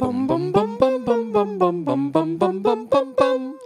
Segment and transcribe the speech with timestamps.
[0.00, 3.58] Bum bum bum bum bum bum bum bum bum bum bum bum bum.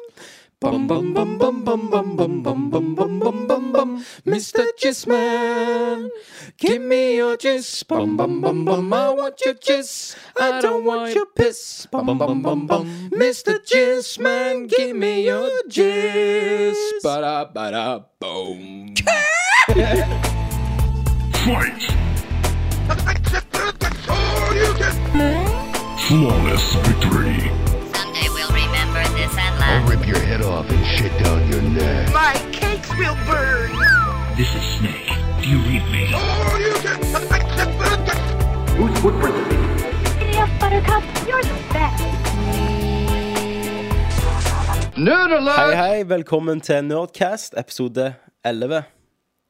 [0.60, 4.05] Bum bum bum bum bum bum bum bum bum bum bum bum bum.
[4.26, 4.67] Mr.
[4.76, 6.10] Jizzman,
[6.58, 7.86] give me your jizz.
[7.86, 10.16] Bum bum bum bum, I want your jizz.
[10.36, 11.87] I don't want your piss.
[11.87, 13.11] Bum bum bum bum bum.
[13.14, 13.62] Mr.
[13.62, 16.75] Jizzman, give me your jizz.
[17.05, 18.93] Ba da ba da boom.
[21.46, 21.95] Fight!
[26.09, 27.48] Flawless victory.
[27.95, 32.12] Someday we'll remember this and I'll rip your head off and shit down your neck.
[32.12, 33.73] My cakes will burn.
[34.37, 35.09] This is Snake.
[35.41, 36.05] Do you read me?
[40.19, 41.02] Giddy up, Buttercup.
[41.27, 42.05] You're the best.
[44.96, 45.57] Nerd alert!
[45.57, 46.05] Hei, hei.
[46.05, 48.84] Velkommen til Nerdcast, episode 11.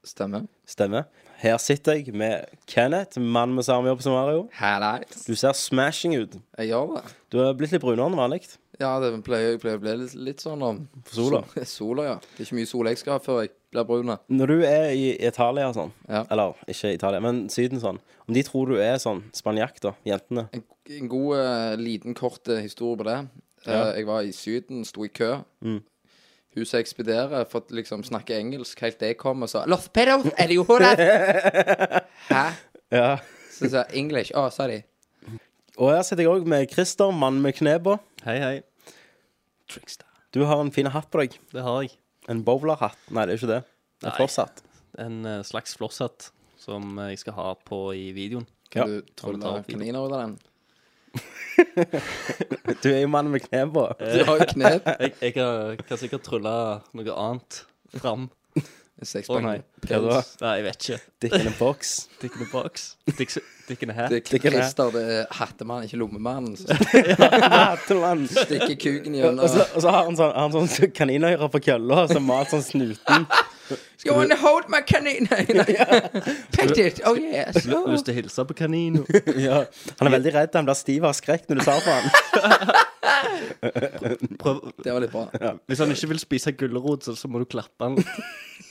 [0.04, 0.46] Stemmer.
[0.66, 1.02] Stemmer.
[1.44, 4.46] Her sitter jeg med Kenneth, mann med samme jobb som Mario.
[4.56, 5.24] Hallais.
[5.26, 6.38] Du ser smashing ut.
[6.56, 7.02] Jeg gjør det.
[7.34, 8.46] Du har blitt litt brunere enn vanlig.
[8.80, 11.42] Ja, det pleier, pleier å bli litt, litt sånn om For sola.
[11.52, 12.14] Sol- sola, ja.
[12.32, 14.14] Det er ikke mye sol jeg skal ha før jeg blir brun.
[14.34, 16.24] Når du er i Italia og sånn, Ja.
[16.32, 20.48] eller ikke Italia, men Syden sånn, om de tror du er sånn spanjakk, da, jentene
[20.56, 20.64] En,
[20.96, 23.18] en god, uh, liten, kort uh, historie på det.
[23.68, 23.92] Ja.
[23.96, 25.36] jeg var i Syden, sto i kø.
[25.64, 25.78] Mm.
[26.54, 30.12] Hun som ekspederer, fått liksom snakke engelsk helt til jeg kom og sa Los er
[30.46, 30.64] det jo?
[32.34, 32.44] Hæ?
[32.94, 33.08] Ja.
[33.50, 34.30] Så sa jeg English.
[34.38, 34.82] Å, sa de.
[35.74, 37.96] Og her sitter jeg òg med Christer, mann med knebå.
[38.26, 38.54] Hei, hei.
[39.70, 40.06] Trickster.
[40.34, 41.34] Du har en fin hatt på deg.
[41.54, 41.94] Det har jeg.
[42.30, 42.98] En bowlerhatt.
[43.10, 43.60] Nei, det er ikke det.
[44.04, 44.16] En Nei.
[44.18, 44.62] flosshatt.
[45.02, 46.30] En eh, slags flosshatt
[46.60, 48.46] som jeg skal ha på i videoen.
[48.70, 49.66] Kan du Kan du videoen?
[49.68, 50.36] kaniner ut av den?
[52.82, 53.84] Du er jo mann med kne på.
[54.14, 54.88] Du har jo knep.
[55.00, 56.54] Jeg, jeg kan, kan sikkert trylle
[56.94, 57.60] noe annet
[58.00, 58.30] fram.
[59.04, 59.56] Å nei.
[59.84, 60.18] Hva da?
[60.40, 60.98] Nei, jeg vet ikke.
[61.24, 61.94] Dick in a box.
[62.22, 62.84] Dick in a box.
[63.18, 63.32] Dick,
[63.68, 64.12] dick in a hat.
[64.12, 64.38] Det er.
[64.44, 66.54] Christer, det er hattemann, ikke lommemannen.
[66.56, 68.24] som Hattemann.
[68.30, 71.62] Stikker kuken Og gjennom så, og så har han sånn, har han sånn kaninøyre på
[71.66, 73.26] kølla som malt sånn snuten.
[74.04, 75.28] You wanna hold my kanin?
[75.30, 76.00] Nei, nei.
[76.52, 77.66] Pet it, oh yes.
[77.66, 77.86] Oh.
[77.88, 79.06] Lyst til å hilse på kaninen.
[79.44, 79.64] Ja.
[79.98, 80.56] Han er veldig redd.
[80.58, 82.04] Han blir stiv av skrekk når du tar på han.
[84.42, 84.60] Prøv.
[84.84, 85.54] Det var litt bra.
[85.70, 87.96] Hvis han ikke vil spise gulrot, så, så må du klappe han.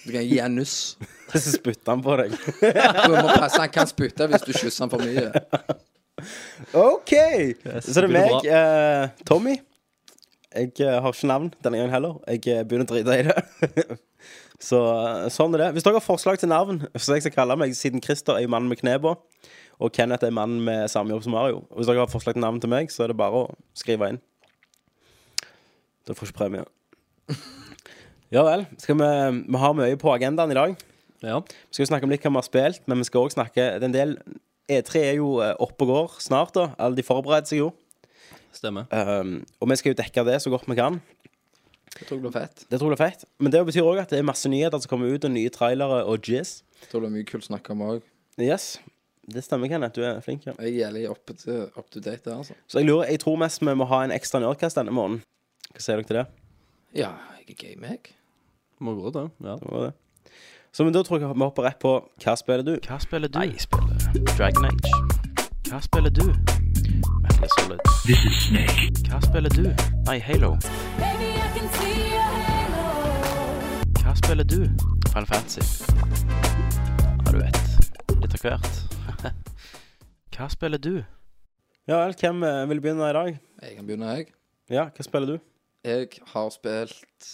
[0.03, 0.78] Du kan gi en nuss.
[1.34, 2.38] Så spytter han på deg.
[2.62, 5.29] Du må passe, han kan spytte hvis du kysser han for mye.
[6.78, 7.13] OK!
[7.13, 9.57] Yes, Så det er det meg, uh, Tommy.
[10.53, 12.19] Jeg uh, har ikke navn denne gangen heller.
[12.29, 13.97] Jeg uh, begynner å drite i det.
[14.63, 15.72] Så eh, sånn er det.
[15.75, 18.69] Hvis dere har forslag til navn, så jeg skal kalle meg siden Christer er mann
[18.72, 19.18] med knebå
[19.84, 22.44] og Kenneth er mann med samme jobb som Mario Og Hvis dere har forslag til
[22.44, 24.22] navn til meg, så er det bare å skrive inn.
[26.07, 26.66] Da får ikke premie.
[28.34, 28.66] Ja vel.
[28.81, 29.09] Skal vi,
[29.46, 30.72] vi har mye på agendaen i dag.
[31.24, 31.38] Ja.
[31.44, 33.68] Vi skal jo snakke om litt hva vi har spilt, men vi skal òg snakke
[33.78, 34.16] det er en del
[34.72, 36.69] E3 er jo eh, oppe og går snart, da.
[36.81, 37.69] Alle de forbereder seg jo.
[38.56, 38.88] Stemmer.
[38.90, 41.01] Um, og vi skal jo dekke det så godt vi kan.
[42.00, 42.64] Jeg tror det blir fett.
[42.70, 43.26] Det tror jeg blir fett.
[43.40, 46.02] Men det betyr òg at det er masse nyheter som kommer ut, og nye trailere
[46.09, 46.64] og jizz.
[46.81, 48.02] Jeg tror det blir mye kult å snakke om òg.
[48.42, 48.80] Yes.
[49.30, 49.96] Det stemmer, Kenneth.
[49.96, 50.46] Du er flink.
[50.46, 52.54] ja Jeg er jævlig up to, up to date der, altså.
[52.68, 55.22] Så jeg lurer, jeg tror mest vi må ha en ekstra Nerdcast denne måneden.
[55.72, 56.26] Hva sier dere til det?
[56.98, 57.14] Ja,
[57.46, 58.16] jeg er game, jeg.
[58.84, 59.28] Må gå, da.
[59.46, 59.56] Ja.
[59.62, 59.94] Det var det.
[60.74, 61.92] Så men da tror jeg vi hopper rett på
[62.24, 62.74] Hva spiller du?
[62.88, 63.40] Hva spiller du?
[63.40, 64.94] jeg spiller Dragon Age.
[65.70, 66.25] Hva spiller du?
[67.24, 67.80] Metal Solid.
[68.04, 68.90] This is Snake.
[69.08, 69.70] Hva spiller du?
[70.10, 70.58] Nei, Halo.
[74.13, 74.59] Hva spiller du?
[75.09, 75.63] Final Fantasy.
[77.25, 77.56] Ja, du vet.
[78.22, 78.75] Litt av hvert.
[80.35, 80.91] Hva spiller du?
[81.90, 83.31] Ja vel, hvem eh, vil begynne i dag?
[83.63, 84.28] Jeg kan begynne, jeg.
[84.69, 85.50] Ja, hva spiller du?
[85.90, 87.31] Jeg har spilt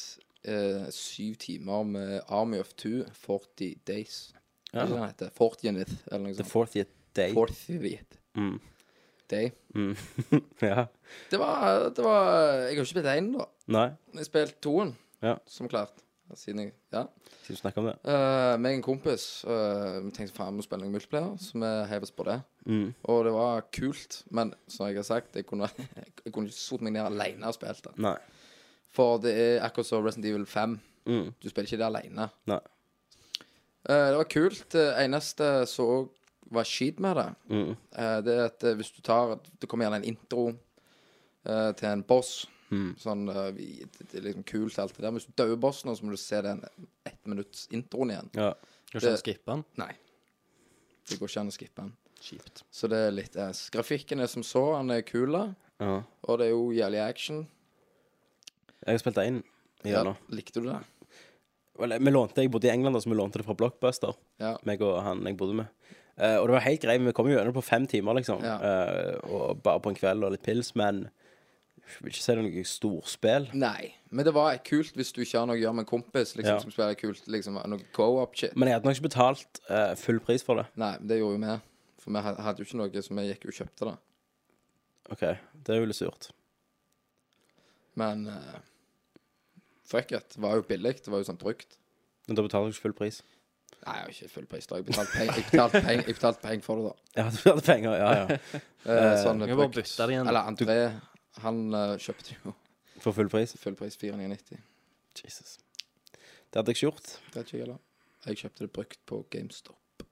[0.47, 4.22] eh, syv timer med Army of Two, 40 Days.
[4.72, 4.88] Ja.
[4.88, 5.38] Hva heter det den
[5.84, 7.35] 40th, eller noe The 40th Day.
[7.35, 8.59] 40th Mm.
[9.28, 9.51] Day.
[9.75, 9.96] Mm.
[10.63, 10.85] ja.
[11.31, 13.50] Det var, det var Jeg har ikke spilt én, da.
[13.67, 15.35] Nei, Jeg har spilt toen, Ja.
[15.50, 16.06] som klart.
[16.35, 17.03] Siden jeg Ja.
[17.44, 17.95] Siden du snakker om det?
[18.06, 21.69] Uh, meg og en kompis uh, Vi tenkte faen vi spille noen multiplayer, så vi
[21.90, 22.35] heiv oss på det.
[22.66, 22.94] Mm.
[23.03, 25.69] Og det var kult, men som jeg har sagt, jeg kunne,
[26.25, 27.96] jeg kunne ikke satt meg ned alene og spilt det.
[27.97, 28.16] Nei.
[28.90, 30.78] For det er akkurat som Resident Evil 5.
[31.09, 31.26] Mm.
[31.41, 32.29] Du spiller ikke det alene.
[32.49, 32.59] Nei.
[33.90, 34.64] Eh, det var kult.
[34.73, 35.87] Det eneste så
[36.52, 37.76] var skit med det, Mm.
[38.26, 40.47] det er at hvis du tar Det kommer gjerne en intro
[41.46, 42.47] til en boss.
[42.71, 42.89] Mm.
[43.01, 45.11] Sånn eh, vi- det, det er liksom kult, alt det der.
[45.11, 46.61] Men hvis du dauer bossen, så må du se den
[47.05, 48.29] ett minutts introen igjen.
[48.37, 48.51] Ja.
[48.91, 49.66] Går ikke Det- skippe den?
[49.77, 49.91] Nei.
[51.09, 51.93] Det går ikke an å skippe den.
[52.21, 52.63] Kjipt.
[52.71, 53.69] Så det er litt ass.
[53.73, 55.31] Grafikken er som så, han er kul,
[55.79, 56.03] ja.
[56.27, 57.47] Og det er jo jævlig action.
[58.85, 59.43] Jeg har spilt det inn
[59.85, 60.16] igjen nå.
[60.29, 60.79] likte du det?
[61.79, 64.13] Vi lånte, Jeg bodde i England, så vi lånte det fra Blockbuster.
[64.39, 64.57] Ja.
[64.67, 65.67] Meg og han jeg bodde med.
[66.19, 67.01] Uh, og det var helt greit.
[67.01, 68.41] Vi kom jo gjennom på fem timer, liksom.
[68.43, 68.57] Ja.
[68.59, 71.05] Uh, og bare på en kveld og litt pils, men
[72.02, 73.47] vil ikke si det er noe storspill.
[73.58, 76.36] Nei, men det var kult hvis du ikke har noe å gjøre med en kompis.
[76.38, 76.59] Liksom, Ja.
[76.64, 78.56] Som spiller kult, liksom, noe co-op-shit.
[78.56, 80.68] Men jeg hadde nok ikke betalt eh, full pris for det.
[80.76, 81.58] Nei, men det gjorde jo vi.
[82.00, 83.97] For vi had- hadde jo ikke noe, så vi gikk jo og kjøpte det.
[85.12, 85.26] OK,
[85.66, 86.30] det er jo litt surt.
[88.00, 88.59] Men eh,
[89.90, 90.30] fuck it.
[90.36, 90.96] Det var jo billig.
[91.03, 91.78] Det var jo sånn trygt.
[92.28, 93.22] Men da betaler du ikke full pris.
[93.80, 94.66] Nei, jeg har ikke full pris.
[94.68, 97.22] da Jeg betalte penger jeg betalte peng, jeg betalte penger for det, da.
[97.22, 98.38] Ja, du hadde penger, ja, ja.
[98.90, 99.76] Eh, sånn Du kan bare brukt.
[99.76, 100.28] bytte det igjen.
[100.32, 100.76] Eller André,
[101.37, 102.53] han eh, kjøpte jo
[102.99, 103.53] For full pris.
[103.58, 104.58] full pris 499.
[105.23, 105.58] Jesus.
[106.49, 107.11] Det hadde jeg ikke gjort.
[107.34, 107.78] Det er ikke jeg heller.
[108.26, 110.03] Jeg kjøpte det brukt på GameStop.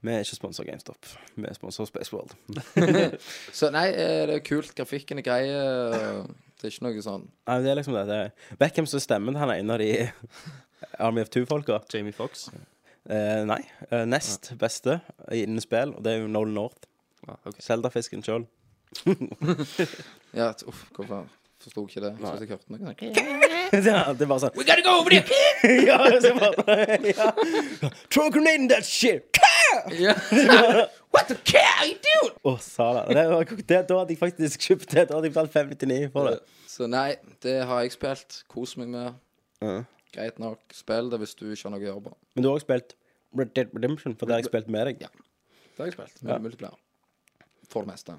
[0.00, 1.06] Vi er ikke sponsa GameStop.
[1.36, 2.32] Vi er sponsa Spaceworld.
[3.58, 4.72] Så nei, eh, det er kult.
[4.78, 5.42] Grafikken er grei.
[5.50, 6.22] eh,
[6.60, 8.06] Det er ikke noe sånn Nei, det er liksom det.
[8.08, 8.30] det er.
[8.60, 9.90] Vet hvem som stemmer til han er en av de
[11.06, 11.80] Army of Two-folka?
[11.92, 12.48] Jamie Fox.
[13.10, 13.60] Eh, nei.
[13.90, 15.00] Eh, nest beste
[15.32, 16.86] innen spill, og det er jo Nolan North.
[17.26, 17.60] Ja, ok.
[17.60, 18.46] Zelda-fisken sjøl.
[20.40, 21.26] Ja, t- uff, hvorfor
[21.60, 22.10] forsto ikke det?
[22.20, 23.84] Jeg synes jeg hørte noe sånn.
[23.84, 25.74] ja, det bare sånn We gotta go over there!
[25.90, 27.26] ja, så bare, ja.
[28.08, 29.40] Throw a grenade in that shit!
[29.94, 30.14] Ja.
[31.14, 32.32] What the care are you doing?
[32.46, 33.04] Å, sala.
[33.10, 35.04] Det var, det, da hadde jeg faktisk kjøpt det.
[35.10, 36.38] Da hadde jeg betalt 599 for det.
[36.70, 37.12] Så nei,
[37.44, 38.40] det har jeg spilt.
[38.50, 39.18] Kos meg med.
[39.62, 39.76] Ja.
[40.14, 40.62] Greit nok.
[40.74, 42.14] Spill det hvis du ikke har noe å gjøre på.
[42.34, 42.96] Men du har også spilt
[43.38, 45.04] Red Dead Redemption, for det har jeg spilt med deg.
[45.06, 45.10] Ja.
[45.76, 46.18] Det har jeg spilt.
[46.24, 46.40] Med Ja.
[46.48, 46.80] multiplayer.
[47.70, 48.18] For det meste.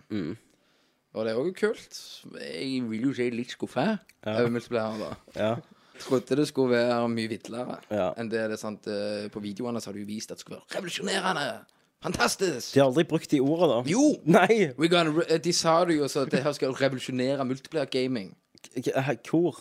[1.14, 1.98] Og det er òg kult.
[2.40, 4.98] Jeg vil jo si litt skuffa over multiplayer.
[5.00, 5.56] da Ja.
[6.00, 8.14] Trodde det skulle være mye vidlere Ja.
[8.18, 10.42] enn det det er sant eh, På videoene så har de jo vist at det
[10.42, 11.66] skulle være revolusjonerende.
[12.02, 12.74] Fantastisk.
[12.74, 13.90] De har aldri brukt de ordene, da.
[13.92, 14.16] Jo!
[14.26, 14.72] Nei!
[14.90, 18.36] Gonna re de sa det jo, så det her skal revolusjonere multiplayer gaming
[18.76, 19.60] eh, Hvor?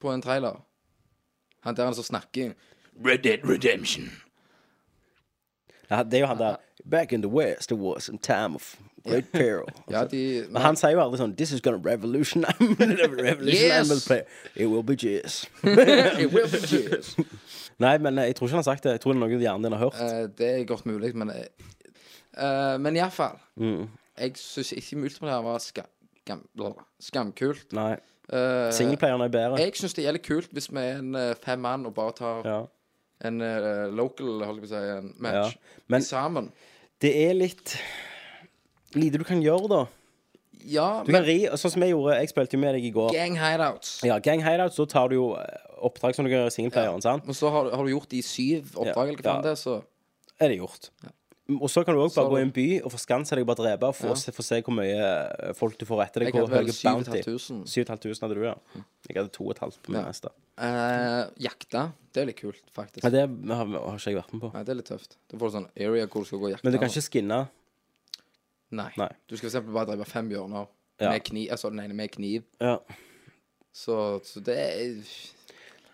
[0.00, 0.64] på en trailer.
[1.60, 2.54] Han der han som snakker
[3.06, 4.10] Red Dead Redemption.
[5.90, 6.56] Ja, det er jo han der
[6.90, 8.76] Back in the West, there was some time of
[9.08, 9.66] great peril.
[9.94, 12.56] Ja, de Men han sier jo aldri sånn This is gonna revolutionize
[13.48, 13.90] Yes.
[14.54, 15.46] It will be jizz.
[16.22, 17.14] It will be jizz.
[17.78, 18.96] Nei, men eh, jeg tror ikke han har sagt det.
[18.96, 19.98] Jeg tror det er noe hjernen din har hørt.
[20.02, 23.38] Uh, det er godt mulig, men uh, Men iallfall.
[23.56, 23.84] Mm.
[24.18, 25.84] Jeg syns ikke multiplayer var ska
[26.24, 26.84] skam blablabla.
[27.00, 27.72] skamkult.
[27.78, 27.92] Nei.
[28.28, 29.60] Uh, Singleplayeren er bedre.
[29.62, 32.58] jeg syns det gjelder kult hvis vi er en fem mann og bare tar Ja.
[33.24, 36.50] en uh, local, holdt jeg på å si, en match Ja, men- sammen.
[37.00, 37.76] Det er litt
[38.94, 39.86] lite du kan gjøre, da.
[40.68, 42.16] Ja, Du kan ri, sånn som jeg gjorde.
[42.18, 43.12] Jeg spilte jo med deg i går.
[43.14, 44.00] gang hideouts.
[44.04, 45.44] Ja, Gang Hideouts, Så tar du jo eh,
[45.86, 47.14] oppdrag som du kan gjøre i singleplayeren, Ja.
[47.28, 49.42] Og så har, har du gjort de syv oppdrag, eller hva faen Ja.
[49.42, 49.82] det er, så
[50.40, 50.90] Er det gjort.
[51.48, 53.62] Og så kan du òg bare gå i en by og forskanse deg og bare
[53.64, 54.14] drepe og få, Ja.
[54.14, 56.34] se, få se hvor mye eh, folk du får etter deg.
[56.34, 57.22] Jeg hadde vel høye bounty.
[57.22, 57.64] 7500.
[57.64, 58.54] 7500 hadde du, ja.
[59.08, 60.06] Jeg hadde 2500 på min Ja.
[60.08, 60.28] neste.
[60.58, 61.92] Eh, jakta.
[62.12, 63.02] Det er litt kult, faktisk.
[63.04, 64.52] Ja, det har, har ikke jeg vært med på.
[64.52, 65.16] Nei, det er litt tøft.
[65.30, 66.64] Du får sånn area hvor du skal gå og jakte.
[66.64, 67.48] Men du kan ikke skinne.
[68.70, 68.90] Nei.
[69.00, 69.08] Nei.
[69.28, 70.66] Du skal for eksempel bare drepe fem bjørner
[71.00, 71.10] Ja.
[71.12, 71.48] med kniv.
[71.54, 72.42] Altså den ene med kniv.
[72.60, 72.76] Ja.
[73.72, 74.94] Så, så det er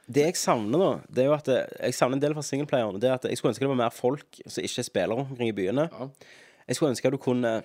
[0.09, 2.99] Det jeg savner, da, det er jo at det, jeg savner en del fra singleplayeren.
[3.01, 5.49] Det er at jeg skulle ønske det var mer folk som ikke er spillere omkring
[5.49, 5.87] i byene.
[5.93, 6.09] Ja.
[6.69, 7.63] Jeg skulle ønske at du kunne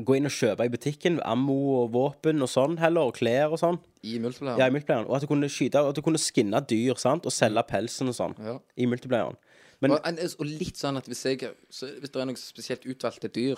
[0.00, 3.60] gå inn og kjøpe i butikken ammo og våpen og sånn heller, og klær og
[3.60, 3.78] sånn.
[4.02, 4.58] i multiplayer.
[4.58, 5.06] Ja, i multiplayeren.
[5.10, 8.08] Og at du kunne skyte Og at du kunne skinne dyr, sant, og selge pelsen
[8.08, 8.58] og sånn Ja.
[8.76, 9.36] i multiplayeren.
[9.82, 10.00] Men og,
[10.38, 13.56] og litt sånn at hvis, jeg, så, hvis det er noen spesielt utvalgte dyr,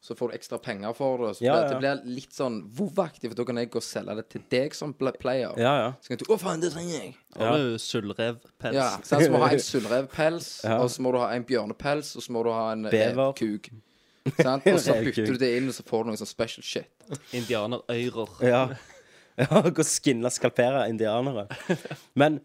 [0.00, 1.32] så får du ekstra penger for det.
[1.36, 1.44] Så.
[1.44, 1.72] Ja, det.
[1.72, 4.76] Det blir litt sånn vovaktig, for da kan jeg gå og selge det til deg
[4.78, 5.58] som player.
[5.58, 5.88] Ja, ja.
[6.00, 7.10] Så kan du Å, faen, det trenger jeg.
[7.38, 8.78] Har du sølvrevpels?
[8.78, 8.88] Ja.
[9.02, 10.78] Så må du ha en sølvrevpels, Ja.
[10.84, 13.18] og så må du ha en bjørnepels, og så må du ha en Bever.
[13.18, 13.70] revkuk.
[14.44, 14.68] Sant?
[14.70, 16.88] Og så bytter du det inn, og så får du noe sånn special shit.
[17.34, 18.38] Indianerøyrer.
[18.46, 18.62] Ja.
[19.42, 21.48] ja Gå og skinne, skalpere indianere.
[22.18, 22.38] Men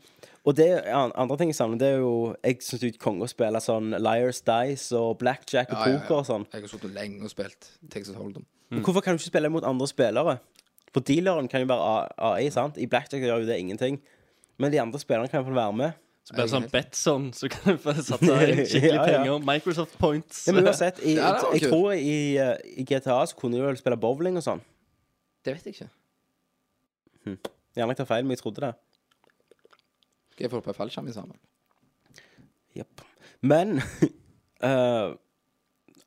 [0.46, 3.30] Og det andre ting jeg savner, det er jo Jeg syns det er konge å
[3.32, 6.00] spille sånn Liars Dice og blackjack og Ja, ja, ja.
[6.02, 6.48] poker og sånn.
[6.52, 8.44] Jeg har sittet lenge og spilt Texas Hold'em.
[8.74, 10.40] Men Hvorfor kan du ikke spille mot andre spillere?
[10.94, 11.80] For dealeren kan jo være
[12.20, 12.76] A- AI, sant?
[12.78, 14.02] I blackjack gjør jo det ingenting.
[14.60, 15.94] Men de andre spillerne kan iallfall være med.
[16.24, 19.18] Så blir det sånn Betson, så kan du få satse inn skikkelig Ja, ja.
[19.24, 19.40] penger.
[19.48, 20.46] Microsoft Points.
[20.48, 23.64] Ja, men uansett, i, Ja, det jeg tror i, eh, i GTA så kunne du
[23.66, 24.62] vel spille bowling og sånn.
[25.44, 25.90] Det vet jeg ikke.
[27.76, 28.74] Gjerne jeg tar feil, men jeg trodde det.
[30.44, 31.40] Jeg får det en fallskjerm sammen?
[32.76, 33.04] Jepp.
[33.44, 35.14] Men uh,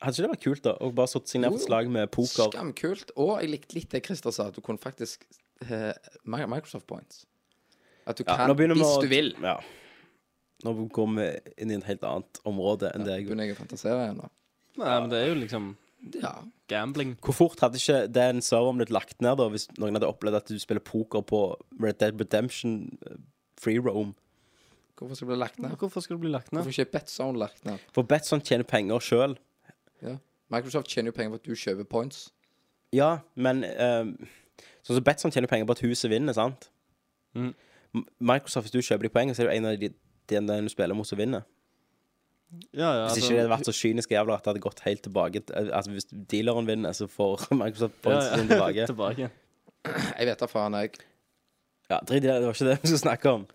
[0.02, 0.74] Hadde ikke det vært kult, da?
[0.84, 2.50] Å bare satt seg ned på et slag med poker?
[2.52, 3.14] Skamkult.
[3.16, 5.24] Og jeg likte litt det Christer sa, at du kunne faktisk
[5.64, 5.94] uh,
[6.28, 7.22] Microsoft Points.
[8.06, 9.32] At du Ja, kan, hvis å- du vil.
[9.42, 9.56] Ja.
[10.64, 11.24] Nå går vi
[11.64, 14.28] inn i et helt annet område enn det jeg Begynner jeg å fantasere igjen nå?
[14.80, 15.66] Nei, men det er jo liksom
[16.20, 16.30] Ja.
[16.68, 17.16] gambling.
[17.24, 20.46] Hvor fort hadde ikke den serveren blitt lagt ned da hvis noen hadde opplevd at
[20.52, 21.40] du spiller poker på
[21.80, 23.16] Red Dead Redemption eh,
[23.60, 24.14] free roam?
[24.96, 25.74] Hvorfor skal det bli lagt ned?
[25.76, 26.62] Hvorfor skal det bli lagt ned?
[26.62, 27.82] Hvorfor ikke er BetZone lagt ned?
[27.94, 29.36] For Betson tjener penger sjøl.
[30.02, 30.16] Ja.
[30.52, 32.28] Microsoft tjener jo penger på at du kjøper points.
[32.94, 34.12] Ja, men eh,
[34.86, 36.68] Sånn som Betson tjener penger på at huset vinner, sant?
[37.34, 37.52] Mm.
[38.22, 39.90] Microsoft, hvis du kjøper de poengene, så er det en av de,
[40.30, 41.42] de du spiller mot, som vinner.
[42.70, 44.80] Ja, ja, Hvis altså, ikke det hadde vært så kynisk jævla at det hadde gått
[44.84, 48.44] helt tilbake Altså Hvis dealeren vinner, så får Microsoft points ja, ja.
[48.46, 48.86] tilbake.
[48.92, 49.30] tilbake.
[49.90, 51.00] Jeg vet da faen, jeg.
[51.90, 52.36] Ja, drit i det.
[52.38, 53.46] Det var ikke det vi skulle snakke om.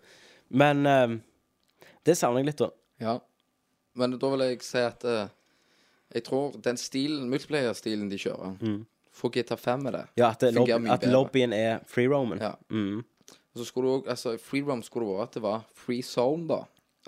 [0.62, 1.16] Men eh,
[2.06, 2.70] det savner jeg litt, da.
[3.02, 3.14] Ja.
[3.98, 5.28] Men da vil jeg si at eh,
[6.16, 8.56] jeg tror den stilen, multiplayer-stilen de kjører
[9.12, 10.04] Få GTA 5 med det.
[10.16, 11.12] Ja, At, det, Fungerer lob mye at bedre.
[11.12, 12.40] lobbyen er free roamen.
[12.40, 12.54] Ja.
[12.72, 13.02] Mm.
[13.52, 16.02] Og så skulle du også, altså Free roam skulle det være at det var free
[16.02, 16.62] zone, da.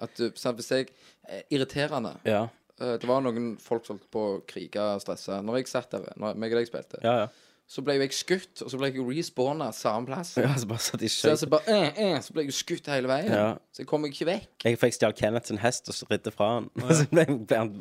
[0.05, 0.91] At du, sant, hvis jeg
[1.29, 2.13] eh, Irriterende.
[2.29, 2.43] Ja.
[2.77, 5.41] Eh, Det var noen folk som holdt på å krige og stresse.
[5.47, 7.29] Når jeg satt der, når meg og deg spilte, Ja, ja.
[7.75, 10.37] Så ble jo jeg skutt, og så ble jeg respawna samme plass.
[10.39, 12.59] ja så bare satt i Så, altså så bare, eh, eh, så ble jeg jo
[12.61, 13.33] skutt hele veien.
[13.35, 13.49] Ja.
[13.75, 14.53] Så jeg kom meg ikke vekk.
[14.69, 16.71] Jeg fikk stjålet Kenneth sin hest og så ridde fra han.
[16.79, 17.75] Og så ble, ble han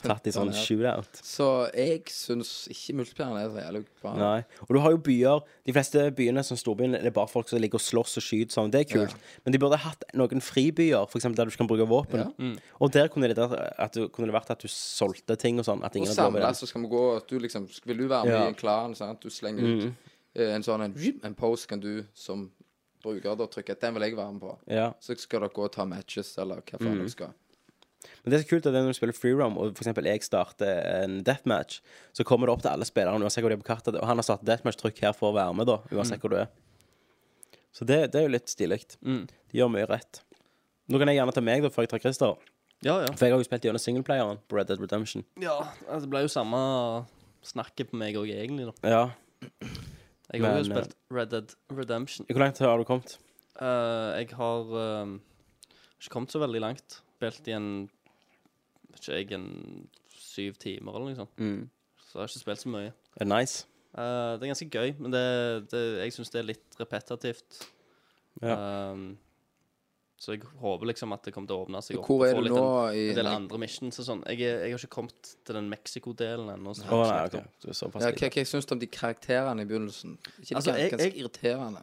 [0.00, 1.20] tatt i sånn shootout.
[1.22, 1.46] Så
[1.76, 4.12] jeg syns ikke multiplayeren er så jævlig bra.
[4.16, 4.44] Nei.
[4.64, 7.60] Og du har jo byer De fleste byene som storbyene Det er bare folk som
[7.60, 8.70] ligger og slåss og skyter sånn.
[8.72, 9.14] Det er kult.
[9.44, 12.24] Men de burde hatt noen fribyer, eksempel der du kan bruke våpen.
[12.38, 12.54] Ja.
[12.80, 13.38] Og der kunne det,
[13.78, 15.84] at du, kunne det vært at du solgte ting og sånn.
[15.84, 16.56] At ingen hadde lov i det.
[16.56, 18.40] så skal vi gå at du liksom Vil du være med Ja.
[18.40, 18.46] Mm.
[18.46, 18.94] i en klan?
[18.94, 19.20] Sant?
[19.22, 19.92] Du slenger ut
[20.34, 20.94] eh, en sånn en,
[21.24, 22.50] en post kan du som
[23.02, 24.52] bruker da trykke Den vil jeg være med på.
[24.70, 24.92] Ja.
[25.02, 26.98] Så skal dere gå og ta matches, eller hva faen Mm.
[27.02, 27.32] dere skal.
[28.22, 30.08] Men det er så kult at det er når du spiller free roam, og eksempel
[30.10, 31.80] jeg starter en deathmatch,
[32.16, 33.98] så kommer det opp til alle spillerne, uansett hvor de er på kartet.
[34.00, 36.40] Og han har satt deathmatch, trykk her for å være med, da, uansett hvor du
[36.42, 36.50] er.
[37.72, 38.82] Så det, det er jo litt stilig.
[39.00, 39.24] Mm.
[39.26, 40.20] De gjør mye rett.
[40.92, 42.36] Nå kan jeg gjerne ta meg, da, før jeg tar Christer.
[42.82, 43.10] Ja, ja.
[43.14, 45.22] For jeg har jo spilt gjennom singleplayeren på Red Dead Redemption.
[45.40, 45.54] ja
[45.86, 46.62] altså, det ble jo samme
[47.46, 48.72] snakket på meg òg, egentlig.
[48.82, 49.04] da Ja.
[50.32, 52.26] Jeg har jo spilt Red Dead Redemption.
[52.28, 53.16] Hvor langt har du kommet?
[53.60, 55.14] Uh, jeg har uh,
[56.00, 57.02] ikke kommet så veldig langt.
[57.22, 57.68] Spilt i en
[58.92, 59.88] vet ikke jeg, en
[60.18, 61.38] syv timer eller noe sånt.
[61.38, 61.68] Mm.
[62.02, 62.90] Så jeg har ikke spilt så mye.
[63.16, 63.62] Er det nice?
[63.92, 65.22] Uh, det er ganske gøy, men det,
[65.72, 67.58] det, jeg syns det er litt repetitivt.
[68.42, 68.56] Ja.
[68.92, 69.12] Um,
[70.22, 72.06] så jeg håper liksom at det kommer til å åpne seg opp.
[72.06, 74.20] Hvor er få du nå En, i en del andre missions og sånn.
[74.30, 76.74] Jeg, er- jeg har ikke kommet til den Mexico-delen ennå.
[76.86, 77.24] Oh, nei,
[77.64, 78.12] Du er såpass ja.
[78.14, 80.14] Hva, hva syns du om de karakterene i begynnelsen?
[80.38, 81.82] Ikke de Altså, jeg- ganske jeg- irriterende?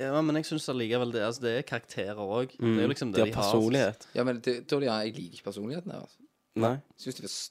[0.00, 2.52] Ja, men jeg syns allikevel det Altså, det er karakterer òg.
[2.58, 3.12] Det er jo liksom Mm.
[3.14, 3.42] Det har de har.
[3.42, 4.06] personlighet.
[4.14, 6.16] Ja, men det, de, jeg liker ikke personligheten deres.
[6.56, 6.76] Nei.
[6.98, 7.50] Syns de er s-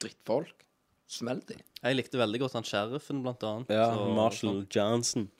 [0.00, 0.64] drittfolk.
[1.10, 1.56] Smell de.
[1.82, 3.68] Jeg likte veldig godt han sheriffen, blant annet.
[3.70, 5.30] Ja, Så- Marshall Johnson.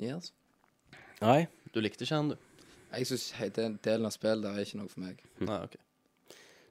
[0.00, 0.32] Yes.
[1.22, 1.46] Nei.
[1.72, 2.36] Du likte ikke han, du?
[2.94, 5.20] Jeg syns den delen av spillet der er ikke noe for meg.
[5.42, 5.76] Nei, OK.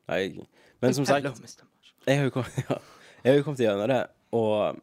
[0.08, 0.48] Nei.
[0.82, 1.64] Men som sagt, Hello, Mr.
[1.68, 2.08] Marshall.
[2.08, 2.78] jeg har jo kommet, ja,
[3.24, 4.02] jeg har jo kommet gjennom det,
[4.36, 4.82] og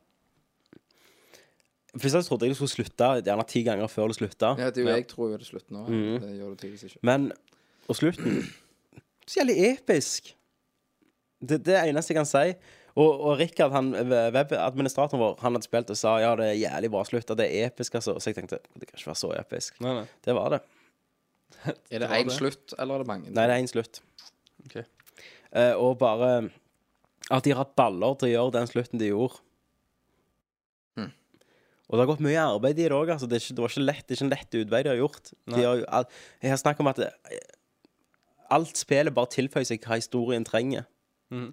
[1.96, 4.52] Først jeg trodde jeg det skulle slutte gjerne ti ganger før det slutta.
[4.60, 5.86] Ja, det er jo jeg tror jo det slutter nå.
[5.88, 6.18] Mhm.
[6.22, 7.00] Det gjør det tydeligvis ikke.
[7.02, 7.30] Men
[7.90, 8.44] Og slutten
[9.26, 10.34] Så jævlig episk.
[11.40, 12.54] Det, er det eneste jeg kan si.
[12.98, 13.72] Og, og Rikard,
[14.34, 17.46] webadministratoren vår, han hadde spilt og sa ja, det er jævlig bra slutt, og det
[17.46, 18.16] er episk, altså.
[18.18, 19.78] Så jeg tenkte det kan ikke være så episk.
[19.84, 20.06] Nei, nei.
[20.26, 20.60] Det var det.
[21.90, 23.30] Er det én slutt, eller er det mange?
[23.30, 24.02] Nei, det er én slutt.
[24.66, 24.84] Okay.
[25.52, 26.50] Eh, og bare
[27.30, 29.40] at de har hatt baller til å gjøre den slutten de gjorde.
[31.90, 33.10] Og det har gått mye arbeid i det òg.
[33.16, 33.26] Altså.
[33.26, 35.32] Det, det var ikke lett, det er ikke en lett utvei de har gjort.
[35.50, 36.06] De har,
[36.38, 37.08] jeg har snakket om at det,
[38.54, 40.86] alt spillet bare tilføyer seg hva historien trenger.
[41.34, 41.50] Mm.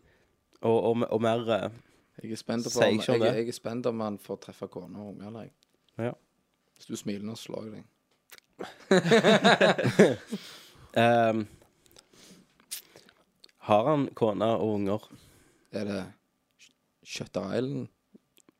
[0.61, 1.67] Og, og, og mer eh,
[2.23, 3.33] Jeg er spent på om, jeg, det.
[3.41, 5.27] jeg er spent om han får treffe kone og unger.
[5.27, 5.51] eller.
[5.97, 6.13] Ja.
[6.77, 7.85] Hvis du smiler nå, slår jeg deg.
[10.97, 11.45] um,
[13.67, 15.09] Har han kone og unger?
[15.75, 16.01] Er det
[17.05, 17.87] Shutter Island?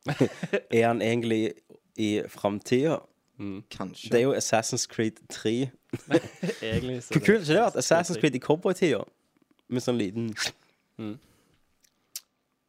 [0.72, 1.54] Er han egentlig
[1.98, 3.00] i framtida?
[3.70, 4.10] Kanskje.
[4.10, 5.70] Det er jo Assassin's Creed 3.
[6.62, 7.78] Egentlig så Hvor kult ikke det vært?
[7.84, 9.04] Assassin's Creed i cowboytida.
[9.70, 10.32] Med sånn liten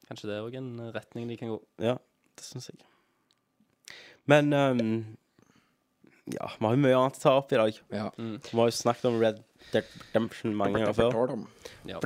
[0.09, 1.59] Kanskje det er òg en retning de kan gå.
[1.85, 1.97] Ja,
[2.37, 2.81] det syns jeg.
[4.29, 4.83] Men um,
[6.33, 7.81] Ja, vi har jo mye annet å ta opp i dag.
[7.93, 8.09] Ja.
[8.19, 9.41] Vi har jo snakket om Red
[9.73, 11.17] Dead Redemption mange ganger før.
[11.89, 12.01] Ja,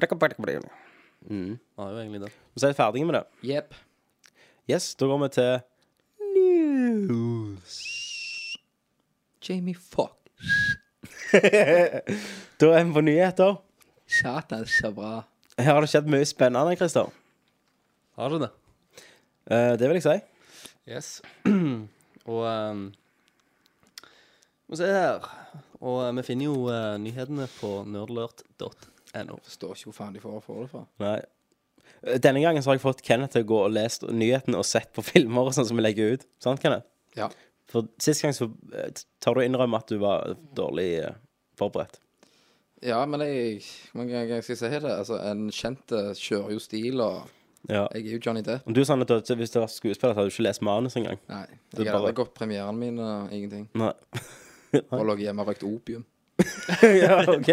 [1.26, 1.56] Mm.
[1.78, 2.32] Ja, har jo egentlig det.
[2.58, 3.24] Så er vi ferdige med det.
[3.46, 3.74] Yep.
[4.70, 5.52] Yes, da går vi til
[6.72, 7.76] news.
[9.42, 10.16] Jamie Fuck.
[12.60, 13.56] Da er vi på nyheter.
[14.06, 15.22] Satan, så bra.
[15.58, 17.08] Her har det skjedd mye spennende, Christer.
[18.16, 18.50] Har du det?
[19.50, 20.16] Eh, det vil jeg si.
[20.88, 21.08] Yes.
[22.30, 22.82] og um,
[24.68, 25.26] Må se her.
[25.82, 29.38] Og eh, vi finner jo eh, nyhetene på nerdlert.no.
[29.42, 30.84] Forstår ikke hvor faen de får få det fra.
[31.02, 31.20] Nei.
[32.04, 34.66] Eh, Denne gangen så har jeg fått Kenneth til å gå og lese nyhetene og
[34.68, 36.26] sett på filmer og sånn som vi legger ut.
[36.42, 36.86] Sant, Kenneth?
[37.18, 37.28] Ja.
[37.72, 38.90] For sist gang så eh,
[39.22, 41.14] tar du innrømme at du var dårlig eh,
[41.60, 41.98] forberedt.
[42.82, 43.60] Ja, men jeg
[43.92, 44.90] Hvor mange ganger skal jeg si det?
[44.90, 47.28] Altså, en kjent kjører jo stil, og
[47.70, 47.84] Ja.
[47.94, 48.64] jeg er jo Johnny Depp.
[48.66, 51.20] Om du sånn at Hvis du var skuespiller, så hadde du ikke lest manus engang.
[51.30, 51.44] Nei.
[51.78, 53.68] Jeg har bare- gått premieren min og ingenting.
[53.78, 53.92] Nei.
[54.90, 56.02] Og lå hjemme og røykt opium.
[57.02, 57.48] ja, OK.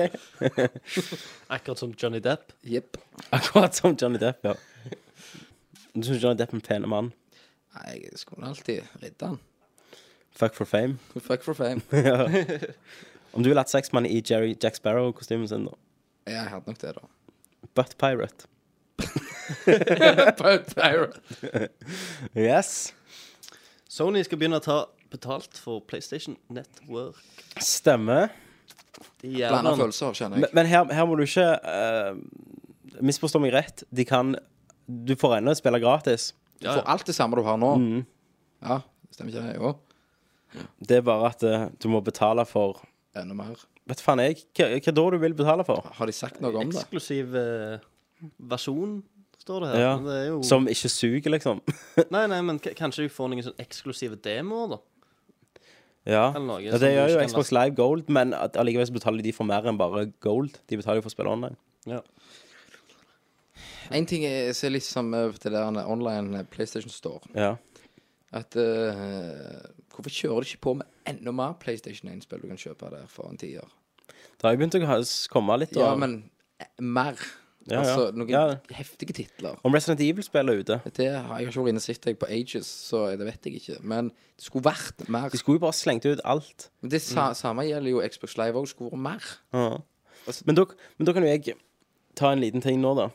[1.56, 2.54] Akkurat som Johnny Depp.
[2.62, 2.98] Jepp.
[3.30, 4.56] Akkurat som Johnny Depp, ja.
[5.94, 7.12] Du syns Johnny Depp er en pen mann?
[7.76, 9.40] Nei, jeg skulle alltid ridde han.
[10.36, 10.98] Fuck for fame.
[11.20, 11.82] Fuck for fame.
[13.34, 15.76] Om du ville hatt sexmann i Jerry Jack Sparrow-kostymen sin, da?
[16.30, 17.08] Jeg hadde nok det, da.
[17.76, 18.48] Butt Pirate.
[20.40, 21.70] Butt Pirate.
[22.36, 22.94] Yes.
[23.90, 24.80] Sony skal begynne å ta
[25.12, 27.22] betalt for PlayStation Network.
[27.62, 28.30] Stemmer.
[29.24, 30.54] Blanda følelser, kjenner jeg.
[30.58, 33.84] men her, her må du ikke uh, Misforstå meg rett.
[33.96, 34.34] De kan
[34.90, 36.34] Du får ennå spille gratis.
[36.60, 37.76] Du får alt det samme du har nå.
[37.80, 38.02] Mm.
[38.66, 38.82] Ja,
[39.14, 39.56] stemmer ikke det?
[39.56, 39.76] Jo.
[40.84, 42.82] Det er bare at uh, du må betale for
[43.18, 43.58] Enda mer.
[43.90, 44.44] Vet faen jeg.
[44.54, 45.88] Hva, hva da du vil betale for?
[45.98, 46.78] Har de sagt noe om det?
[46.78, 47.80] Eksklusiv uh,
[48.52, 49.00] versjon,
[49.42, 49.82] står det her.
[49.82, 49.96] Ja.
[50.04, 51.64] Det er jo Som ikke suger, liksom.
[52.14, 54.80] Nei, nei, men k kanskje du får noen sånn eksklusive demoer, da.
[56.08, 59.32] Ja, noe ja det gjør jo Xbox Live Gold, men at- allikevel så betaler de
[59.36, 60.58] for mer enn bare gold.
[60.68, 61.56] De betaler jo for å spille online.
[61.86, 62.00] Ja.
[63.92, 67.22] En ting jeg ser litt som til det der online PlayStation Store.
[67.36, 67.56] Ja.
[68.32, 72.90] At eh, Hvorfor kjører de ikke på med enda mer PlayStation 1-spill du kan kjøpe
[72.94, 73.66] der for en tier?
[74.08, 75.02] Det har jo begynt å ha-
[75.34, 75.74] komme litt.
[75.76, 76.30] Ja, og- men
[76.62, 77.16] eh, mer.
[77.72, 77.94] Ja, ja.
[77.96, 78.44] Altså noen Ja.
[78.76, 79.56] heftige titler.
[79.64, 80.80] Om Resident Evil-spill er ute.
[80.96, 83.56] Det har jeg ikke vært inne og sett jeg på Ages, så det vet jeg
[83.62, 83.78] ikke.
[83.84, 85.30] Men det skulle vært mer.
[85.30, 86.70] De skulle jo bare slengt ut alt.
[86.82, 88.68] Men det sa, samme gjelder jo Xbox Live òg.
[88.68, 89.24] Skulle vært mer.
[89.54, 89.78] Ja.
[90.28, 90.66] Altså- Men, da,
[90.98, 91.56] men da kan jo jeg
[92.16, 93.10] ta en liten ting nå, da.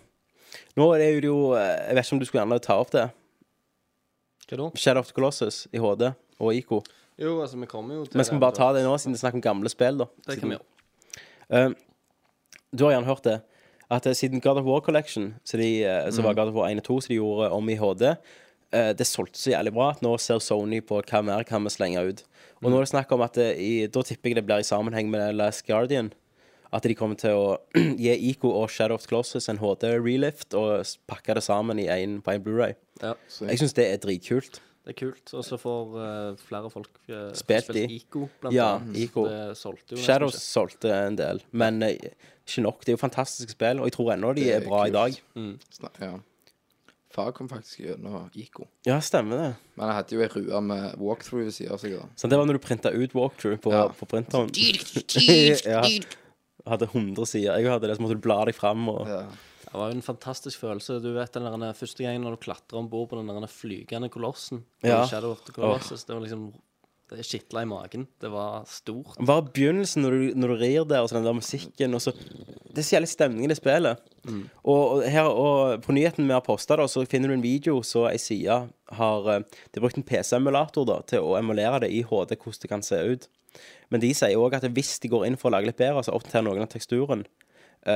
[0.77, 3.11] Nå er det jo eh, Jeg vet ikke om du skulle gjerne ta opp det.
[4.49, 4.71] Hva da?
[4.77, 6.71] Shadow of the Colossus i HD og IK.
[7.19, 9.21] Jo, altså, vi kommer jo til Men skal vi bare ta det nå, siden det
[9.23, 10.07] er snakk om gamle spill, da?
[10.27, 10.65] Det kan vi gjøre.
[11.51, 11.75] Eh,
[12.75, 13.37] du har gjerne hørt det.
[13.91, 16.25] At eh, siden God of War Collection, så, de, eh, så Mm.
[16.25, 18.03] var God of War 1 og 2, som de gjorde om i HD,
[18.73, 21.71] eh, det solgte så jævlig bra at nå ser Sony på hva mer kan vi
[21.71, 22.23] slenge ut.
[22.63, 22.73] Og Mm.
[22.73, 25.11] nå er det snakk om at det, i, da tipper jeg det blir i sammenheng
[25.11, 26.13] med Last Guardian.
[26.73, 27.59] At de kommer til å
[27.99, 31.87] gi Ico og Shadow of the Colossus en HD-relift og s- pakke det sammen i
[31.87, 32.75] en, på en Blu-ray.
[33.03, 34.59] Ja, Jeg syns det er dritkult.
[34.85, 35.33] Det er kult.
[35.35, 37.87] Og så får eh, flere folk uh, Spilt de.
[37.97, 38.97] Ico, blant Ja, annet.
[39.07, 39.25] Ico.
[39.31, 40.45] Det solgte jo nesten Shadows ikke.
[40.45, 41.97] solgte en del, men eh,
[42.45, 42.81] ikke nok.
[42.85, 44.95] Det er jo fantastiske spill, og jeg tror ennå de Det er er bra i
[44.95, 45.19] dag.
[45.73, 46.13] Snak- Ja.
[47.15, 48.65] Far kom faktisk gjennom Ico.
[48.85, 49.51] Ja, stemmer det.
[49.79, 51.93] Men jeg hadde jo ei rue med walkthrough ved siden av seg.
[51.95, 52.09] da.
[52.19, 53.85] Så det var når du printa ut walkthrough på, Ja.
[53.89, 54.51] på printeren.
[55.65, 55.83] ja.
[56.67, 57.59] Hadde 100 sider.
[57.61, 58.89] Jeg hadde det, så måtte du bla deg fram.
[58.89, 59.07] Og...
[59.07, 59.23] Ja.
[59.75, 61.01] Det var jo en fantastisk følelse.
[61.03, 64.07] Du vet den der første gangen når du klatrer om bord på den der flygende
[64.07, 64.61] kolossen.
[64.87, 65.01] Ja.
[65.11, 66.05] Shadow of the Colossus.
[66.07, 66.53] Det var liksom
[67.11, 68.07] Det skitla i magen.
[68.21, 69.19] Det var stort.
[69.19, 72.13] Bare begynnelsen, når du, når du rir der, og så den der musikken og så
[72.15, 73.99] Det er så jævlig stemning i det spillet.
[74.63, 78.07] Og, og, her, og på nyheten vi har posta, så finner du en video så
[78.13, 82.03] ei side har eh, De har brukt en PC-emulator da til å emulere det i
[82.03, 83.29] HD, hvordan det kan se ut.
[83.91, 86.15] Men de sier òg at hvis de går inn for å lage litt bedre, så
[86.15, 87.27] oppdaterer noen av teksturen,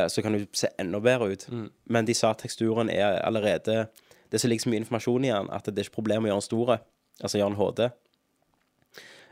[0.09, 1.47] så kan du se enda bedre ut.
[1.89, 3.87] Men de sa at teksturen er allerede
[4.29, 6.41] Det er ligger så mye informasjon i den, at det er ikke problem å gjøre
[6.43, 6.79] den store.
[7.23, 7.87] Altså gjøre den HD.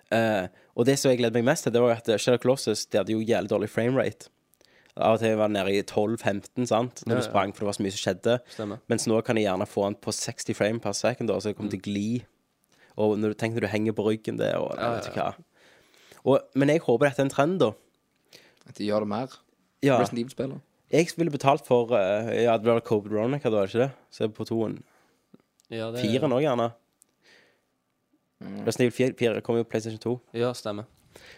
[0.07, 0.47] Uh,
[0.79, 3.13] og det som jeg gledet meg mest til, det var at Shadow Colossus de hadde
[3.13, 4.31] jo jævlig dårlig framerate.
[4.97, 7.69] Av og til var det nede i 12-15, sant, når Ja, du sprang, for det
[7.69, 8.37] var så mye som skjedde.
[8.55, 8.79] Stemmer.
[8.89, 11.59] Mens nå kan de gjerne få den på 60 frame per second, da, så det
[11.59, 12.07] kommer til å gli.
[12.97, 15.35] Og når du tenker når du henger på ryggen der, og ja, vet du hva.
[16.25, 17.75] Og, men jeg håper dette er en trend, da.
[18.67, 19.37] At de gjør det mer.
[19.83, 20.59] Ja, Resident Evil-spiller.
[20.93, 23.91] jeg ville betalt for uh, Ja, det var Cobed Ronica, da, er det ikke det?
[24.11, 24.83] Se på toen.
[25.71, 26.71] Ja, det- Fire nå, gjerne.
[28.41, 30.21] Resident Evil 4, 4 kommer jo på PlayStation 2.
[30.35, 30.85] Ja, stemmer.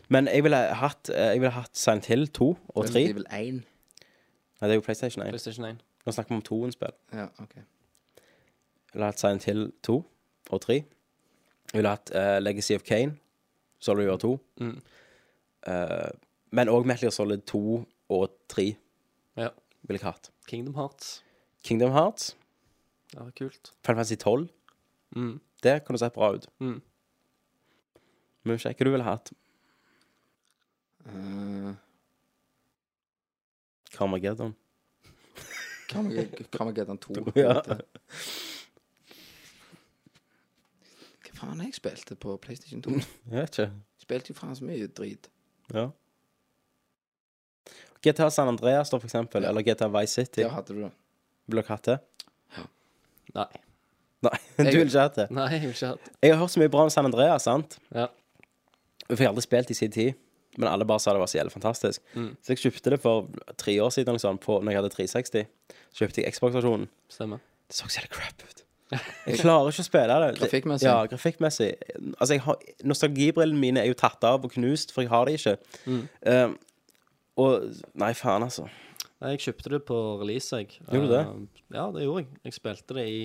[0.09, 2.89] Men jeg ville hatt, eh, jeg ville hatt Silent Hill 2 og 3.
[2.89, 3.53] Resident Evil 1.
[4.61, 5.29] Nei, det er jo PlayStation 1.
[5.29, 5.77] PlayStation 1.
[6.07, 6.95] Nå snakker vi om toen-spill.
[7.13, 7.55] Ja, OK.
[7.55, 10.05] Jeg ville hatt Silent Hill 2
[10.51, 10.75] og 3.
[10.75, 13.19] Jeg ville hatt uh, Legacy of Kane,
[13.79, 14.41] Solid Year 2.
[14.61, 14.81] Mm.
[15.69, 16.11] Uh,
[16.51, 18.77] men òg Metal Gear Solid 2 og 3
[19.37, 19.49] Ja.
[19.83, 20.31] ville jeg hatt.
[20.49, 21.23] Kingdom Hearts.
[21.65, 22.37] Kingdom Hearts,
[23.13, 23.73] Det var kult.
[23.85, 24.49] Final Fantasy 12.
[25.17, 25.41] Mm.
[25.63, 26.47] Det kunne sett bra ut.
[26.61, 26.81] Mm.
[28.45, 29.33] Men ikke hva du ville hatt.
[31.09, 31.75] Uh,
[33.93, 34.55] Carmageddon.
[35.89, 37.15] Carmageddon 2.
[37.37, 37.63] Ja.
[41.23, 42.91] Hva faen jeg spilte på PlayStation 2?
[43.31, 43.73] Jeg vet ikke.
[44.03, 45.29] Spilte jo faen så mye drit.
[45.73, 45.89] Ja.
[48.05, 49.45] GTA San Andreas, da, for eksempel.
[49.49, 50.45] Eller GTA Vice City.
[50.45, 50.93] Ja, hadde du det.
[51.49, 51.99] Ville dere hatt det?
[53.37, 53.49] Nei.
[54.25, 55.27] Nei, du ville ikke hatt det.
[55.35, 56.15] Nei, jeg vil ikke ha det.
[56.25, 57.79] Jeg har hørt så mye bra om San Andreas, sant?
[57.95, 58.09] Ja.
[59.09, 60.19] For jeg har aldri spilt i sin tid,
[60.59, 62.03] men alle bare sa det var så jævlig fantastisk.
[62.15, 62.31] Mm.
[62.43, 63.29] Så jeg kjøpte det for
[63.61, 65.51] tre år siden eller sånn, på, når jeg hadde 360.
[65.93, 66.89] Så kjøpte jeg Xbox-versjonen.
[67.13, 67.45] Stemmer.
[67.69, 68.65] Det så så jævlig crap ut.
[69.29, 70.29] Jeg klarer ikke å spille det.
[70.39, 70.87] Grafikkmessig?
[70.89, 71.67] Ja, grafikkmessig.
[72.15, 72.57] Altså, jeg har,
[72.89, 75.53] nostalgibrillene mine er jo tatt av og knust, for jeg har det ikke.
[75.85, 75.99] Mm.
[76.33, 76.55] Eh,
[77.39, 77.67] og
[77.99, 78.67] Nei, faen, altså.
[79.23, 80.79] Nei, Jeg kjøpte det på release, jeg.
[80.87, 81.25] Gjorde du det?
[81.25, 82.31] Eh, ja, det gjorde jeg.
[82.49, 83.21] Jeg spilte det i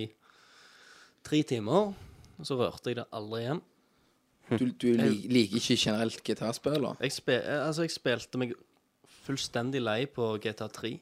[1.28, 1.94] tre timer,
[2.40, 3.62] og så rørte jeg det aldri igjen.
[4.60, 6.98] Du, du li, liker ikke generelt gitarspiller?
[7.02, 8.56] Jeg, spe, eh, altså, jeg spilte meg
[9.24, 10.94] fullstendig lei på GTA 3.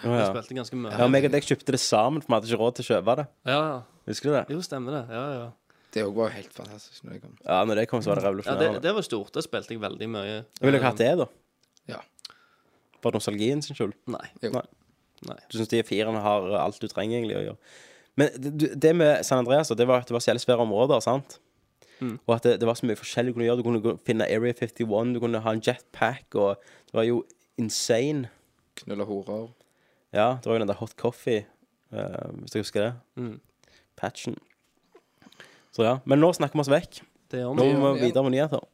[0.00, 0.92] Å, Jeg spilte ganske mye.
[0.96, 3.16] Ja, meg og deg kjøpte det sammen, for vi hadde ikke råd til å kjøpe
[3.22, 3.26] det.
[3.50, 3.80] ja, ja.
[4.10, 4.44] Husker du det?
[4.50, 5.02] Jo, stemmer det.
[5.14, 5.48] Ja, ja.
[5.94, 7.02] Det òg var jo helt fantastisk.
[7.04, 7.34] Når det kom.
[7.44, 9.30] Ja, når det kom, så var det ja det, det var stort.
[9.34, 10.36] Det spilte jeg veldig mye.
[10.62, 11.26] Ville ikke hatt det, da.
[11.90, 11.98] Ja.
[13.00, 13.94] For nostalgien sin skyld.
[14.10, 14.26] Nei.
[14.44, 14.52] Jo.
[14.56, 14.66] Nei.
[15.28, 15.38] Nei.
[15.50, 17.72] Du syns de firene har alt du trenger egentlig å gjøre.
[18.20, 21.02] Men det, det med San Andreas det var at det var så jævlig svære områder,
[21.04, 21.38] sant?
[22.00, 22.16] Mm.
[22.24, 23.60] Og at det, det var så mye forskjellig du kunne gjøre.
[23.60, 27.22] Du kunne finne Area 51, du kunne ha en jetpack, og det var jo
[27.60, 28.30] insane.
[28.80, 29.50] Knulle horer.
[30.16, 31.44] Ja, det var jo den der hot coffee,
[31.92, 32.92] uh, hvis dere husker det.
[33.20, 33.36] Mm.
[34.00, 34.38] Patchen.
[35.76, 35.98] Så ja.
[36.08, 37.02] Men nå snakker vi oss vekk.
[37.30, 38.64] Det gjør Nå må vi videre med nyheter.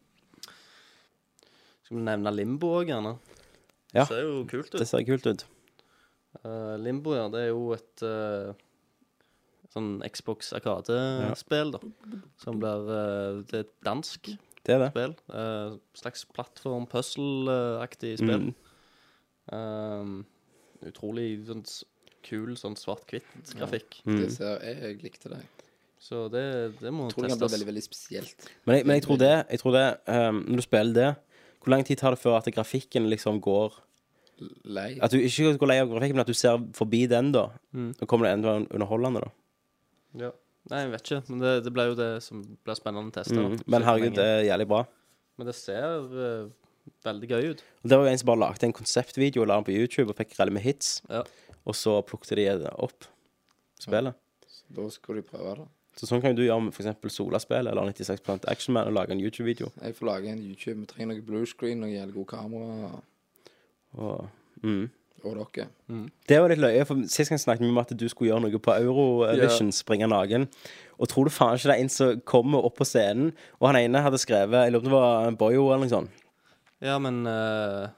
[1.85, 3.17] Skal vi nevne Limbo òg, gjerne?
[3.97, 4.05] Ja.
[4.05, 4.79] Det ser jo kult ut.
[4.81, 5.47] Det ser kult ut.
[6.45, 8.53] Uh, Limbo, ja, det er jo et uh,
[9.73, 11.81] sånn Xbox Arkade-spill, da.
[12.43, 14.31] Som blir uh, Det er et dansk
[14.67, 14.93] Det er det.
[14.93, 15.17] spill.
[15.33, 18.51] Uh, slags plattform-puzzle-aktig spill.
[18.51, 18.55] Mm.
[19.55, 20.09] Eh,
[20.91, 21.63] utrolig sånn
[22.27, 24.01] kul sånn svart-hvitt-grafikk.
[24.07, 24.17] Mm.
[24.19, 25.43] Det ser jeg, jeg likte det.
[26.03, 26.43] Så det,
[26.81, 28.49] det må Jeg tror det kan veldig veldig spesielt.
[28.67, 31.07] Men, jeg, men jeg tror det, jeg tror det um, Når du spiller det
[31.63, 33.79] Hvor lang tid tar det før at grafikken liksom går
[34.69, 34.91] Lei.
[35.01, 37.47] At du ikke går lei av grafikken, men at du ser forbi den, da.
[37.77, 37.95] Mm.
[37.95, 39.33] Og kommer det enda underholdende, da.
[40.27, 40.35] Ja.
[40.71, 41.23] Nei, jeg vet ikke.
[41.31, 43.39] Men det, det blir jo det som blir spennende å teste.
[43.39, 43.57] Mm.
[43.71, 44.83] Men herregud, det er jævlig bra.
[45.39, 46.49] Men det ser uh,
[47.07, 47.65] veldig gøy ut.
[47.85, 50.11] Og Det var jo en som bare lagde en konseptvideo og la den på YouTube
[50.13, 50.99] og fikk relle med hits.
[51.13, 51.23] Ja.
[51.67, 53.09] Og så plukket de det opp,
[53.83, 54.19] spillet.
[54.77, 55.69] Da skulle de prøve det.
[55.97, 57.15] Så sånn kan jo du gjøre med f.eks.
[57.15, 59.71] Sola-spill eller 96 Action Man og lage en YouTube-video.
[59.81, 60.83] Jeg får lage en YouTube.
[60.83, 62.91] Vi trenger noe bluescreen, og jævlig god kamera.
[63.97, 64.29] Og,
[64.63, 64.87] mm.
[65.27, 65.67] Og dere.
[66.29, 68.61] Det var litt løye, for sist gang snakket vi om at du skulle gjøre noe
[68.63, 70.47] på Eurovision, springe naken.
[71.01, 73.81] Og tror du faen ikke det er en som kommer opp på scenen, og han
[73.81, 76.23] ene hadde skrevet Jeg lurer på om det var Boyo eller noe sånt.
[76.85, 77.89] Ja, men uh,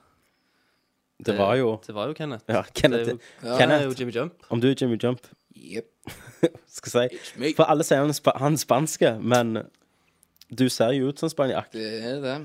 [1.18, 2.44] Det var jo Det var jo Kenneth.
[2.48, 3.04] Ja, Kenneth.
[3.04, 4.46] Det er jo, Ja, det er jo Jimmy Jump.
[4.48, 5.26] Om du er Jimmy Jump,
[5.58, 6.14] Jepp.
[6.78, 7.52] skal si.
[7.56, 9.58] For alle sier han, er han er spanske, men
[10.48, 11.72] du ser jo ut som spanjakk.
[11.74, 12.36] Det er det.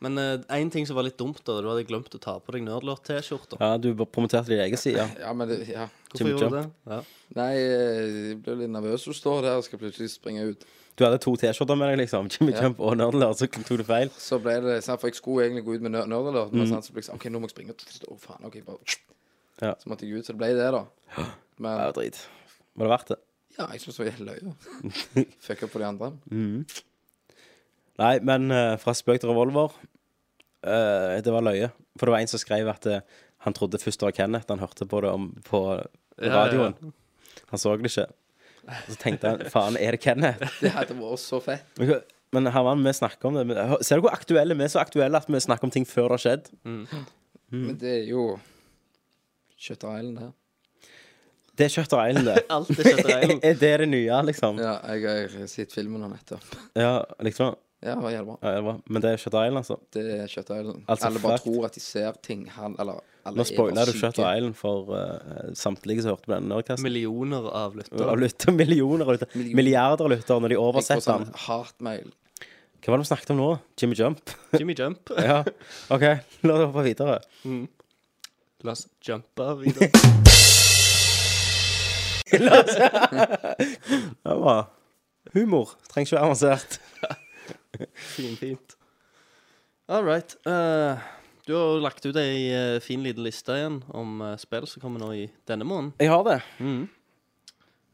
[0.00, 0.16] Men
[0.48, 3.58] én ting som var litt dumt, da, du hadde glemt å ta på deg Nerdlort-T-skjorta.
[3.60, 5.04] Ja, du promoterte din egen side.
[5.20, 5.88] Ja, men det, ja.
[6.08, 6.62] Hvorfor Jim gjorde du det?
[6.94, 7.00] Ja.
[7.36, 9.04] Nei, eh, jeg ble litt nervøs.
[9.04, 10.64] Du står der og skal plutselig springe ut.
[10.96, 12.28] Du hadde to T-skjorter med deg, liksom.
[12.32, 12.62] Jimmy Ja.
[12.64, 14.08] Jump og Nerdler, så tok du feil.
[14.16, 16.56] Så ble det sant, For jeg skulle egentlig gå ut med nerder, Mm.
[16.58, 17.76] men sant, så ble jeg sånn OK, nå må jeg springe.
[18.08, 18.44] Å, faen.
[18.48, 18.78] OK, bare
[19.60, 19.74] Ja.
[19.76, 20.24] Så måtte jeg ut.
[20.24, 20.84] Så det ble det, da.
[21.60, 22.16] Men Ja, drit.
[22.74, 23.20] Var det verdt det?
[23.58, 25.26] ja, jeg syns det var helt løye.
[25.44, 26.12] Fucka på de andre.
[27.98, 29.72] Nei, men eh, fra spøk til revolver
[30.64, 31.70] eh, Det var løye.
[31.98, 33.00] For det var en som skrev at eh,
[33.44, 34.46] han trodde først det var Kenneth.
[34.52, 35.60] Han hørte på det om, på
[36.20, 36.74] ja, radioen.
[37.50, 38.06] Han så det ikke.
[38.86, 40.44] Så tenkte han faen, er det Kenneth?
[40.62, 41.64] Det hadde vært så fett.
[41.80, 42.02] Men hva-
[42.36, 43.46] Men Herman, vi snakker om det.
[43.48, 44.68] Men, hør- Ser du hvor aktuelle vi er?
[44.70, 46.50] Så aktuelle at vi snakker om ting før det har skjedd.
[46.68, 46.84] Mm.
[47.50, 48.26] Men det er jo
[49.58, 50.30] Shutter Island, her.
[51.58, 52.44] Det er Shutter Island, det.
[52.54, 53.40] Alt er Shutter Island.
[53.48, 54.60] er det det nye, liksom?
[54.62, 56.46] Ja, jeg har sett filmen nå nettopp.
[56.78, 56.92] Ja,
[57.24, 57.56] liksom.
[57.80, 58.34] Ja, det var jævlig bra.
[58.44, 58.76] Ja, det var.
[58.92, 59.76] Men det er Shutter Island, altså.
[59.94, 60.82] Det er Shutter Island.
[60.86, 62.42] Altså, alle bare tror at de ser ting.
[62.52, 63.92] Han, eller alle Nå er spoiler du.
[63.96, 64.98] Shutter Island for uh,
[65.56, 66.84] samtlige som hørte på denne Nerdcasten.
[66.84, 68.04] Millioner av lyttere.
[68.12, 69.32] Av lytter, millioner av lyttere.
[69.40, 69.56] Million.
[69.62, 71.32] Milliarder av lyttere når de oversetter sånn den.
[71.46, 72.08] hatmail.
[72.84, 73.48] Hva var det vi snakket om nå?
[73.80, 74.20] Jimmy Jump?
[74.60, 75.00] Jimmy Jump.
[75.16, 75.40] ja.
[75.96, 76.04] OK,
[76.44, 77.16] la oss hoppe videre.
[78.64, 79.88] La oss jumpe videre.
[82.44, 82.76] la oss
[84.24, 84.64] Det var
[85.34, 85.68] humor.
[85.88, 86.78] Trenger ikke være avansert.
[88.16, 88.76] Fin, fint.
[89.90, 90.36] All right.
[90.46, 90.98] Uh,
[91.46, 95.02] du har lagt ut ei uh, fin liten liste igjen om uh, spill som kommer
[95.02, 95.94] nå i denne måneden.
[95.98, 96.36] Jeg har det.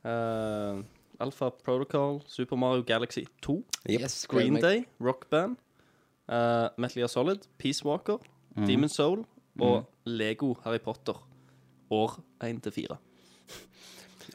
[0.07, 0.83] Uh,
[1.23, 3.57] Alpha Protocol, Super Mario Galaxy 2,
[3.89, 4.01] Yep.
[4.01, 4.61] Yes, Green.
[4.61, 5.57] Day, Rock Band,
[6.29, 8.19] uh, Metal Gear Solid, Peace Walker,
[8.57, 8.67] mm.
[8.67, 9.25] Demon Soul
[9.61, 11.17] og Lego Harry Potter.
[11.91, 12.97] År 1 til 4.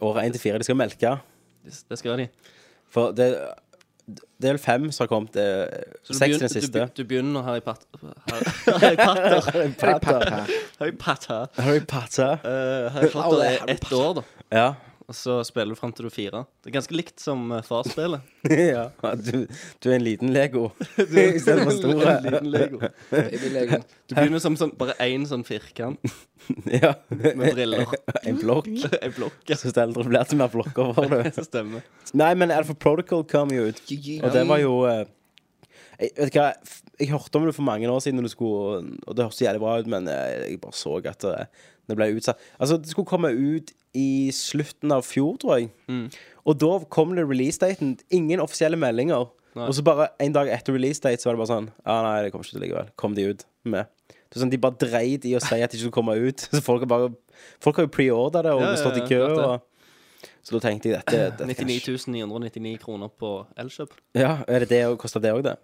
[0.01, 0.57] År 1 til 4.
[0.57, 1.17] De skal melke.
[1.65, 2.27] Det, det skal de.
[2.89, 3.27] For det,
[4.41, 5.35] vel fem som har kommet.
[5.35, 5.65] eh,
[6.11, 6.89] Seks i den siste.
[6.97, 7.87] du begynner Harry Potter
[8.79, 9.51] Harry Potter.
[9.51, 10.45] Harry Potter.
[10.79, 11.47] Harry Potter.
[11.61, 12.37] Harry Potter.
[12.89, 14.21] Harry Potter er ett år, da.
[14.51, 14.73] Ja.
[15.11, 16.41] Og så spiller du fram til du er fire.
[16.63, 18.85] Det er ganske likt som far spiller ja,
[19.19, 19.43] du,
[19.83, 20.69] du er en liten Lego
[21.01, 22.17] istedenfor store.
[22.17, 23.81] En liten Lego.
[24.07, 25.99] Du begynner som sånn, bare én sånn firkant
[26.71, 26.93] ja.
[27.11, 27.91] med briller.
[28.23, 28.69] En blokk.
[29.01, 29.39] En blokk.
[29.51, 29.59] ja.
[29.59, 31.33] Så eldre blir til mer blokker for det.
[31.35, 31.83] Det stemmer.
[32.17, 35.03] Nei, men Alpha Protocol kom jo ut, og det var jo uh,
[36.01, 36.47] jeg, Vet du hva,
[37.01, 39.61] jeg hørte om det for mange år siden, når det skulle, og det hørtes jævlig
[39.63, 41.45] bra ut, men eh, jeg bare så at det,
[41.91, 42.39] det ble utsatt.
[42.59, 45.69] Altså, det skulle komme ut i slutten av fjor, tror jeg.
[46.47, 47.97] Og da kom det release-daten.
[48.15, 49.27] Ingen offisielle meldinger.
[49.55, 49.65] Nei.
[49.67, 52.29] Og så bare en dag etter release-date så var det bare sånn Ja, nei, det
[52.31, 52.91] kommer ikke til likevel.
[52.95, 53.89] Kom de ut med.
[54.07, 56.45] Det er sånn, De bare dreit i å si at de ikke skulle komme ut.
[56.55, 57.09] Så folk har bare
[57.59, 59.19] Folk har jo pre-orda det og Ja, ja, stått i kø.
[59.19, 59.49] klart det.
[59.49, 59.67] Og,
[60.41, 63.91] så da tenkte jeg dette, dette 99 999 kroner på Elkjøp.
[64.17, 65.57] ja, er det det, og koster det òg, det?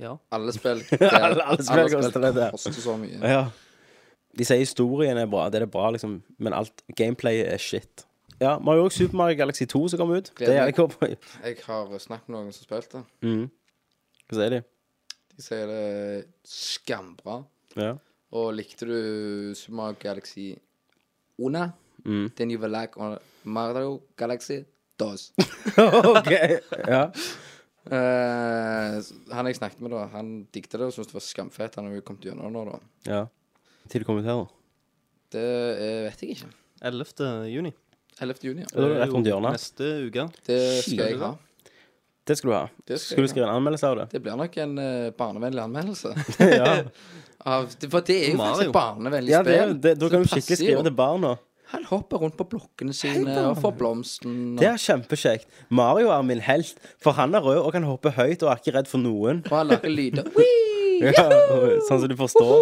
[0.00, 0.16] Ja.
[0.34, 2.48] Alle spill Alle- alle spill koster det, det.
[2.56, 3.20] koster så mye.
[3.22, 3.44] Ja.
[4.38, 8.06] De sier historien er bra, det er det bra, liksom, men alt gameplay er shit.
[8.40, 10.30] Ja, vi har jo også Super Mario Galaxy 2 som kom ut.
[10.38, 10.88] Det er jeg på.
[11.44, 13.02] Jeg har snakket med noen som spilte.
[13.20, 13.50] Mm.
[14.30, 14.60] Hva sier de?
[15.34, 17.42] De sier det er skambra.
[17.76, 17.90] Ja.
[18.32, 20.54] Og likte du Super Mario Galaxy
[21.40, 21.72] Una?
[22.06, 22.30] Mm.
[22.36, 22.96] Then you will like
[23.44, 24.62] Mario Galaxy
[24.96, 25.32] DOS.
[26.16, 26.32] OK.
[26.88, 27.02] Ja.
[27.90, 28.96] uh,
[29.34, 31.76] han jeg snakket med, da, han digget det og syntes det var skamfett.
[31.76, 32.80] Han har jo kommet gjennom nå, da.
[33.10, 33.22] ja.
[33.90, 34.38] Til da?
[35.34, 36.50] Det eh, vet jeg ikke.
[36.80, 37.30] 11.
[37.50, 37.72] juni.
[38.20, 38.42] 11.
[38.44, 38.64] juni.
[38.66, 39.56] Er det rett rundt hjørnet.
[39.56, 40.26] Neste uke.
[40.46, 41.30] Det skal jeg ha.
[42.30, 42.64] Det skal du ha.
[42.86, 44.06] Det skal Skal du jeg skrive en anmeldelse av det?
[44.12, 46.12] Det blir nok en uh, barnevennlig anmeldelse.
[46.60, 46.72] ja.
[47.40, 48.50] Av, det, for det er jo Mario.
[48.52, 49.78] faktisk et barnevennlig ja, det, er- spill.
[49.86, 51.32] det, da Så kan du skikkelig passer skrive til barna.
[51.70, 54.38] Han hopper rundt på blokkene sine og får blomsten.
[54.58, 55.46] Det er kjempekjekt.
[55.70, 58.74] Mario er min helt, for han er rød og kan hoppe høyt og er ikke
[58.74, 59.44] redd for noen.
[59.46, 60.30] Og han lager lyder.
[61.00, 61.22] Ja,
[61.88, 62.58] sånn som du forstår.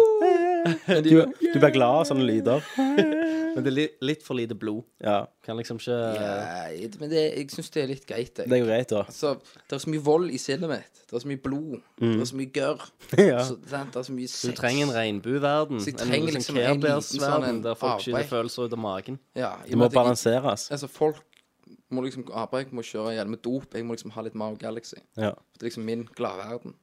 [0.87, 2.63] Men Du, de, du blir glad av sånne lyder.
[3.49, 4.83] Men det er li litt for lite blod.
[5.01, 8.35] Ja, Kan liksom ikke ja, men det, jeg syns det er litt greit.
[8.37, 8.99] det er jo greit, da.
[9.09, 9.31] Altså,
[9.65, 10.99] det er så mye vold i sinnet mitt.
[11.09, 11.79] Det er så mye blod.
[11.97, 12.85] Det er så mye gørr.
[13.17, 13.39] Ja.
[13.47, 13.89] Så, sant?
[13.95, 14.43] Det er så mye sex.
[14.53, 15.81] Du trenger en regnbueverden.
[15.81, 18.29] Så jeg En trenger liksom liksom en liten Care-Bears-verden sånn der folk skyter arbeid.
[18.35, 19.19] følelser ut av magen.
[19.41, 20.67] Ja, i Det må at jeg- balanseres.
[20.77, 21.25] Altså, folk
[21.89, 23.65] må liksom arbeide, må kjøre hjelm med dop.
[23.73, 25.01] Jeg må liksom ha litt Mario Galaxy.
[25.17, 25.33] Ja.
[25.57, 26.77] Det er liksom min gladverden.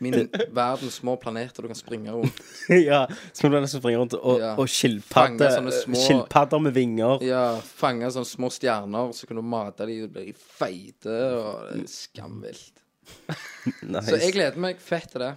[0.00, 0.14] Min
[0.54, 2.40] verdens små planeter du kan springe rundt.
[2.68, 3.00] ja,
[3.34, 4.52] små du som springer rundt og, Ja.
[4.54, 7.22] og Fange skilpadder sånne små- Skilpadder med vinger.
[7.26, 11.64] Ja, fange sånne små stjerner, så kan du mate dem, og blir de feite, og
[11.72, 12.84] det er skamvilt.
[13.82, 14.06] Nice.
[14.08, 15.32] Så jeg gleder meg fett til det.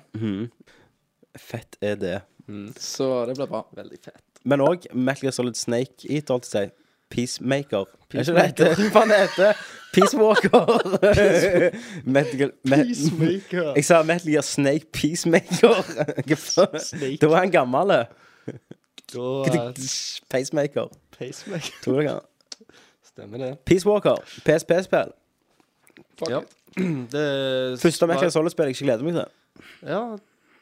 [1.39, 2.17] Fett er det.
[2.79, 3.63] Så det blir bra.
[3.75, 4.23] Veldig fett.
[4.43, 6.77] Men òg Metal Gear Solid Snake Eater, holdt jeg på
[7.11, 7.85] Peacemaker.
[8.13, 8.75] Er det heter?
[8.91, 10.63] Hva det heter Peacewalker.
[12.15, 15.81] Metal Gear Jeg sa Metal Gear Snake Peacemaker.
[16.31, 16.67] Hva?
[17.21, 17.91] Da var han gammel.
[20.31, 20.87] Pacemaker.
[21.17, 21.73] Pacemaker.
[21.83, 22.21] Tror jeg han.
[23.11, 23.51] Stemmer det.
[23.67, 24.15] Peace Walker.
[24.47, 25.11] PSP-spill.
[26.19, 26.39] Fuck Ja.
[26.39, 26.57] it.
[27.11, 29.65] det Første Metal Gear Solid-spill jeg ikke gleder meg til.
[29.83, 30.01] Ja,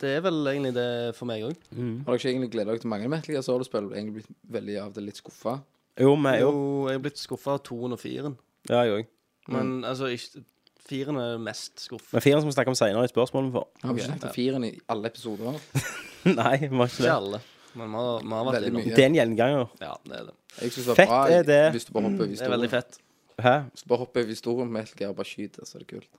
[0.01, 1.53] det er vel egentlig det for meg òg.
[1.75, 3.91] Har dere ikke egentlig gledet dere til mange Metal Gear Solid-spill?
[3.93, 5.59] Egentlig blitt veldig av det litt skuffa.
[5.99, 6.49] Jo, men jo.
[6.51, 8.38] Jo, jeg er blitt skuffa av toen og firen.
[8.69, 9.07] Ja, jeg òg.
[9.49, 10.43] Men altså, ikke,
[10.89, 12.13] firen er mest skuffet.
[12.15, 13.67] Men firen skal vi snakke om seinere i spørsmålene for.
[13.83, 15.57] Har vi ikke snakket om firen i alle episoder?
[16.39, 17.12] Nei, vi har ikke Ikke det.
[17.15, 17.41] alle.
[17.79, 18.85] Men vi har, vi har vært Veldig innom.
[18.88, 18.95] mye.
[18.95, 19.67] Det er en gjenganger.
[19.81, 20.35] Ja, det er det.
[20.62, 21.59] Jeg synes det Fett bra er det.
[21.75, 22.97] hvis du bare hopper over Det er veldig historien.
[22.97, 23.43] fett.
[23.45, 23.53] Hæ?
[23.73, 25.88] Hvis du bare hopper over historien med Metal Gear og bare skyter, så er det
[25.93, 26.09] kult.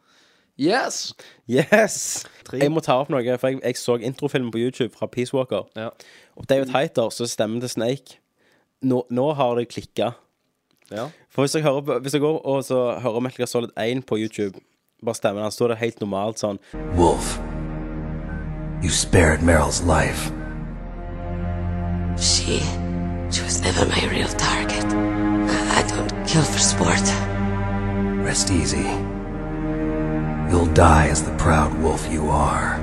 [0.60, 1.14] Yes!
[1.48, 2.26] Yes!
[2.44, 2.58] Tre.
[2.60, 5.66] Jeg må ta opp noe, for jeg, jeg så introfilmen på YouTube fra Peace Walker.
[5.76, 5.88] Ja.
[6.36, 8.18] Og David Heiter, så stemmer til Snake
[8.82, 10.12] Nå, nå har det klikka.
[10.90, 11.08] ja.
[11.30, 14.06] For hvis jeg, hører, på- hvis jeg går og så hører Metal Gear Solid 1
[14.06, 14.58] på YouTube,
[15.04, 16.58] bare stemmen hans, så er det helt normalt sånn
[16.96, 17.38] Wolf,
[18.82, 20.32] you spared Meryl's life.
[22.18, 22.58] She.
[23.30, 24.84] She was never my real target.
[25.78, 27.06] I don't kill for sport.
[28.26, 28.84] Rest easy.
[30.50, 32.76] You'll die as the proud wolf you are.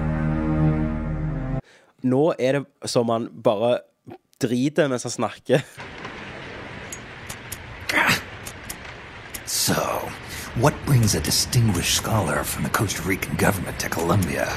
[2.03, 3.79] Nå er det som han bare
[4.41, 5.63] driter mens han snakker.
[9.45, 9.81] So,
[10.61, 14.47] what brings a distinguished scholar from the Costa Rican government to Colombia?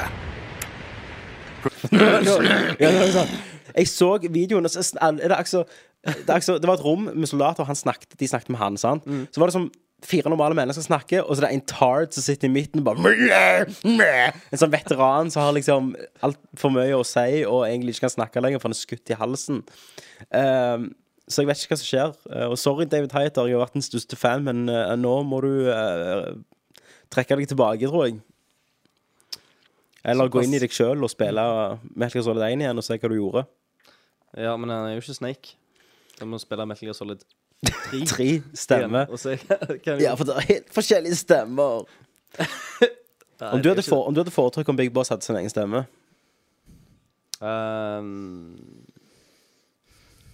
[3.76, 5.64] Jeg så videoen, og så er det altså
[6.04, 8.58] det, er altså, det var et rom med soldater, og han snakket, de snakket med
[8.58, 8.76] han.
[8.76, 9.04] sant?
[9.04, 9.70] Så var det som
[10.06, 12.88] fire normale mennesker snakker, og så er det en tard som sitter i midten og
[12.88, 13.12] bare.
[14.50, 15.92] En sånn veteran som har liksom
[16.26, 19.18] altfor mye å si og egentlig ikke kan snakke lenger, for han er skutt i
[19.20, 19.62] halsen.
[20.30, 20.90] Um,
[21.30, 22.16] så jeg vet ikke hva som skjer.
[22.32, 25.42] Eh, og sorry, David Heiter, jeg har vært den største fan, men uh, nå må
[25.44, 26.32] du uh,
[27.12, 28.18] trekke deg tilbake, tror jeg.
[30.10, 31.42] Eller gå inn i deg sjøl og spille
[31.92, 33.44] Metal Gear Solid 1 igjen og se hva du gjorde.
[34.32, 35.58] ja, men han er jo ikke Snake.
[36.16, 37.26] Da må spille Metal Gear Solid
[37.66, 38.00] Tre.
[38.14, 39.06] Tre stemmer.
[39.10, 39.36] Og så
[39.84, 41.84] kan vi Ja, for det er helt forskjellige stemmer.
[43.40, 45.48] Nei, Om du hadde, for, om du hadde foretrukket om Big Boss hadde sin egen
[45.50, 45.86] stemme.
[47.40, 48.56] Ehm,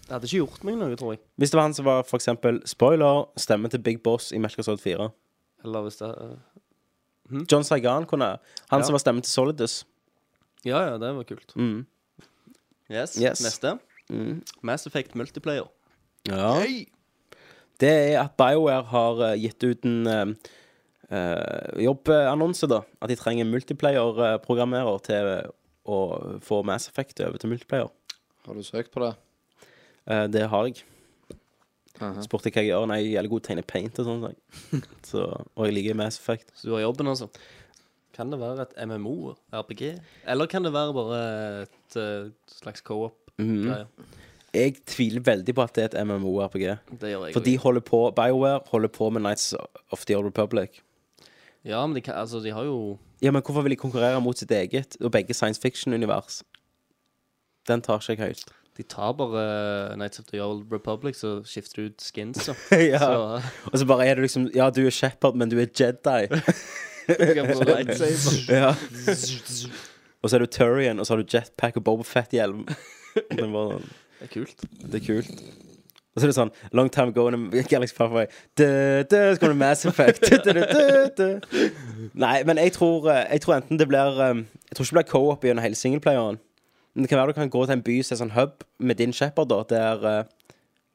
[0.06, 1.20] Det hadde ikke gjort meg noe, tror jeg.
[1.38, 4.58] Hvis det var han som var for eksempel spoiler, stemmen til Big Boss i Metal
[4.60, 5.08] Gear Solid 4.
[5.66, 6.36] Eller hvis det eh,
[7.50, 8.36] John Saigan kunne
[8.70, 8.86] Han Ja.
[8.86, 9.84] som var stemmen til Solidus.
[10.64, 11.54] Ja, ja, det var kult.
[11.56, 11.86] Mm.
[12.90, 13.16] Yes.
[13.22, 13.42] Yes.
[13.42, 13.78] Neste.
[14.10, 14.42] Mm.
[14.62, 15.66] Mass Effect Multiplayer.
[16.28, 16.62] Ja.
[17.82, 22.82] Det er at BioWare har eh, gitt ut en eh, jobbannonse, da.
[23.00, 25.30] At de trenger multiplayer-programmerer til
[25.86, 26.00] å
[26.42, 27.92] få Mass Effect over til multiplayer.
[28.46, 29.14] Har du søkt på det?
[30.06, 30.84] Uh, det har jeg.
[31.96, 32.22] Aha.
[32.24, 32.86] Spurte hva jeg gjør.
[32.90, 34.26] Nei, jeg er jævlig god til å tegne paint og sånn.
[35.56, 36.52] og jeg liker Mass Effect.
[36.54, 37.30] Så du har jobben, altså.
[38.16, 39.88] Kan det være et MMO, RPG?
[40.32, 41.18] Eller kan det være bare
[41.66, 43.84] et eh, slags co-op-greie?
[44.56, 46.66] Jeg tviler veldig på at det er et MMO-RPG.
[47.00, 47.62] Det gjør jeg For de også.
[47.66, 49.54] holder på BioWare holder på med Nights
[49.92, 50.80] of the Old Republic.
[51.66, 54.38] Ja, men de, kan, altså, de har jo Ja, men hvorfor vil de konkurrere mot
[54.38, 56.42] sitt eget og begge science fiction-univers?
[57.66, 58.52] Den tar ikke jeg helt.
[58.76, 62.54] De tar bare Nights of the Old Republic, så skifter du ut skins, så.
[62.76, 62.98] ja.
[62.98, 63.40] Så
[63.72, 66.28] Og så bare er du liksom Ja, du er Shepherd, men du er Jedi.
[68.48, 68.74] ja.
[70.22, 72.66] og så er du Turian, og så har du jetpack og Boba Fett-hjelm.
[74.20, 74.66] Det er kult.
[74.92, 75.42] Det er kult.
[76.16, 77.94] Og så er det sånn Long time ago in a Galaxy
[78.56, 78.64] du,
[79.10, 81.70] Så kommer det Mass Effect du, du, du.
[82.14, 84.98] Nei, men jeg tror, eh, jeg tror enten det blir eh, Jeg tror ikke det
[85.02, 86.40] blir co-op gjennom hele singleplayeren.
[86.94, 88.96] Men det kan være du kan gå til en by som er sånn hub med
[88.96, 90.24] din shepherd, da, der uh,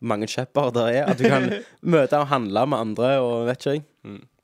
[0.02, 1.06] mange shepherder er.
[1.06, 1.46] At du kan
[1.94, 3.86] møte og handle med andre og vet ikke jeg.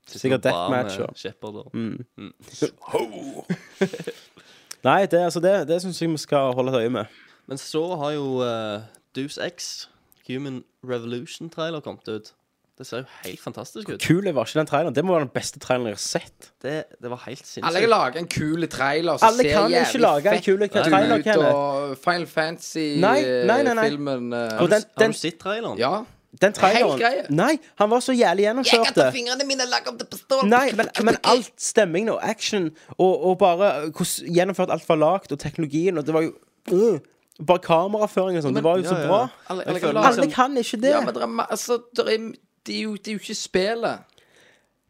[0.08, 2.04] Sikkert deathmatch og Shepard Mm.
[2.16, 2.32] mm.
[4.88, 7.04] Nei, det, altså, det, det syns jeg vi skal holde et øye med.
[7.48, 8.80] Men så har jo uh,
[9.16, 9.88] Deuce X,
[10.28, 12.34] Human Revolution-trailer, kommet ut.
[12.78, 14.04] Det ser jo helt fantastisk ut.
[14.04, 14.94] Kul var ikke den traileren.
[14.94, 16.52] Det må være den beste traileren jeg har sett.
[16.62, 17.66] Det, det var helt sinnssykt.
[17.66, 20.70] Alle kan lage en kul trailer som Alle ser kan ikke jævlig fett kul ut,
[20.76, 21.54] trailer, Kenneth.
[21.54, 22.26] Og Final.
[22.26, 24.66] Fantasy-filmen uh, den, Har
[24.98, 25.78] den, du sett traileren?
[25.78, 26.04] Ja.
[26.42, 29.12] den traileren Nei, han var så jævlig gjennomført.
[29.12, 33.24] fingrene mine og lage om på stål Nei, men, men alt stemmingen og action og,
[33.24, 36.32] og bare hvordan gjennomført alt var lagd, og teknologien, og det var jo
[36.72, 36.98] øh,
[37.46, 38.54] Bare kameraføring og sånn.
[38.58, 39.20] Det var jo så bra.
[39.48, 40.90] Alle, alle kan føler lage Alle kan ikke det.
[40.90, 42.30] Ja, men det er, ma- altså, det er,
[42.66, 44.22] det er, jo, det er jo ikke spillet.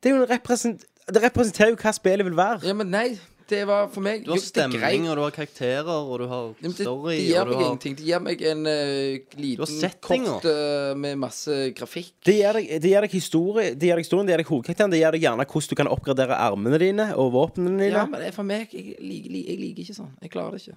[0.01, 2.65] Det er jo en represent, Det representerer jo hva spillet vil være.
[2.69, 3.19] Ja, men nei.
[3.49, 4.83] Det var for meg Du har jo, det er greit.
[4.83, 7.53] stemning, og du har karakterer, og du har men det, story, det gir og du
[7.55, 7.95] meg har ingenting.
[7.97, 10.35] Det gir meg en uh, liten settinger.
[10.35, 12.11] kort eh, med masse grafikk.
[12.29, 14.93] Det gir deg, det gir deg historie, det gir deg historien, det gir deg hovedkarakteren,
[14.93, 17.89] det gir deg gjerne hvordan du kan oppgradere armene dine og våpnene dine.
[17.97, 20.13] Ja, men det er for meg Jeg liker, jeg liker ikke sånn.
[20.21, 20.77] Jeg klarer det ikke.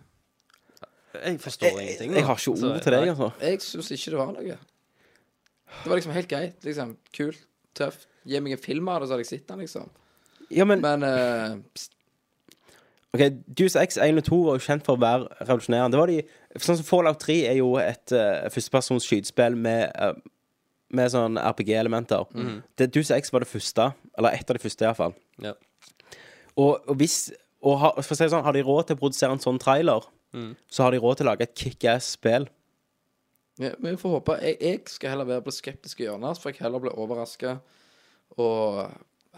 [1.14, 2.14] Jeg forstår jeg, ingenting.
[2.16, 3.32] jeg har ikke Så, ord til deg, altså.
[3.42, 4.58] Jeg syns ikke det var noe.
[5.72, 6.60] Det var liksom helt greit.
[6.64, 7.42] Liksom, Kult,
[7.76, 8.08] tøft.
[8.28, 9.90] Gi meg en film av det, så hadde jeg sett den, liksom.
[10.52, 11.58] Ja, men Men uh,
[13.12, 13.22] Ok,
[13.60, 15.92] Deuce X 1 og 2 var jo kjent for å være revolusjonerende.
[15.92, 16.20] Det var de,
[16.64, 20.16] sånn som Fallout 3 er jo et uh, førstepersons skytespill med, uh,
[20.96, 22.30] med sånn RPG-elementer.
[22.80, 25.18] Det Deuce X var det første, eller et av de første iallfall.
[25.44, 25.58] Ja.
[26.56, 29.02] Og, og hvis og ha, for å si det sånn, Har de råd til å
[29.04, 30.08] produsere en sånn trailer,
[30.70, 32.48] så har de råd til å lage et kickass spill.
[33.60, 36.46] ja, men vi får håpe jeg, jeg skal heller være på det skeptiske hjørnet, så
[36.46, 37.58] får jeg heller bli overraska
[38.40, 38.88] og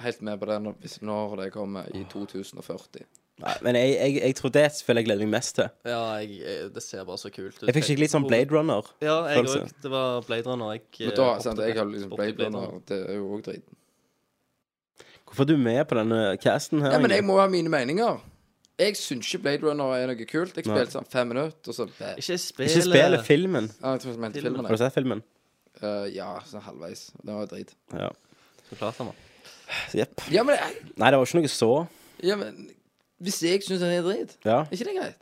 [0.03, 3.06] helt med på det når, hvis, når det kommer i 2040.
[3.41, 5.69] Nei, men jeg, jeg, jeg tror det er et spill jeg gleder meg mest til.
[5.89, 7.63] Ja, jeg, jeg, det ser bare så kult ut.
[7.65, 8.91] Jeg fikk skikkelig sånn Blade Runner.
[9.01, 9.71] Ja, jeg òg.
[9.82, 10.75] Det var Blade Runner.
[10.77, 13.41] Jeg, Men eh, da, sant, jeg har liksom Blade, Blade Runner, det er jo òg
[13.49, 13.65] drit.
[15.25, 16.93] Hvorfor er du med på denne casten her?
[16.93, 18.21] Ja, men jeg må ha mine meninger.
[18.79, 20.55] Jeg syns ikke Blade Runner er noe kult.
[20.57, 22.15] Jeg spilte sånn fem minutter, og så bæ.
[22.17, 22.71] Ikke spillet.
[22.73, 23.67] Ikke spillet, filmen.
[23.81, 24.55] Ja, jeg tror jeg mente Filmen.
[24.55, 24.65] filmen.
[24.65, 25.23] Har du sett filmen?
[25.83, 27.03] Uh, ja, sånn halvveis.
[27.21, 27.73] Det var jo drit.
[27.93, 28.09] Ja.
[28.69, 29.15] Så klart han var.
[29.93, 30.23] Jepp.
[30.33, 31.69] Ja, men, jeg- Nei, det var ikke noe så.
[32.23, 32.69] ja, men
[33.21, 34.62] hvis jeg syns den er drit, Ja.
[34.63, 35.19] er ikke det greit?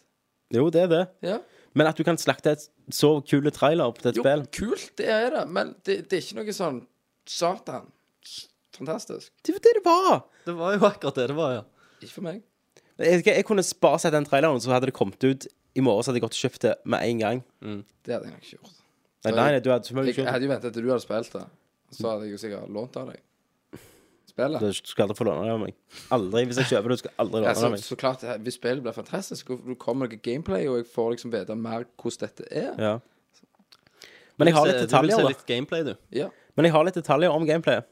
[0.51, 1.07] Jo, det er det.
[1.21, 1.37] Ja.
[1.73, 5.07] Men at du kan slakte et så kule trailer på et Jo, spill kult, det
[5.07, 6.81] er det, men det, det er ikke noe sånn
[7.25, 7.91] Satan.
[8.75, 9.31] Fantastisk.
[9.43, 10.23] Det var det det var!
[10.45, 11.61] Det var jo akkurat det det var, ja.
[12.01, 12.41] Ikke for meg.
[13.05, 16.11] Jeg, jeg kunne bare sett den traileren, så hadde det kommet ut i morgen, så
[16.11, 17.43] hadde jeg gått og kjøpt det med en gang.
[17.61, 18.77] Det hadde jeg nok ikke gjort.
[19.23, 20.33] Nei, nei, du hadde selvfølgelig Jeg, ikke jeg gjort det.
[20.33, 21.43] hadde jo ventet til du hadde spilt det.
[21.91, 23.19] Så hadde jeg jo sikkert lånt av deg.
[24.31, 24.63] Spillet.
[24.63, 25.73] Du skal aldri få låne det av meg.
[26.15, 26.43] Aldri.
[26.47, 27.81] Hvis jeg kjøper det, du skal aldri låne det så, av meg.
[27.83, 31.58] så klart, hvis spillet blir fantastisk, det kommer det gameplay, og jeg får liksom vite
[31.60, 32.93] mer hvordan dette er Ja.
[34.39, 35.31] Men jeg har litt Du vil detaljer, se da.
[35.35, 35.91] litt gameplay, du.
[36.15, 36.29] Ja.
[36.58, 37.85] Men jeg har litt detaljer om gameplayet.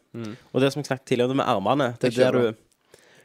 [0.53, 2.55] Og det som jeg snakket tidligere om det med armene Det Jeg er der kjører.
[2.55, 2.68] du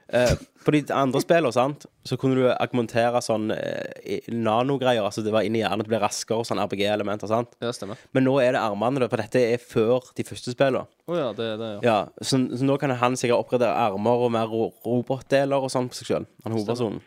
[0.08, 0.32] Eh,
[0.64, 5.04] på de andre spillene, sant, så kunne du augmentere sånn eh, nanogreier.
[5.04, 7.56] Altså det var inni hjernen, det ble raskere, sånn RPG-elementer, sant.
[7.64, 8.00] Ja, stemmer.
[8.16, 10.84] Men nå er det armene, for dette er før de første spillene.
[11.08, 11.80] Oh, ja, det det, ja.
[11.84, 15.90] Ja, så, så nå kan han sikkert oppgradere armer og mer ro robotdeler og sånn
[15.92, 16.28] på seg sjøl.
[16.44, 17.02] Han hovedpersonen.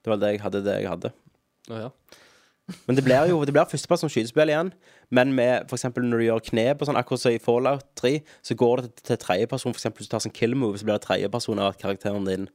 [0.00, 1.14] Det var det jeg hadde, det jeg hadde.
[1.70, 1.90] Oh, ja.
[2.86, 4.72] Men det blir jo det blir førsteplass som skytespill igjen.
[5.10, 8.12] Men med eksempel når du gjør knep og sånn, akkurat som i Fallout 3,
[8.42, 9.74] så går det til, til tredjeperson.
[9.74, 12.48] Eksempel hvis du tar sånn kill move, så blir det tredjeperson av at karakteren din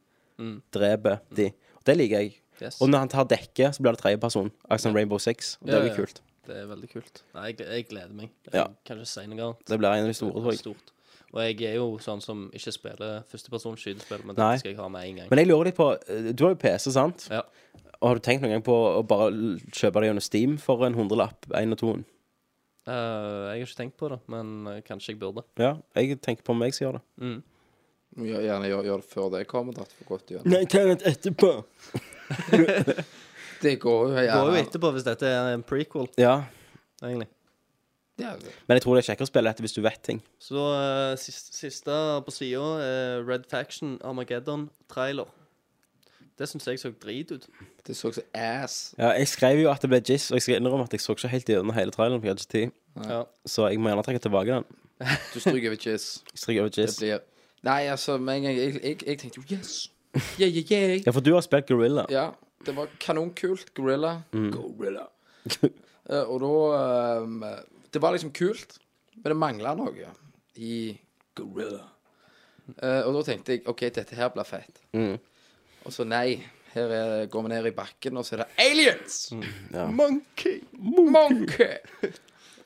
[0.75, 1.49] dreper de.
[1.79, 2.35] Og det liker jeg.
[2.61, 2.77] Yes.
[2.81, 4.51] Og når han tar dekke, så blir det tredjeperson.
[4.63, 5.57] Akkurat som Rainbow Six.
[5.61, 5.95] Og det Ja, er ja.
[5.99, 6.21] kult.
[6.45, 7.23] Det er veldig kult.
[7.33, 8.29] Nei, jeg, jeg gleder meg.
[8.45, 8.67] Jeg Ja.
[8.85, 9.65] kan ikke si noe annet.
[9.67, 10.59] Det blir en av de store, tror jeg.
[10.61, 10.91] Stort.
[11.35, 14.53] Og jeg er jo sånn som ikke spiller førstepersons skytespill, men Nei.
[14.53, 15.29] dette skal jeg ha med en gang.
[15.31, 17.25] Men jeg lurer litt på eh, Du har jo PC, sant?
[17.31, 17.41] Ja.
[17.99, 19.31] Og har du tenkt noen gang på å bare
[19.75, 21.47] kjøpe det gjennom Steam for en hundrelapp?
[21.59, 21.91] Én og to?
[22.85, 25.43] Uh, jeg har ikke tenkt på det, men eh, kanskje jeg burde.
[25.59, 27.05] Ja, jeg tenker på om jeg skal gjøre det.
[27.25, 27.37] Mm.
[28.29, 29.87] Gjerne gjør, gjør det før det kommer, da.
[29.97, 30.45] For godt gjør.
[30.47, 31.53] Nei, ta det etterpå.
[33.65, 34.33] Det går jo gjerne.
[34.35, 36.35] går jo etterpå hvis dette er en prequel, Ja,
[37.01, 37.29] egentlig.
[38.19, 38.31] Ja,
[38.67, 40.21] men jeg tror det er kjekkere å spille dette hvis du vet ting.
[40.39, 45.27] Så eh, siste, siste på sida er Red Faction Armageddon-trailer.
[46.39, 47.47] Det syns jeg så drit ut.
[47.87, 48.93] det så så ass.
[48.97, 51.15] Ja, jeg skrev jo at det ble jizz, og jeg skal innrømme at jeg så
[51.15, 52.21] ikke helt gjennom hele traileren.
[52.21, 52.71] på.
[53.03, 53.21] Ja.
[53.45, 54.65] Så jeg må gjerne trekke tilbake den.
[55.33, 56.23] Du stryker over jizz.
[56.31, 56.97] Jeg stryker over Det jizz.
[56.99, 57.19] blir
[57.65, 59.89] Nei, altså, med en gang Jeg, jeg, jeg tenkte jo yes.
[60.39, 61.01] Yeah, yeah, yeah.
[61.05, 62.05] Ja, for du har spilt Gorilla.
[62.09, 62.29] Ja,
[62.65, 63.73] det var kanonkult.
[63.73, 64.21] Gorilla.
[64.31, 64.51] Mm.
[64.51, 65.07] Gorilla.
[66.05, 67.39] Eh, og da ehm,
[67.95, 68.77] Det var liksom kult,
[69.15, 70.09] men det mangla noe
[70.59, 70.73] i
[71.37, 71.85] Gorilla.
[72.81, 74.81] Eh, og da tenkte jeg OK, dette her blir fett.
[74.97, 75.15] Mm.
[75.85, 76.41] Og så nei.
[76.75, 79.19] Her er, går vi ned i bakken, og så er det aliens!
[79.71, 79.85] Ja.
[79.87, 80.57] Monkey!
[80.75, 81.77] Monkey!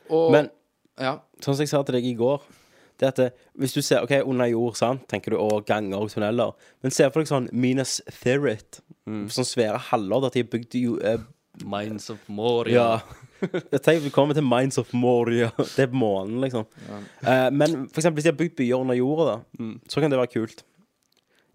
[0.09, 0.49] Og Men
[0.97, 1.19] Ja.
[1.38, 2.41] sånn som jeg sa til deg i går
[2.99, 6.09] det at det, Hvis du ser ok, under jord, sant, tenker du å ganger og
[6.11, 6.51] tunneler.
[6.82, 8.82] Men se for deg sånn Minas Therit.
[9.05, 11.21] Sånn svære haller der de har bygd jo eh,
[11.63, 12.73] Minds of Moria.
[12.73, 12.89] Ja.
[13.73, 15.51] Jeg tenker vi kommer til Minds of Moria.
[15.75, 16.65] Det er månen, liksom.
[16.89, 20.19] Eh, men for eksempel hvis de har bygd byer under jorda, da, så kan det
[20.19, 20.63] være kult.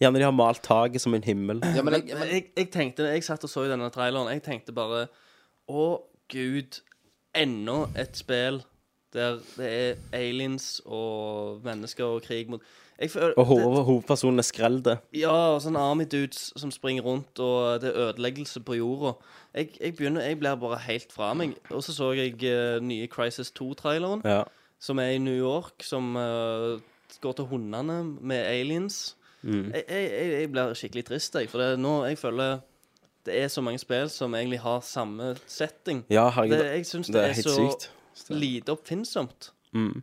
[0.02, 1.62] Gjerne de har malt taket som en himmel.
[1.76, 4.42] ja, men jeg, men, jeg, jeg tenkte, jeg satt og så i denne traileren, jeg
[4.44, 5.06] tenkte bare
[5.70, 5.84] Å,
[6.28, 6.80] gud,
[7.34, 8.64] enda et spill
[9.14, 12.64] der det er aliens og mennesker og krig mot
[13.10, 14.96] føler, Og hoved, hovedpersonen er skrelde.
[15.14, 19.12] Ja, og sånne army dudes som springer rundt, og det er ødeleggelse på jorda.
[19.54, 21.56] Jeg, jeg begynner, jeg blir bare helt fra meg.
[21.70, 24.42] Og så så jeg uh, nye Crisis 2-traileren, Ja.
[24.80, 26.78] som er i New York, som uh,
[27.20, 29.16] går til hundene med aliens.
[29.42, 29.72] Mm.
[29.74, 32.58] Jeg, jeg, jeg- blir skikkelig trist, jeg, for det, nå jeg føler
[33.26, 36.04] det er så mange spill som egentlig har samme setting.
[36.10, 36.56] ja, herregud.
[36.58, 38.30] Det, jeg syns det det, er er helt så sykt.
[38.30, 39.50] lite oppfinnsomt.
[39.72, 40.02] Mm.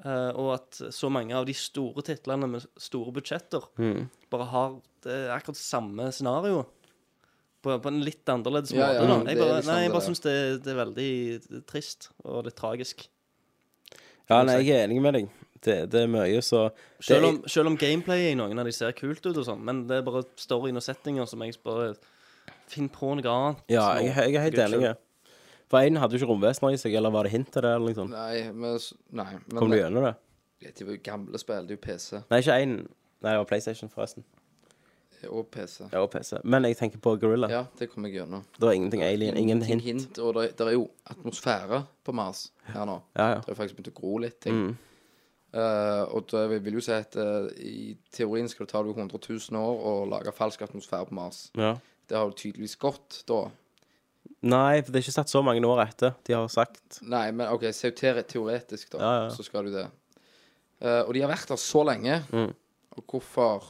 [0.00, 4.06] Eh, og at så mange av de store titlene med store budsjetter Mm.
[4.32, 6.66] bare har det er akkurat samme scenario.
[7.60, 9.24] På, på en litt annerledes Ja, ja, måte.
[9.26, 9.30] da.
[9.30, 10.34] Jeg bare, nei, jeg det bare syns det,
[10.64, 13.08] det er veldig trist og litt tragisk.
[14.30, 15.28] Ja, nei, jeg er enig med deg.
[15.60, 16.70] Det, det er mye, så
[17.04, 19.82] Selv om, selv om gameplayet i noen av de ser kult ut, og sånn Men
[19.90, 21.90] det er bare storyen og settinger som jeg bare
[22.70, 23.60] finner på noe annet.
[23.68, 24.94] Ja, jeg, jeg er helt enig.
[25.70, 27.74] For én hadde jo ikke romvesener i seg, eller var det hint til det?
[27.76, 28.10] eller liksom?
[28.10, 28.76] nei, men,
[29.14, 30.16] nei, men Kom du gjennom det?
[30.66, 31.68] Det var jo gamle spill.
[31.68, 32.20] Det er jo PC.
[32.28, 32.76] Nei, ikke én.
[33.20, 34.26] Nei, det var PlayStation, forresten.
[35.28, 35.84] Og PC.
[35.92, 36.38] Ja, og PC.
[36.48, 37.48] Men jeg tenker på Gorilla.
[37.52, 38.44] Ja, det kom jeg gjennom.
[38.56, 39.36] Det var ingenting alien.
[39.36, 39.84] Ingen hint.
[39.84, 40.18] hint.
[40.18, 43.00] Og det, det er jo atmosfære på Mars her nå.
[43.16, 43.42] Ja, ja.
[43.44, 44.62] Det har faktisk begynt å gro litt ting.
[44.64, 44.78] Mm.
[45.50, 49.18] Uh, og det vil jo si at uh, i teorien skal det ta deg 100
[49.18, 51.48] 000 år å lage falsk atmosfære på Mars.
[51.58, 51.76] ja.
[52.10, 53.44] Det har jo tydeligvis gått da.
[54.42, 56.14] Nei, for det er ikke satt så mange år etter.
[56.24, 59.30] De har sagt Nei, men OK, se teoretisk, da, Ja, ja.
[59.34, 59.86] så skal du det.
[60.80, 62.22] Eh, og de har vært der så lenge.
[62.32, 62.54] Mm.
[62.96, 63.66] Og hvorfor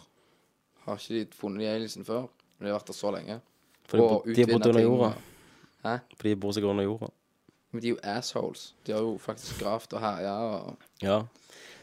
[0.86, 2.28] har ikke de funnet de aliensene før?
[2.60, 3.40] Når de har vært der så lenge.
[3.90, 5.10] For de, Og bo- de har bodd under ting, jorda.
[5.82, 5.96] Hæ?
[6.16, 7.08] For de bor seg under jorda.
[7.72, 8.74] Men de er jo assholes.
[8.86, 11.20] De har jo faktisk gravd og herja og Ja.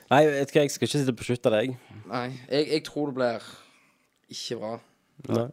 [0.10, 1.74] Nei, vet du hva, jeg skal ikke sitte og beskytte deg.
[2.08, 3.48] Nei, jeg, jeg tror det blir
[4.32, 4.80] ikke bra.
[5.28, 5.48] Nei.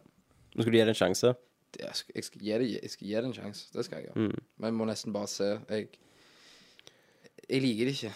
[0.55, 1.33] Nå skal du gi det en sjanse.
[1.79, 3.67] Jeg, skal, jeg, skal gi det, jeg skal gi det en sjanse.
[3.73, 4.27] Det skal jeg gjøre.
[4.27, 4.43] Mm.
[4.57, 5.51] Men jeg må nesten bare se.
[5.69, 5.87] Jeg,
[7.49, 8.13] jeg liker det ikke.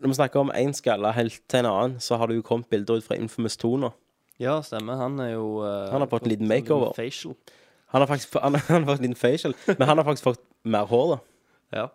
[0.00, 2.68] Når vi snakker om én skalla helt til en annen, så har det jo kommet
[2.68, 3.90] bilder ut fra Infamous 2 nå.
[4.38, 4.96] Ja, stemmer.
[5.00, 6.92] Han er jo uh, Han har fått en liten makeover.
[6.96, 7.34] Facial.
[7.88, 10.44] Han har faktisk han, han har fått en liten facial, men han har faktisk fått
[10.64, 11.18] mer hår, da.
[11.78, 11.86] Ja.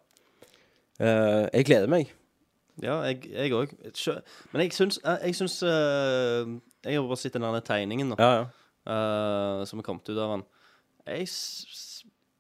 [0.99, 2.11] Uh, jeg gleder meg.
[2.81, 3.73] Ja, jeg òg.
[4.51, 6.49] Men jeg syns Jeg, jeg syns uh,
[6.81, 8.45] Jeg har bare sett den der tegningen nå, Ja, ja.
[8.83, 10.43] Uh, som er kommet ut av han.
[11.07, 11.27] Jeg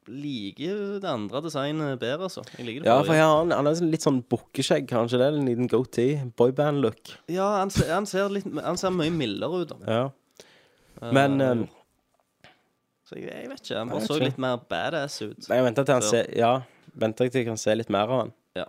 [0.07, 2.43] liker det andre designet bedre, altså.
[2.57, 5.19] Jeg liker det Ja, for her har han, han har sånn litt sånn bukkeskjegg, kanskje
[5.21, 5.29] det?
[5.37, 6.17] En liten goatee.
[6.39, 7.13] Boyband-look.
[7.31, 9.73] Ja, han ser, han, ser litt, han ser mye mildere ut.
[9.73, 9.97] da.
[9.97, 10.51] Ja.
[11.13, 11.63] Men uh, um,
[13.07, 13.77] Så jeg, jeg vet ikke.
[13.79, 14.29] Han bare så ikke.
[14.29, 15.49] litt mer badass ut.
[15.49, 16.53] jeg venter til han ser Ja,
[16.99, 18.33] venter til jeg kan se litt mer av han.
[18.59, 18.67] Ja.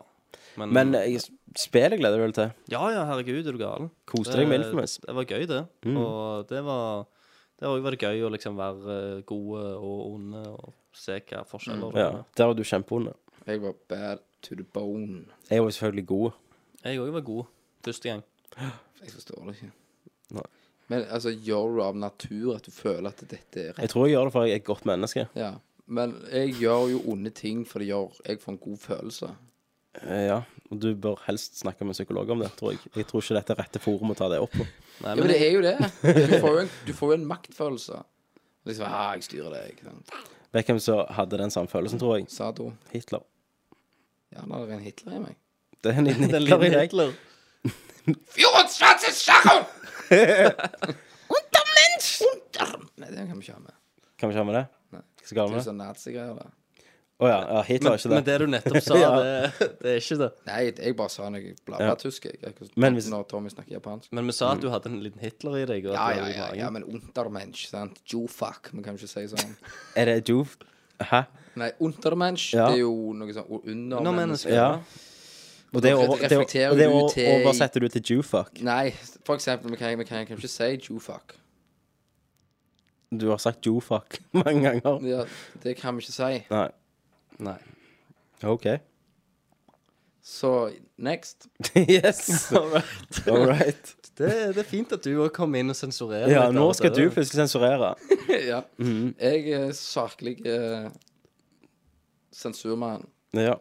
[0.58, 2.54] Men, Men eh, jeg- spillet gleder du deg til?
[2.72, 3.90] Ja, ja, herregud, er du gal?
[4.10, 4.98] Koste deg med Infamous?
[5.02, 5.60] Det var gøy, det.
[5.86, 5.98] Mm.
[6.02, 7.06] Og det var
[7.60, 11.44] Det òg vært det gøy å liksom være eh, gode og onde og se hva
[11.46, 12.24] forskjeller det Ja, er.
[12.36, 13.14] der var du kjempeonde.
[13.46, 15.24] Jeg var bad to the bone.
[15.50, 16.30] Jeg var selvfølgelig god.
[16.84, 17.44] Jeg òg var god
[17.84, 18.22] første gang.
[19.02, 19.70] Jeg forstår det ikke.
[20.38, 20.46] Nei.
[20.88, 23.78] Men altså, gjør du av natur at du føler at dette er rett?
[23.86, 25.26] Jeg tror jeg gjør det for jeg er et godt menneske.
[25.38, 25.52] Ja.
[25.86, 29.30] Men jeg gjør jo onde ting for det gjør jeg får en god følelse.
[30.02, 30.42] Eh, Ja,
[30.74, 32.80] og du bør helst snakke med psykolog om det, tror jeg.
[32.98, 34.66] Jeg tror ikke dette er rette forum å ta det opp på.
[35.04, 35.76] Nei, Ja, men det er jo det.
[36.02, 38.00] Du får jo en, du får jo en maktfølelse.
[38.68, 39.72] Liksom, Ja, jeg styrer deg.
[39.76, 40.12] ikke sant?
[40.54, 42.28] Vet hvem som hadde den samme følelsen, tror jeg?
[42.30, 42.68] Sato.
[42.92, 43.22] Hitler.
[44.34, 45.36] Ja, det er en Hitler i meg.
[45.82, 46.80] Det er en liten Hitler i lille deg.
[46.90, 47.14] Hitler.
[51.34, 52.10] Untermensch!
[53.00, 53.74] Nei, det kan vi ikke ha med.
[54.20, 54.64] Kan vi ikke ha med det?
[54.94, 55.02] Nei.
[55.20, 55.64] Hva skal vi ha Det er det?
[55.68, 56.48] sånn nazigreier, det.
[57.22, 58.16] Å ja, ja, Hitler er ikke det.
[58.16, 58.34] Men det.
[58.42, 59.10] du nettopp sa, Ja.
[59.22, 60.28] det, det er ikke det.
[60.48, 62.40] Nei, jeg bare sa noe blabla-tysk, jeg.
[62.42, 62.70] jeg.
[62.76, 64.10] Men hvis- Når Tommy snakker japansk.
[64.12, 65.84] Men vi sa at du hadde en liten Hitler i deg.
[65.94, 68.00] Ja, ja, ja, ja, men Untermensch, sant?
[68.10, 68.70] Jofuck.
[68.74, 69.54] vi kan ikke si sånn.
[69.96, 70.58] Er det Jove?
[71.00, 71.24] Hæ?
[71.56, 72.66] Nei, Untermensch, Ja.
[72.70, 74.50] det er jo noe sånn under Undermenneske.
[74.50, 74.80] Ja.
[75.74, 76.36] Og det, over, det,
[76.70, 77.08] og det over,
[77.40, 78.60] oversetter du til Jewfuck.
[78.62, 78.92] Nei,
[79.26, 81.34] for eksempel, vi kan, vi kan, kan ikke si Joe-fuck.
[83.14, 85.00] Du har sagt Jewfuck mange ganger.
[85.06, 85.24] Ja,
[85.62, 86.32] det kan vi ikke si.
[86.50, 86.68] Nei.
[87.42, 87.58] Nei.
[88.44, 88.66] OK.
[90.24, 91.48] Så next.
[91.74, 92.52] yes.
[92.52, 93.96] All right.
[94.16, 96.30] Det, det er fint at du òg kommer inn og sensurerer.
[96.30, 97.02] Ja, litt nå av skal det.
[97.02, 97.90] du plutselig sensurere.
[98.52, 98.62] ja.
[98.78, 100.86] Jeg er saklig eh,
[102.32, 103.04] sensurmann.
[103.34, 103.58] Ja.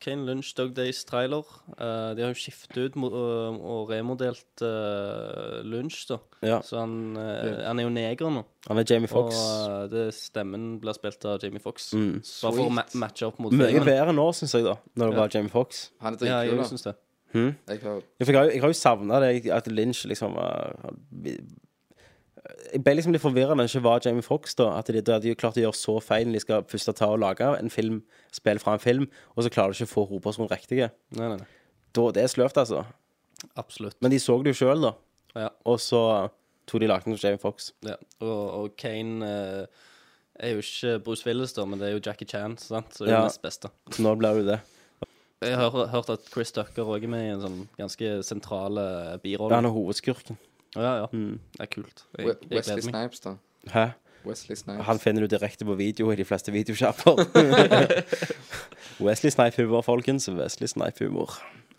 [0.00, 1.44] Kane Lunch Dog Days trailer.
[1.76, 6.16] Uh, de har jo skiftet ut mo- og, og remodelt uh, Lunch, da.
[6.42, 6.60] ja.
[6.64, 8.42] Så han, uh, han er jo neger nå.
[8.68, 9.36] Han er Jamie Fox.
[9.36, 11.90] Og eh, det, stemmen blir spilt av Jamie Fox.
[11.92, 12.16] Mm.
[12.22, 14.76] Bare for å ma matche opp mot Mye bedre nå, syns jeg, da.
[14.96, 15.20] Når det Ja.
[15.20, 15.86] var Jamie Fox.
[16.00, 16.68] Han er Ja, jeg dritkul, da.
[16.72, 16.96] syns det.
[17.30, 17.50] Hm?
[17.70, 20.74] Jeg har Jeg har jo- jeg har jo savna det, at Lynch liksom var
[22.72, 24.68] Jeg ble liksom litt forvirra når det ikke var Jamie Fox da.
[24.78, 27.08] At de, da de jo klart å gjøre så feil når de skal først ta
[27.12, 30.04] og lage en film, spille fra en film, og så klarer de ikke å få
[30.10, 30.80] hovedpersonen riktig.
[31.18, 31.46] Nei, nei, nei.
[31.92, 32.84] Da, det er sløvt, altså.
[33.58, 33.96] Absolutt.
[34.00, 34.92] Men de så det jo sjøl, da.
[35.34, 35.48] Ja.
[35.70, 36.00] Og så
[36.70, 37.72] tok de lagd til Jamie Fox.
[37.86, 37.96] Ja.
[38.22, 39.86] Og, og Kane eh,
[40.40, 42.92] er jo ikke Bruce Willis, da, men det er jo Jackie Chan, sant?
[42.94, 43.24] så det er Ja.
[43.26, 43.70] nest beste.
[43.90, 44.60] Så nå blir det jo det.
[45.40, 48.76] Jeg har hørt- at Chris Tucker òg er med i en sånn ganske sentral
[49.22, 49.54] birolle.
[49.56, 50.36] Han er hovedskurken.
[50.76, 51.06] Ja, ja.
[51.12, 51.40] Mm.
[51.52, 52.04] Det er kult.
[52.18, 52.82] Jeg, jeg Wesley meg.
[52.84, 53.34] Snipes, da.
[53.74, 53.86] Hæ?
[54.26, 54.84] Wesley Snipes.
[54.86, 57.24] Han finner du direkte på video i de fleste videosjapper.
[59.00, 60.28] Wesley Snipe-humor, folkens.
[60.28, 61.30] Wesley Snipe-humor.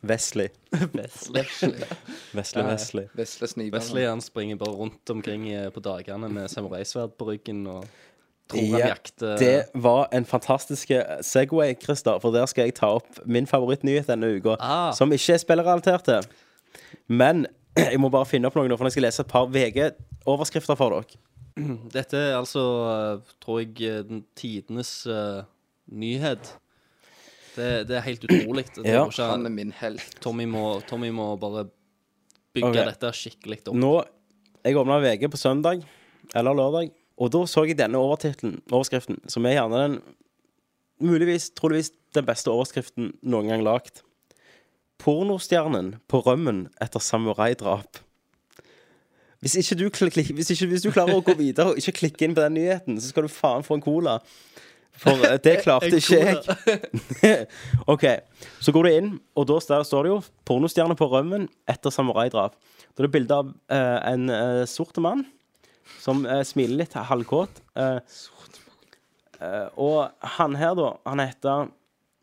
[0.03, 0.47] Wesley.
[0.95, 1.39] Wesley.
[2.33, 3.07] Wesley, Wesley.
[3.17, 3.77] Wesley Snipe.
[3.77, 7.85] Wesley han springer bare rundt omkring i- på dagene med samuraisverd på ryggen og
[8.49, 12.85] tror han Ja, jakter Det var en fantastisk Segway, Christer, for der skal jeg ta
[12.97, 14.55] opp min favorittnyhet denne uka.
[14.59, 14.91] Ah.
[14.93, 16.21] Som ikke er spillerelaterte.
[17.07, 17.45] Men
[17.77, 20.95] jeg må bare finne opp noe nå, for jeg skal lese et par VG-overskrifter for
[20.95, 21.21] dere.
[21.95, 25.43] Dette er altså, eh, tror jeg, eh, den tidenes uh,
[25.91, 26.53] nyhet.
[27.55, 28.65] Det, det er helt utrolig.
[28.77, 29.05] Det Ja.
[29.27, 30.15] Han er min helt.
[30.23, 31.67] Tommy må, Tommy må bare
[32.55, 32.87] bygge okay.
[32.87, 33.75] dette skikkelig opp.
[33.75, 33.93] Nå,
[34.61, 35.81] Jeg åpna VG på søndag
[36.37, 39.95] eller lørdag, og da så jeg denne overskriften, som er gjerne den
[41.01, 44.03] muligvis, troligvis den beste overskriften noen gang lagd.
[45.01, 48.01] Pornostjernen på rømmen etter samuraidrap.
[49.41, 51.95] Hvis ikke, du klik, klik- hvis, ikke, hvis du klarer å gå videre og ikke
[52.03, 54.19] klikke inn på den nyheten, så skal du faen få en cola.
[55.01, 57.33] For eh, det klarte ikke jeg.
[57.93, 58.05] OK,
[58.61, 62.53] så går du inn, og da står det jo 'Pornostjerne på rømmen etter samuraidrap'.
[62.93, 65.25] Da er det bilde av eh, en uh, sort mann
[66.01, 67.61] som eh, smiler litt halvkåt.
[67.79, 67.99] Eh,
[69.41, 71.71] eh, og han her, da, han heter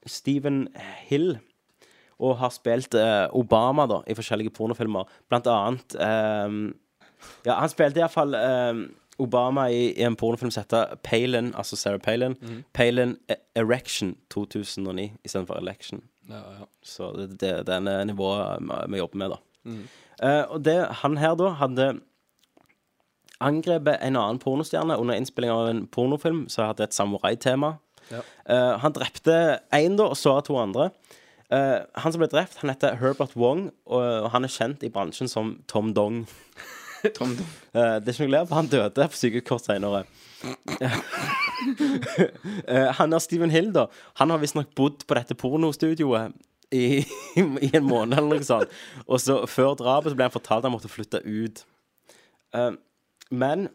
[0.09, 0.67] Stephen
[1.09, 1.37] Hill.
[2.21, 5.05] Og har spilt eh, Obama da i forskjellige pornofilmer.
[5.31, 6.75] Blant annet eh,
[7.47, 8.81] Ja, han spilte iallfall uh,
[9.19, 12.37] Obama i, i en pornofilm som heter Palin, altså Sarah Palin.
[12.75, 16.03] Palin E- Erection 2009 istedenfor Election.
[16.31, 16.67] Ja, ja.
[16.83, 19.39] Så det, det, det er det nivået vi- vi jobber med, da.
[20.23, 21.89] Eh, og det, han her da hadde
[23.41, 27.77] angrepet en annen pornostjerne under innspilling av en pornofilm som hadde et samurai-tema.
[28.11, 28.23] Ja.
[28.49, 29.35] Eh, han drepte
[29.75, 30.89] én, da, og så to andre.
[31.49, 34.91] Eh, han som ble drept, han heter Herbert Wong, og, og han er kjent i
[34.93, 36.27] bransjen som Tom Dong.
[37.17, 37.47] Tom, Dong.
[37.73, 40.05] Uh, det er ikke noe le av, han døde på sykehus kort senere.
[41.59, 43.89] Eh, han er Stephen Hill, da.
[44.21, 46.37] Han har visstnok bodd på dette pornostudioet
[46.71, 47.01] i,
[47.67, 48.71] i en måned eller noe sånt.
[49.09, 51.65] Og så før drapet så ble han fortalt at han måtte flytte ut.
[52.55, 52.79] Uh,
[53.35, 53.67] Men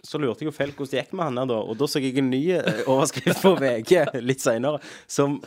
[0.00, 1.60] så lurte jeg jo feil hvordan det gikk med han der, da.
[1.60, 5.40] Og da så jeg en ny eh, overskrift på VG litt seinere, som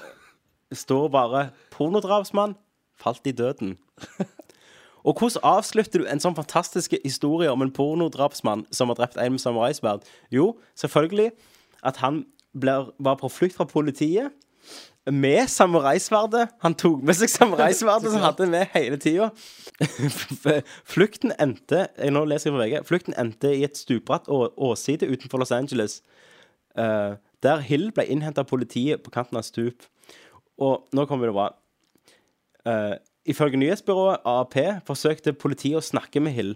[0.72, 2.56] står bare 'Pornodrapsmann
[2.98, 3.78] falt i døden'.
[5.04, 9.34] Og hvordan avslutter du en sånn fantastisk historie om en pornodrapsmann som har drept en
[9.34, 10.06] med samuraisverd?
[10.30, 11.32] Jo, selvfølgelig
[11.84, 14.30] at han ble, var på flukt fra politiet
[15.10, 16.52] med samuraisverdet.
[16.62, 19.32] Han tok med seg samuraisverdet som han hadde med hele tida.
[20.94, 25.42] Flukten endte jeg nå leser jeg på VG, flukten endte i et stupbratt åside utenfor
[25.42, 26.02] Los Angeles.
[26.78, 29.88] uh, der Hill ble innhenta av politiet på kanten av stup.
[30.62, 31.48] Og nå kommer det bra.
[32.68, 32.96] Uh,
[33.26, 36.52] ifølge nyhetsbyrået AAP forsøkte politiet å snakke med Hill.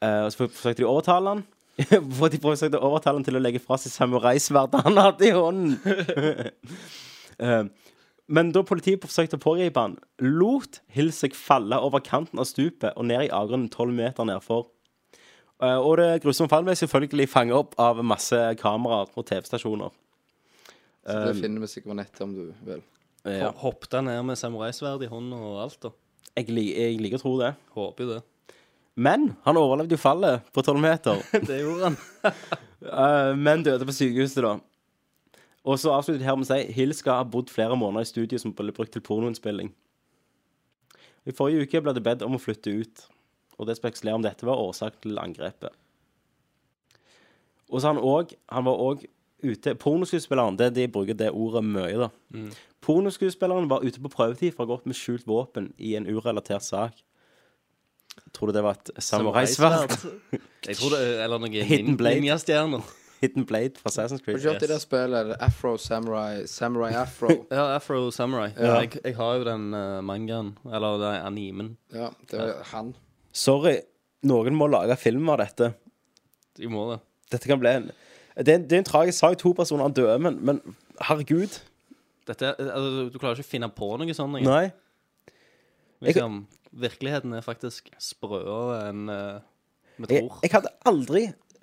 [0.00, 1.44] Uh, og så forsøkte de å overtale han.
[2.18, 5.34] For de forsøkte å overtale han til å legge fra seg samuraisverdet han hadde i
[5.34, 5.74] hånden.
[7.42, 7.64] uh,
[8.34, 12.94] men da politiet forsøkte å pågripe han, lot Hill seg falle over kanten av stupet
[12.94, 14.70] og ned i avgrunnen tolv meter nedfor.
[15.64, 19.94] Og det grusomme fallet ble selvfølgelig fanget opp av masse kameraer og TV-stasjoner.
[21.06, 22.82] Så det finner vi sikkert på nettet om du vil.
[23.24, 23.48] Ja.
[23.50, 25.90] Ho- Hoppet ned med samuraisverd i hånda og alt, da?
[26.36, 27.52] Jeg, li jeg liker å tro det.
[27.76, 28.22] Håper jo det.
[28.94, 31.22] Men han overlevde jo fallet på tolv meter.
[31.48, 31.98] Det gjorde han.
[32.84, 34.50] Eh, men døde på sykehuset, da.
[35.64, 38.36] Og så avslutter her med å si Hill skal ha bodd flere måneder i studio
[38.42, 39.70] som ble brukt til pornoinnspilling.
[41.24, 43.06] I forrige uke ble det bedt om å flytte ut,
[43.56, 45.72] og det spekulerer om dette var årsak til angrepet.
[47.72, 49.06] Og så han, òg han var òg
[49.44, 52.10] ute Pornoskuespilleren, det de bruker det ordet mye, da.
[52.84, 56.64] Pornoskuespilleren var ute på prøvetid for å gå opp med skjult våpen i en urelatert
[56.66, 56.98] sak.
[58.34, 59.94] Tror du det var et samuraisverd?
[60.68, 62.20] Jeg tror det er Eller noen Hidden Blade.
[62.20, 62.84] ninjastjerner.
[63.22, 64.44] Hidden Blade fra Assassin's Har du Creed.
[64.44, 67.30] hørt det der spillet Afro Samurai Samurai Afro?
[67.50, 68.50] Ja, Afro Samurai.
[68.58, 68.80] Ja.
[68.82, 71.76] Jeg, jeg har jo den uh, mangaen, eller den animen.
[71.94, 72.92] Ja, det var han.
[73.32, 73.78] Sorry,
[74.28, 75.72] noen må lage film av dette.
[76.58, 77.00] De må det.
[77.32, 77.88] Dette kan bli en
[78.36, 79.38] Det er en, det er en tragisk sak.
[79.40, 80.60] To personer døde, men, men
[81.00, 81.60] herregud.
[82.28, 84.38] Dette, er- altså, du klarer ikke å finne på noe sånt.
[84.38, 84.44] Nei.
[84.48, 84.66] Nei.
[86.04, 86.42] Liksom,
[86.84, 89.42] virkeligheten er faktisk sprøere enn uh,
[89.96, 90.38] vi Jeg, tror.
[90.42, 91.22] jeg hadde aldri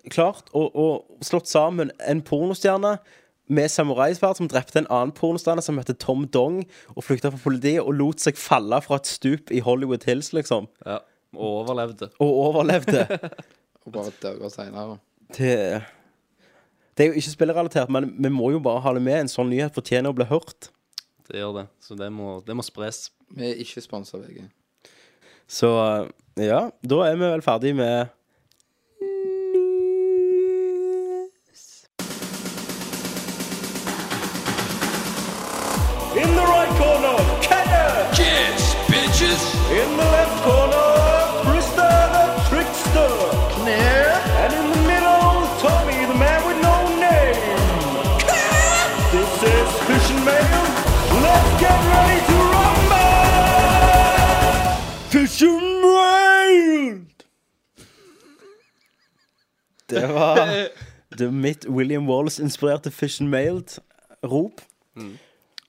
[0.09, 0.85] klart å, å
[1.25, 2.95] slått sammen en pornostjerne
[3.51, 6.61] med samuraisverd som drepte en annen pornostjerne som heter Tom Dong,
[6.95, 10.69] og flykta fra politiet og lot seg falle fra et stup i Hollywood Hills, liksom.
[10.87, 11.01] Ja,
[11.35, 12.07] og overlevde.
[12.23, 13.03] Og overlevde.
[13.85, 14.99] Og bare døde seinere.
[15.33, 15.81] Det,
[16.97, 19.23] det er jo ikke spillerelatert, men vi må jo bare ha det med.
[19.23, 20.71] En sånn nyhet fortjener å bli hørt.
[21.29, 21.67] Det gjør det.
[21.79, 23.05] Så det må, det må spres.
[23.31, 24.43] Vi er ikke sponsa av VG.
[25.51, 25.69] Så
[26.39, 28.11] ja, da er vi vel ferdig med
[36.13, 38.19] In the right corner, Kenneth.
[38.19, 39.43] Yes, bitches.
[39.71, 40.90] In the left corner,
[59.91, 60.41] Det var
[61.17, 64.61] det var mitt William Wallace-inspirerte Fish and Mailed-rop.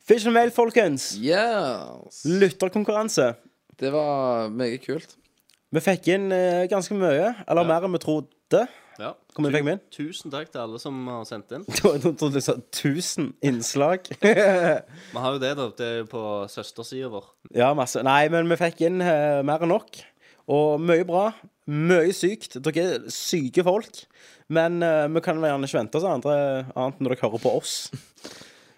[0.06, 1.16] Fish and Mail, folkens.
[1.18, 2.22] Yes.
[2.24, 3.32] Lytterkonkurranse.
[3.80, 5.16] Det var meget kult.
[5.72, 8.62] Vi fikk inn eh, ganske mye, eller mer enn vi trodde.
[9.00, 9.14] Ja.
[9.32, 9.80] Hvor mye fikk vi inn?
[9.94, 11.62] Tusen takk til alle som har sendt inn.
[11.72, 14.10] Jeg trodde du sa 1000 innslag.
[14.22, 14.34] Vi
[15.24, 15.68] har jo det, da.
[15.78, 17.30] Det er jo på søstersida vår.
[17.56, 18.02] ja, masse.
[18.04, 20.02] Nei, men vi fikk inn eh, mer enn nok.
[20.50, 21.26] Og mye bra.
[21.70, 22.58] Mye sykt.
[22.64, 24.04] Dere er syke folk.
[24.52, 26.36] Men eh, vi kan gjerne ikke vente oss andre
[26.74, 27.76] annet når dere hører på oss.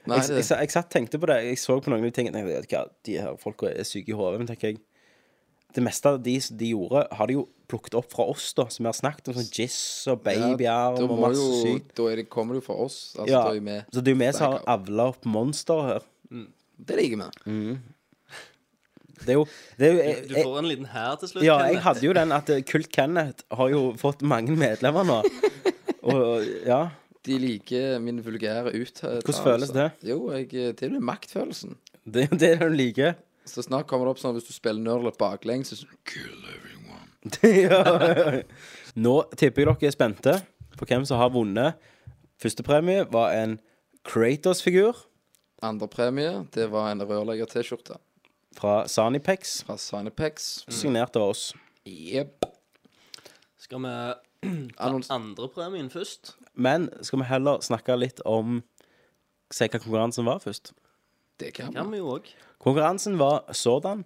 [0.04, 1.38] Nei, jeg, det, jeg, jeg, satt tenkte på det.
[1.46, 2.42] Jeg så på noen av de tingene.
[2.44, 4.42] Jeg tenkte, hva, de her folka er syke i hodet.
[4.42, 4.82] Men tenker jeg
[5.74, 8.68] Det meste av de de gjorde, har de jo plukket opp fra oss, da.
[8.70, 9.38] Som vi har snakket om.
[9.40, 11.94] Sånn Jizz og babyarm da og må masse jo, sykt.
[11.98, 12.98] Da er det, kommer det jo fra oss.
[13.16, 13.88] Altså, Ja, da er vi med.
[13.90, 16.08] så det er jo vi som har avla opp monster her.
[16.84, 17.64] Det liker vi.
[19.20, 19.44] Det er jo,
[19.78, 21.44] det er jo jeg, Du får en liten hær til slutt.
[21.46, 21.74] Ja, Kenneth.
[21.74, 25.20] jeg hadde jo den at eh, Kult Kenneth har jo fått mange medlemmer nå.
[26.04, 26.80] Og ja.
[27.24, 29.24] De liker min vulgære uttalelse.
[29.24, 29.86] Hvordan føles det?
[30.04, 31.78] Jo, jeg, det blir maktfølelsen.
[32.04, 33.14] Det er det du liker.
[33.48, 37.08] Så snart kommer det opp sånn hvis du spiller Nerdlet baklengs, så sånn Kill everyone.
[37.64, 38.42] ja.
[39.00, 40.36] Nå tipper jeg dere er spente
[40.76, 41.80] på hvem som har vunnet.
[42.42, 43.58] Førstepremie var en
[44.04, 45.06] Kratos-figur
[45.64, 47.96] Andre premie, det var en rørlegger-T-skjorte
[48.54, 50.64] fra Sanipex, fra Sanipex.
[50.70, 51.48] signert av oss.
[51.86, 52.44] Jepp.
[53.58, 53.92] Skal vi
[54.76, 56.34] ta Annons- andrepremien først?
[56.54, 58.62] Men skal vi heller snakke litt om
[59.54, 60.72] Si hva konkurransen var først?
[61.38, 61.98] Det kan Kan vi.
[61.98, 62.30] vi jo òg.
[62.62, 64.04] Konkurransen var sådan.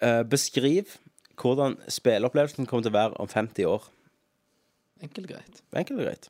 [0.00, 0.94] Eh, beskriv
[1.36, 3.82] hvordan spilleopplevelsen kommer til å være om 50 år.
[5.02, 5.60] Enkelt og greit.
[5.76, 6.28] Enkelt og greit.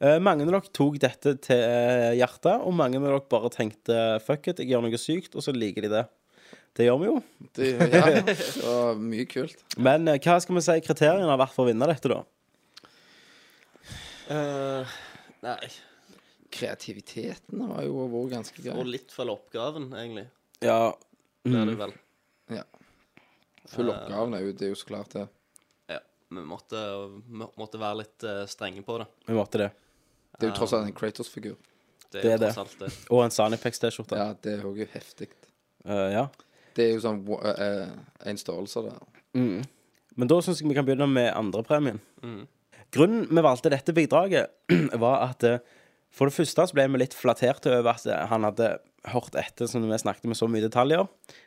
[0.00, 3.96] Eh, mange av dere tok dette til eh, hjertet, og mange av dere bare tenkte
[4.24, 6.04] fuck it, jeg gjør noe sykt, og så liker de det.
[6.76, 7.16] Det gjør vi jo.
[7.56, 9.62] Det, ja, det var mye kult.
[9.80, 12.18] Men eh, hva skal vi si kriteriene har vært for å vinne dette, da?
[14.28, 14.96] Eh,
[15.46, 15.68] nei.
[16.56, 18.74] Kreativiteten har jo vært ganske grei.
[18.80, 20.26] Og litt fra oppgaven, egentlig.
[20.64, 20.92] Ja,
[21.46, 21.92] Det er det vel.
[22.56, 22.62] Ja.
[23.70, 25.26] Full oppgaven er jo, det er jo så klart det.
[25.92, 26.00] Ja.
[26.30, 26.80] Vi måtte,
[27.28, 29.06] må- måtte være litt eh, strenge på det.
[29.26, 29.70] vi måtte det.
[30.38, 31.56] Det er jo tross alt en Kratos-figur.
[32.12, 32.52] Det Det er det.
[32.54, 32.90] tross alt det.
[33.10, 34.16] Og en Sanipex-T-skjorte.
[34.16, 35.28] Ja, det er jo heftig.
[35.84, 36.26] Eh, ja.
[36.76, 37.22] Det er jo sånn
[37.54, 37.94] eh,
[38.28, 39.00] en størrelse der.
[39.36, 39.64] Mm.
[40.16, 42.00] Men da syns jeg vi kan begynne med andrepremien.
[42.24, 42.44] Mm.
[42.94, 44.52] Grunnen vi valgte dette bidraget,
[45.04, 45.64] var at eh,
[46.16, 48.76] for det første så ble vi litt flatterte over at han hadde
[49.12, 51.04] hørt etter som vi snakket med så mye detaljer.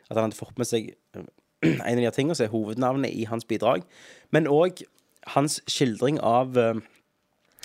[0.08, 0.92] At han hadde fått med seg
[1.66, 3.84] en av de tingene som er hovednavnet i hans bidrag.
[4.34, 4.84] Men òg
[5.34, 6.78] hans skildring av uh,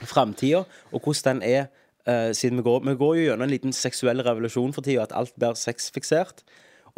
[0.03, 1.67] framtida, og hvordan den er
[2.09, 5.15] uh, siden vi går, vi går jo gjennom en liten seksuell revolusjon for tida, at
[5.15, 6.43] alt blir sexfiksert.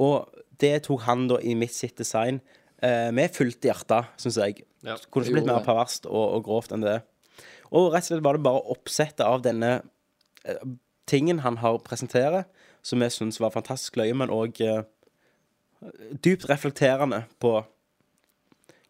[0.01, 0.25] Og
[0.63, 2.39] det tok han da i mitt sitt design
[2.81, 4.63] eh, med fullt hjerte, syns jeg.
[4.85, 6.99] Ja, Kunne ikke blitt mer perverst og, og grovt enn det.
[7.75, 9.71] Og rett og slett var det bare oppsettet av denne
[10.47, 10.61] eh,
[11.09, 12.47] tingen han har presenterer,
[12.85, 14.85] som jeg syns var fantastisk løye, men òg eh,
[16.23, 17.59] dypt reflekterende på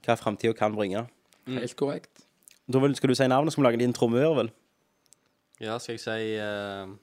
[0.08, 1.08] hva framtida kan bringe.
[1.48, 2.24] Helt korrekt.
[2.68, 4.50] Da vil, skal du si navnet, skal vi lage en liten trommevirvel?
[5.64, 6.96] Ja, skal jeg si uh...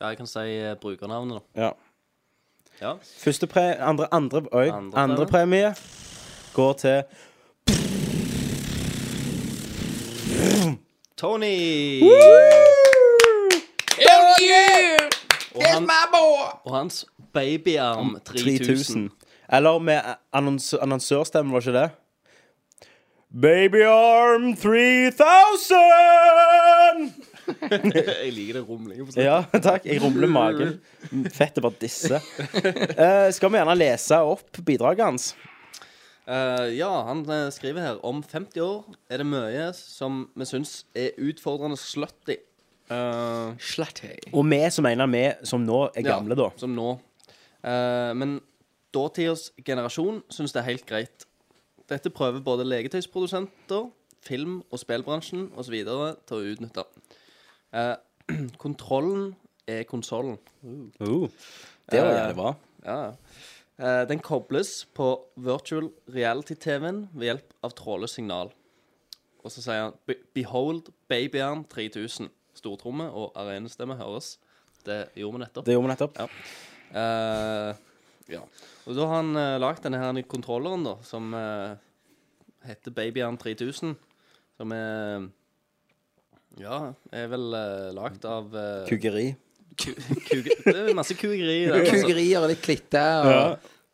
[0.00, 1.66] Ja, jeg kan si eh, brukernavnet, da.
[1.66, 1.70] Ja.
[2.80, 2.92] Ja.
[3.18, 3.80] Første pre...
[3.80, 5.74] Andre, andre, oi, Andre andre, premie
[6.54, 7.02] går til
[11.16, 12.02] Tony!
[15.54, 15.88] Og, han,
[16.64, 18.66] og hans babyarm 3000.
[18.66, 19.10] 3000.
[19.52, 20.00] Eller med
[20.32, 21.90] annons annonsørstemme, var ikke det?
[23.42, 27.24] Babyarm 3000!
[28.24, 29.06] jeg liker det rumlinga.
[29.20, 29.86] Ja, takk.
[29.88, 30.76] Jeg rumler magen.
[31.32, 32.20] Fettet bare disse.
[32.60, 35.30] Eh, skal vi gjerne lese opp bidraget hans?
[36.30, 40.84] Eh, ja, han eh, skriver her Om 50 år er det mye som vi syns
[40.94, 42.38] er utfordrende slutty.
[42.90, 43.54] Uh,
[44.34, 46.48] Og vi som mener vi som nå er gamle, da.
[46.58, 46.96] Som nå.
[47.62, 48.40] Eh, men
[48.94, 51.26] dåtidas generasjon syns det er helt greit.
[51.90, 53.90] Dette prøver både legetøysprodusenter,
[54.26, 55.76] film- og spillbransjen osv.
[55.80, 56.84] til å utnytte.
[57.72, 57.94] Eh,
[58.64, 59.34] kontrollen
[59.68, 60.38] er konsollen.
[60.64, 61.28] Uh,
[61.90, 62.54] det var Eh, jævlig bra.
[62.84, 63.12] Ja, ja.
[63.80, 65.06] Eh, den kobles på
[65.36, 68.50] virtual reality-TV-en ved hjelp av trådløst signal.
[69.44, 72.28] Og så sier han "Be- 'Behold babyarm 3000'.
[72.54, 74.38] Stortromme og arenestemme høres.
[74.84, 75.64] Det gjorde vi nettopp.
[75.66, 76.18] Det gjorde vi nettopp.
[76.18, 76.26] Ja.
[77.00, 77.74] Eh,
[78.28, 78.40] ja.
[78.86, 81.76] Og da har han uh, lagd denne her kontrolleren, da, som eh,
[82.66, 83.96] heter Babyarm 3000.
[84.56, 85.28] Som er
[86.58, 89.28] Ja, er vel uh, lagd av uh, Kugeri.
[89.78, 89.92] ku,
[90.26, 91.66] kuge, Det er masse kugeri.
[91.70, 92.00] der, altså.
[92.02, 93.44] Kugerier og litt klitte og Ja.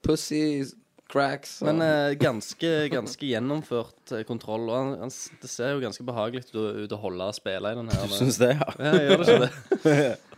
[0.03, 0.65] pussy
[1.09, 1.61] cracks.
[1.63, 1.69] Og...
[1.69, 4.65] Men eh, ganske, ganske gjennomført eh, kontroll.
[4.71, 7.37] Og han, han, s- det ser jo ganske behagelig ut, å- ut å holde og
[7.37, 8.09] spille i den her.
[8.11, 8.73] Du syns det, ja?
[8.81, 10.07] Ja, gjør det ikke det?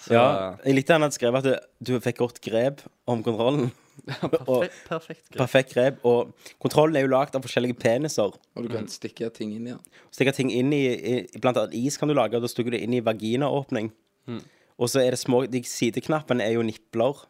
[0.00, 0.56] Så, ja.
[0.64, 3.70] Jeg likte han hadde skrevet at du, du fikk godt grep om kontrollen.
[4.08, 5.36] Ja, perfekt, perfekt grep.
[5.36, 5.96] perfekt grep.
[6.08, 6.30] Og
[6.62, 8.32] kontrollen er jo lagd av forskjellige peniser.
[8.56, 9.82] Og du kan stikke ting inn i den.
[10.14, 12.78] Stikke ting inn i, i Blant annet is kan du lage, og da stikker du
[12.78, 13.90] inn i vaginaåpning.
[14.80, 17.20] Og så er det små De sideknappene er jo nipler.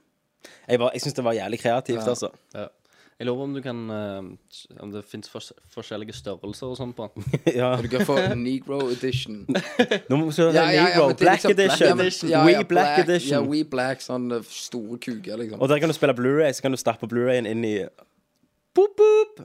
[0.71, 2.07] Jeg, var- jeg syns det var jævlig kreativt, Ja.
[2.15, 2.31] altså.
[2.55, 2.69] Ja.
[3.21, 4.29] Jeg lurer om du kan eh,
[4.81, 7.27] Om det fins fors forskjellige størrelser og sånn på den.
[7.61, 7.75] ja.
[7.77, 9.43] Du kan få Negro edition.
[10.09, 11.07] Nå må vi se Ja, ja, ja, Negro.
[11.11, 11.89] men det er Black liksom- edition.
[11.91, 13.51] Ja, men- ja, We ja, Black, Ja, edition.
[13.53, 15.61] We Black, sånn eh, store kuker, liksom.
[15.61, 17.75] Og der kan du spille Blu-ray, så kan du stappe Blu-rayen inn i
[18.75, 19.45] Boop, boop.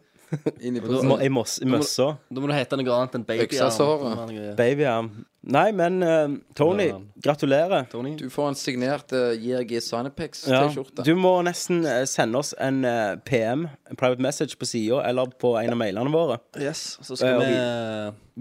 [0.62, 2.08] Inn i møssa.
[2.30, 4.56] Da må du hete noe annet enn babyarm.
[4.58, 5.10] Babyarm.
[5.46, 6.88] Nei, men uh, Tony,
[7.22, 7.84] gratulerer.
[7.92, 8.16] Tony?
[8.18, 11.04] Du får en signert uh, JRG Ja, Sinepex-T-skjorte.
[11.06, 15.30] du må nesten uh, sende oss en uh, PM, en private message, på sida, eller
[15.38, 16.40] på en av mailene våre.
[16.58, 16.98] Yes.
[17.06, 17.54] Så skal Eh, vi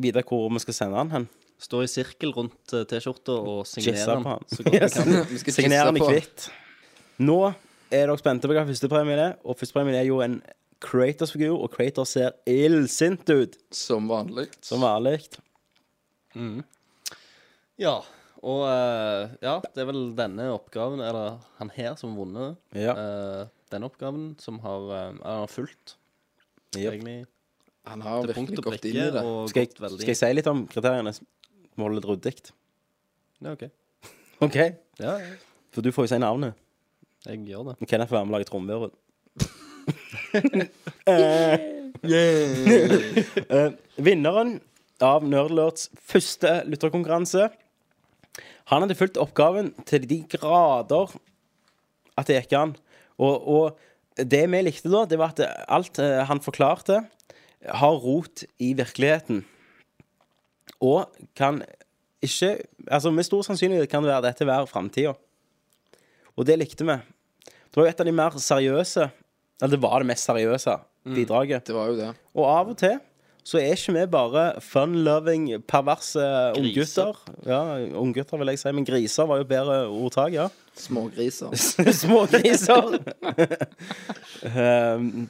[0.01, 1.29] vi- Vite hvor vi skal sende den hen.
[1.61, 4.49] stå i sirkel rundt eh, T-skjorta og signere den.
[4.49, 4.95] Så godt Yes.
[4.97, 5.13] kan.
[5.31, 6.49] Vi skal Signere den i hvitt.
[7.21, 7.39] Nå
[7.93, 10.41] er dere spente på hva førstepremien er, og førstepremien er jo en
[10.85, 14.49] Kratos-figur, og Kratos ser illsint ut, Som vanlig.
[14.65, 15.19] som vanlig.
[17.81, 17.97] Ja.
[18.45, 22.93] Og eh, ja, det er vel denne oppgaven, eller han her, som har vunnet Ja.
[22.93, 25.95] eh, denne oppgaven, som har, eh, han har fulgt
[26.77, 26.93] yep.
[26.93, 27.23] egentlig
[27.89, 29.23] Han har virkelig gått inn i det.
[29.51, 31.13] Skal jeg, veldig skal jeg si litt om kriteriene?
[31.77, 32.53] Må holde det ryddig.
[33.45, 33.65] Ja, OK.
[34.47, 34.57] OK?
[35.01, 35.33] Ja, ja.
[35.75, 36.55] For du får jo si navnet.
[37.25, 37.89] Jeg gjør det.
[37.89, 38.93] Kenneth får være med og lage trommevirvel.
[40.35, 41.75] Eh,
[42.05, 44.59] Eh, vinneren
[45.05, 47.47] av Nerdlords første lytterkonkurranse
[48.69, 51.15] Han hadde fulgt oppgaven til de grader
[52.19, 52.75] at det gikk an.
[53.21, 57.03] Og, og det vi likte da, det var at alt eh, han forklarte,
[57.65, 59.43] har rot i virkeligheten.
[60.85, 61.63] Og kan
[62.25, 65.15] ikke Altså med stor sannsynlighet kan det være dette være framtida.
[66.37, 66.97] Og det likte vi.
[67.49, 69.07] Det var jo et av de mer seriøse
[69.63, 71.67] Eller det var det mest seriøse bidraget.
[71.69, 72.13] Det var jo det.
[72.35, 72.99] Og av og til
[73.45, 76.17] så er ikke vi bare fun-loving, perverse
[76.57, 77.19] unggutter.
[77.45, 77.59] Ja,
[78.01, 80.47] unggutter vil jeg si, men griser var jo bedre ordtak, ja.
[80.81, 81.53] Smågriser.
[82.01, 82.97] Smågriser.
[84.49, 85.29] um,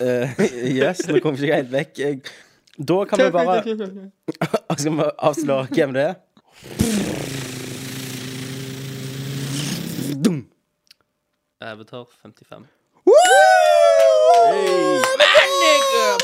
[0.00, 0.40] uh,
[0.72, 1.98] yes, nå kom ikke jeg helt vekk.
[2.00, 2.22] Jeg-
[2.80, 3.60] Da kan vi bare
[4.80, 6.14] Skal vi avsløre hvem det er?
[11.60, 12.66] Avatar 55.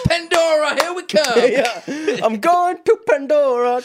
[0.09, 2.23] Pandora, here we come!
[2.25, 3.81] I'm going to Pandora.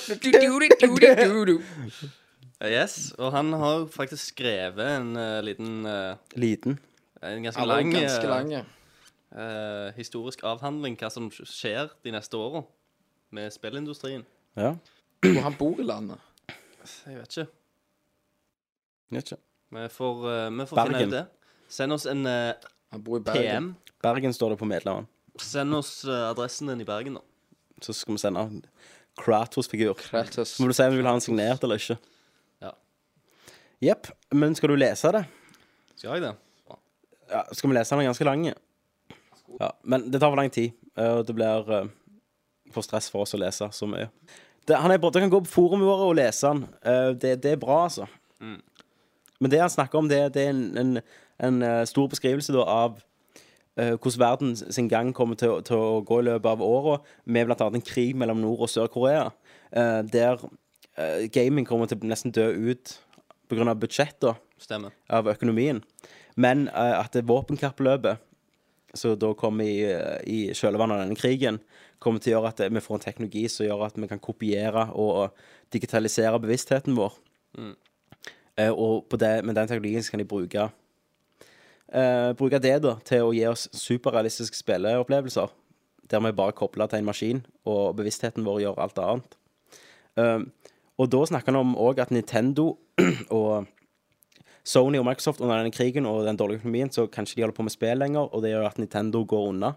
[2.62, 6.80] Yes, og han har faktisk skrevet en uh, liten uh, Liten.
[7.24, 8.66] En ganske Alle lang, ganske lang lange.
[9.32, 12.64] eh, historisk avhandling hva som skjer de neste åra
[13.32, 14.24] med spillindustrien.
[14.58, 14.74] Ja.
[15.22, 16.18] Hvor han bor i landet.
[17.06, 17.48] Jeg vet ikke.
[19.12, 19.42] Jeg Vet ikke.
[19.72, 21.26] Vi får, eh, vi får finne ut det.
[21.72, 22.54] Send oss en eh,
[22.92, 23.44] Han bor i Bergen.
[23.44, 23.76] PM.
[24.04, 25.08] Bergen står det på medlemmene.
[25.40, 27.22] Send oss eh, adressen din i Bergen, da.
[27.82, 28.62] Så skal vi sende en
[29.22, 29.94] Kratos-figur.
[30.00, 30.58] Kratos.
[30.60, 31.98] Må du si om du vil ha den signert eller ikke.
[32.64, 32.72] Ja.
[33.84, 34.12] Jepp.
[34.32, 35.24] Men skal du lese det?
[35.96, 36.34] Skal jeg det?
[37.32, 38.46] Ja, skal vi lese den ganske lang?
[38.52, 40.74] Ja, men det tar for lang tid.
[40.98, 41.90] eh, Og det blir eh,
[42.72, 44.10] for stress for oss å lese så mye.
[44.68, 45.10] Det, han er bra.
[45.12, 46.66] Dere kan gå på forumet vårt og lese den.
[46.84, 48.08] Eh, Det, det er bra, altså.
[48.42, 50.92] Men det han snakker om, det, det er en, en,
[51.42, 53.00] en eh, stor beskrivelse da, av
[53.80, 57.54] eh, hvordan verden sin gang kommer til, til å gå i løpet av åra, med
[57.54, 59.30] annet en krig mellom Nord- og Sør-Korea,
[59.72, 60.44] eh, der
[61.32, 62.98] gaming kommer til å nesten dø ut
[63.50, 63.74] pga.
[63.74, 64.92] budsjettet Stemmer.
[65.10, 65.80] av økonomien.
[66.36, 68.20] Men at våpenkappløpet
[68.94, 69.88] som da kommer i,
[70.28, 71.62] i kjølvannet av denne krigen,
[71.98, 74.90] kommer til å gjøre at vi får en teknologi som gjør at vi kan kopiere
[75.00, 75.32] og
[75.72, 77.16] digitalisere bevisstheten vår.
[77.58, 77.74] Mm.
[78.76, 80.68] Og på det, med den teknologien så kan de bruke
[81.94, 85.52] eh, bruke det da til å gi oss superrealistiske spilleopplevelser.
[86.12, 89.38] Der vi bare kobler til en maskin, og bevisstheten vår gjør alt annet.
[90.20, 90.40] Eh,
[91.00, 92.74] og da snakker han om òg at Nintendo
[93.40, 93.70] og
[94.64, 97.66] Sony og Microsoft under denne krigen og den dårlige økonomien, så kanskje de holder på
[97.66, 99.74] med spill lenger, og det gjør at Nintendo går unna.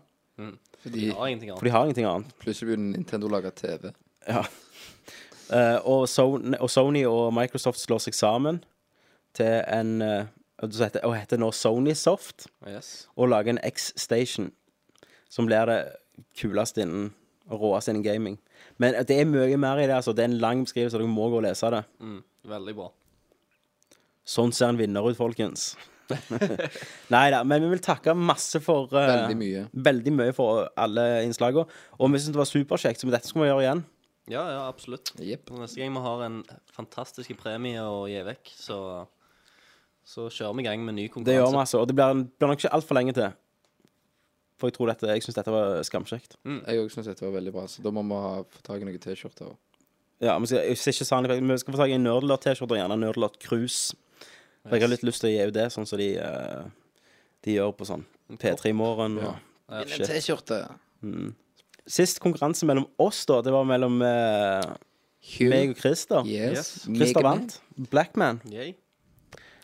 [0.83, 2.35] Fordi de har ingenting For de har ingenting annet.
[2.43, 3.93] plutselig begynner Nintendo å lage TV.
[4.29, 4.43] Ja.
[5.49, 8.63] Uh, og, Sony, og Sony og Microsoft slår seg sammen
[9.35, 10.27] til en eh,
[10.65, 13.07] og det heter, og heter nå Sony Soft, Yes.
[13.17, 14.51] og lager en X-Station,
[15.31, 15.79] som blir det
[16.41, 17.13] kuleste innen
[17.51, 18.37] og råeste innen gaming.
[18.81, 19.95] Men det er mye mer i det.
[19.99, 21.83] altså Det er en lang beskrivelse, dere må gå og lese det.
[22.01, 22.91] Mm, veldig bra.
[24.25, 25.75] Sånn ser en vinner ut, folkens.
[27.15, 29.65] Nei da, men vi vil takke masse for uh, Veldig mye.
[29.87, 31.65] Veldig mye for alle innslagene.
[31.99, 33.85] Og vi syns det var superkjekt, så dette skal vi gjøre igjen.
[34.33, 35.13] Ja, ja, absolutt.
[35.21, 35.53] Yep.
[35.61, 36.39] Neste gang vi har en
[36.73, 38.79] fantastisk premie å gi vekk, så,
[40.05, 41.31] så kjører vi i gang med ny konkurranse.
[41.31, 41.81] Det gjør vi, altså.
[41.81, 43.33] Og det blir, blir nok ikke altfor lenge til.
[44.61, 46.37] For jeg tror dette, jeg syns dette var skamkjekt.
[46.45, 48.87] Jeg òg syns dette var veldig bra, så da må vi ha få tak i
[48.87, 49.55] noen T-skjorter.
[50.23, 53.03] Ja, men skal, ikke Sani, vi skal få tak i en Nerdelot-T-skjorte og gjerne en
[53.03, 53.97] Nerdelot Cruise.
[54.65, 56.69] For jeg har litt lyst til å gi ut det, sånn som de, eh,
[57.45, 58.07] de gjør på sånn
[58.41, 59.19] P3 Morgen.
[59.21, 59.35] Ja.
[59.35, 60.07] Og, En.
[60.07, 60.61] T-skjorte.
[61.91, 64.71] Sist konkurranse mellom oss, da, det var mellom eh,
[65.51, 66.31] meg og Christer.
[66.31, 66.87] Yes.
[66.87, 67.59] Christer vant.
[67.91, 68.41] Blackman.
[68.53, 68.77] Yay.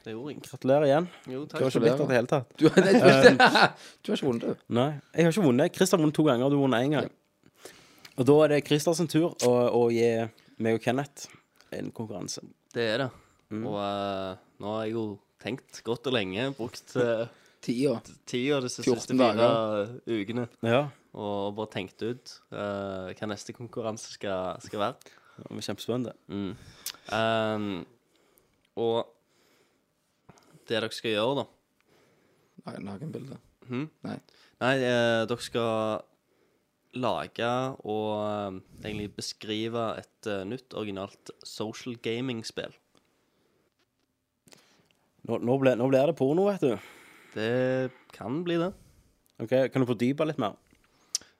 [0.04, 0.42] Det gjorde jeg.
[0.46, 1.08] Gratulerer igjen.
[1.28, 2.52] Jo, Du har ikke blitt det i det hele tatt.
[2.56, 4.62] Du, nei, du, du har ikke vunnet, du.
[4.78, 5.74] Nei, jeg har ikke vunnet.
[5.76, 7.10] Christer har vunnet to ganger, og du har vunnet én gang.
[8.20, 10.08] Og da er det Christer sin tur å, å gi
[10.60, 11.28] meg og Kenneth
[11.76, 12.42] en konkurranse.
[12.74, 13.10] Det er det.
[13.50, 13.66] Mm.
[13.66, 15.04] Og uh, nå har jeg jo
[15.42, 17.26] tenkt godt og lenge, brukt uh,
[17.60, 17.98] Tida.
[18.64, 19.48] disse siste fire
[20.08, 25.16] ukene, Ja, og bare tenkt ut uh, hva neste konkurranse skal, skal være.
[25.40, 26.14] det var kjempespennende.
[26.30, 26.52] Mm.
[27.10, 27.72] Um,
[28.80, 29.19] og
[30.70, 31.48] det dere skal gjøre, da
[32.60, 33.38] Nei, nakenbilde.
[33.70, 33.86] Hmm?
[34.04, 34.18] Nei.
[34.60, 36.02] Nei, eh, dere skal
[37.00, 37.50] lage
[37.88, 42.74] og eh, egentlig beskrive et eh, nytt, originalt social gaming-spill.
[45.28, 46.90] Nå, nå, ble, nå blir det porno, vet du.
[47.36, 48.72] Det kan bli det.
[49.40, 50.58] Ok, Kan du fordype litt mer?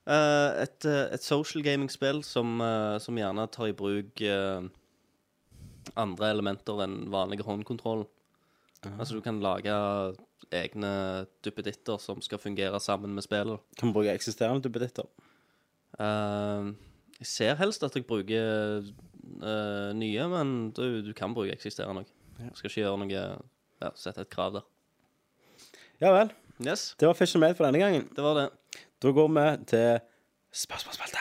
[0.08, 4.62] Eh, et, eh, et social gaming-spill som, eh, som gjerne tar i bruk eh,
[6.00, 8.06] andre elementer enn vanlige håndkontroll.
[8.88, 9.72] Altså du kan lage
[10.56, 10.90] egne
[11.44, 13.60] duppeditter som skal fungere sammen med spillet.
[13.78, 15.04] Kan vi bruke eksisterende duppeditter?
[16.00, 16.70] Eh,
[17.20, 22.12] jeg ser helst at jeg bruker eh, nye, men du, du kan bruke eksisterende òg.
[22.56, 23.10] Skal ikke gjøre noe
[23.80, 24.64] ja, Sette et krav der.
[26.00, 26.32] Ja vel.
[26.64, 28.08] Yes, Det var Fish and Made for denne gangen.
[28.16, 28.48] det var det.
[29.00, 30.00] Da går vi til
[30.52, 31.18] spørsmålsspalte.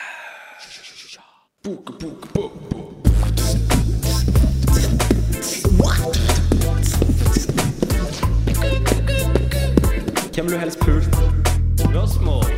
[10.40, 11.04] Hvem vil du helst pult?
[11.80, 12.44] Spørsmål.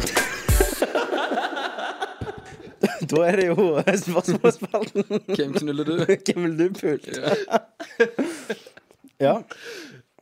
[3.11, 3.55] Da er det jo
[3.99, 5.03] spørsmålsspalten.
[5.35, 5.93] Hvem knuller du?
[6.27, 7.09] Hvem vil du pult?
[9.21, 9.33] Ja,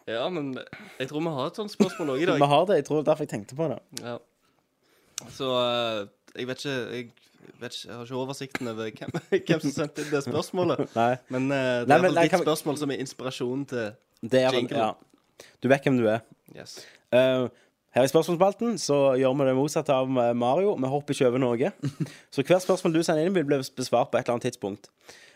[0.09, 0.57] Ja, men
[0.99, 2.79] jeg tror vi har et sånt spørsmål òg i vi har det.
[2.81, 3.77] Jeg tror derfor jeg tenkte på det.
[4.01, 4.15] Ja.
[5.37, 5.99] Så eh,
[6.41, 7.11] jeg vet ikke jeg,
[7.61, 9.13] vet ikke, jeg har ikke oversikten over hvem,
[9.51, 10.87] hvem som sendte inn det spørsmålet.
[10.97, 11.11] Nei.
[11.29, 13.67] Men eh, det Nei, er men vel nei, ditt kan vi- spørsmål som er inspirasjon
[13.75, 13.93] til
[14.25, 14.81] Det er Jingle.
[14.89, 15.45] ja.
[15.61, 16.25] Du vet hvem du er.
[16.57, 16.81] Yes.
[17.15, 17.47] Eh,
[17.91, 20.77] her i spørsmålsspalten så gjør vi det motsatte av eh, Mario.
[20.79, 21.73] Vi hopper ikke over noe.
[22.35, 24.93] Så hvert spørsmål du sender inn, vil bli besvart på et eller annet tidspunkt.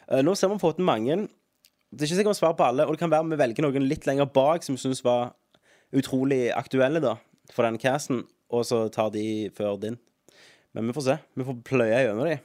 [0.07, 1.25] Eh, nå ser vi fått mange.
[1.91, 3.89] Det er ikke sikkert vi svarer på alle, og det kan være vi velger noen
[3.91, 5.35] litt lenger bak som vi syns var
[5.95, 7.17] utrolig aktuelle da,
[7.55, 9.99] for denne casten, og så tar de før din.
[10.75, 11.17] Men vi får se.
[11.39, 12.39] Vi får pløye gjennom de.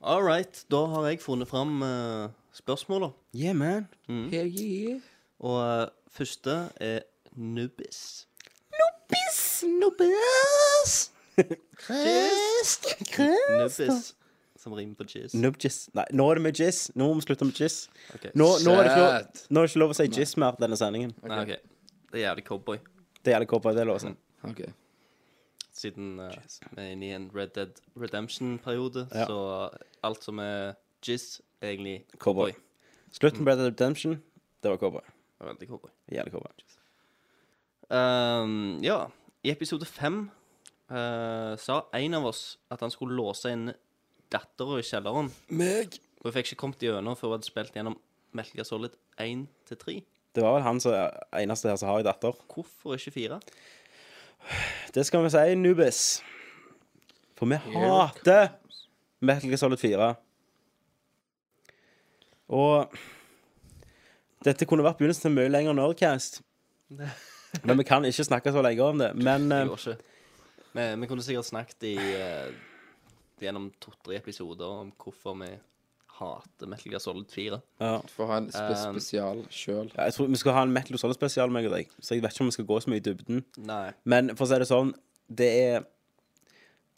[0.00, 0.62] All right.
[0.70, 3.10] Da har jeg funnet fram uh, spørsmåla.
[3.34, 3.88] Yeah, man.
[4.30, 5.02] Hell yeah.
[5.42, 7.02] Og uh, første er
[7.36, 8.26] Nubbis.
[13.60, 14.14] Nubbis.
[14.60, 15.34] Som rimer på jizz.
[15.34, 15.88] Nubjizz.
[15.96, 16.90] Nei, nå er det med jizz.
[16.98, 17.86] Nå må vi slutte med jizz.
[18.14, 18.32] Okay.
[18.36, 20.58] Nå, nå, er det ikke lov, nå er det ikke lov å si jizz mer
[20.60, 21.14] denne sendingen.
[21.24, 21.52] Nei, OK.
[22.10, 22.80] Det er jævlig cowboy.
[23.24, 24.12] Det er jævlig cowboy, det er lov å si.
[24.50, 24.60] OK.
[25.80, 26.34] Siden uh,
[26.74, 29.24] vi er inne i en Red Dead Redemption-periode, Ja.
[29.30, 29.38] så
[30.04, 30.74] alt som er
[31.06, 32.52] jizz, er egentlig Cowboy.
[32.52, 32.60] cowboy.
[33.16, 34.18] Slutten på Red Dead Redemption,
[34.60, 35.06] det var cowboy.
[35.06, 35.94] Det er Veldig cowboy.
[36.12, 36.52] Jævlig cowboy.
[37.90, 39.08] Ehm, ja,
[39.42, 40.22] i episode fem
[40.90, 43.70] uh, sa en av oss at han skulle låse inn
[44.30, 45.30] dattera i kjelleren.
[45.50, 45.98] Meg.
[46.20, 47.98] Og vi fikk ikke kommet gjennom før vi hadde spilt gjennom
[48.36, 49.98] Gear Solid 1 til 3.
[50.36, 50.94] Det var vel han som
[51.34, 52.36] eneste her som har en datter.
[52.52, 53.40] Hvorfor ikke 4?
[54.94, 56.02] Det skal vi si, Nubis.
[57.38, 58.52] For vi hater
[59.18, 60.12] Metal Gear Solid 4.
[62.54, 63.00] Og
[64.46, 66.40] dette kunne vært begynnelsen til en mye lengre Nerdcast.
[67.64, 69.10] Men vi kan ikke snakke så lenge om det.
[69.18, 69.96] Men Vi eh, ikke.
[70.72, 72.52] Vi, vi kunne sikkert snakket i eh,
[73.42, 75.48] gjennom to-tre episoder om hvorfor vi
[76.20, 77.58] hater Metal Gear Solid 4.
[77.80, 77.94] ja.
[78.12, 79.88] For å ha en spe Um, spesial sjøl.
[79.96, 81.88] Ja, Jeg tror Vi skal ha en Metal Gear Solid-spesial, meg og deg.
[82.00, 83.42] Så jeg vet ikke om vi skal gå så mye i dybden.
[83.66, 83.86] Nei.
[84.04, 84.92] Men for å si det sånn,
[85.28, 85.88] det er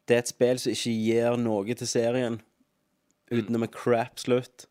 [0.08, 2.40] Det er et spill som ikke gir noe til serien
[3.32, 4.66] utenom en crap slutt.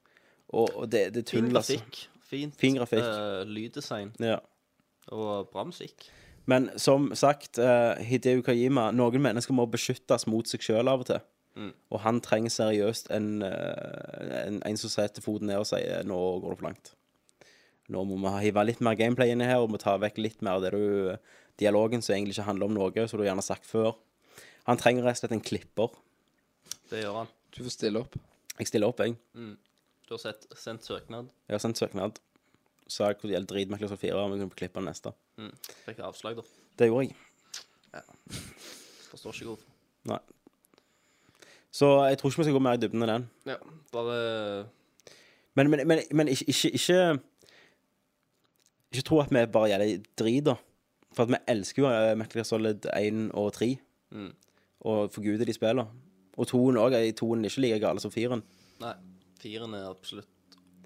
[0.51, 1.77] Og, og det, det er Fin tull, altså.
[1.79, 2.01] grafikk.
[2.31, 3.07] Fint Fin grafikk.
[3.07, 4.37] eh, lyddesign Ja.
[5.11, 6.07] Og bra musikk.
[6.49, 11.11] Men som sagt, uh, Hideo Kajima Noen mennesker må beskyttes mot seg sjøl av og
[11.11, 11.21] til.
[11.59, 11.73] Mm.
[11.91, 16.19] Og han trenger seriøst en, eh, en, en som setter foten ned og sier 'nå
[16.39, 16.93] går det for langt'.
[17.91, 20.59] Nå må vi hive litt mer gameplay inni her, og må ta vekk litt mer
[20.59, 21.17] av det du
[21.59, 23.97] dialogen som egentlig ikke handler om noe, som du gjerne har sagt før.
[24.69, 25.91] Han trenger rett og slett en klipper.
[26.89, 27.27] Det gjør han.
[27.51, 28.15] Du får stille opp.
[28.57, 29.17] Jeg stiller opp, jeg.
[30.07, 31.31] Du har sett, sendt søknad.
[31.47, 32.19] Jeg har sendt søknad.
[32.91, 35.13] Sa jeg hvor det gjelder dritmerkelig som fire, om vi kunne klippe den neste.
[35.39, 35.51] Mm.
[35.85, 36.43] Fikk avslag, da.
[36.79, 37.15] Det gjorde jeg.
[37.93, 38.01] Ja.
[39.11, 39.69] Forstår ikke hvorfor.
[40.11, 40.19] Nei.
[41.71, 43.27] Så jeg tror ikke vi skal gå mer i dybden enn den.
[43.47, 43.55] Ja,
[43.93, 44.17] bare
[45.55, 46.99] Men, men, men, men ikke, ikke, ikke
[48.91, 50.57] Ikke tro at vi bare gjør det drit, da.
[51.15, 53.71] For at vi elsker jo eh, Metal Gear Solid 1 og 3.
[54.11, 54.31] Mm.
[54.91, 55.87] Og forguder de spiller.
[56.35, 56.97] Og toen òg.
[57.15, 58.43] Toen er ikke like gale som firen.
[58.83, 58.93] Nei.
[59.39, 60.27] Firen er absolutt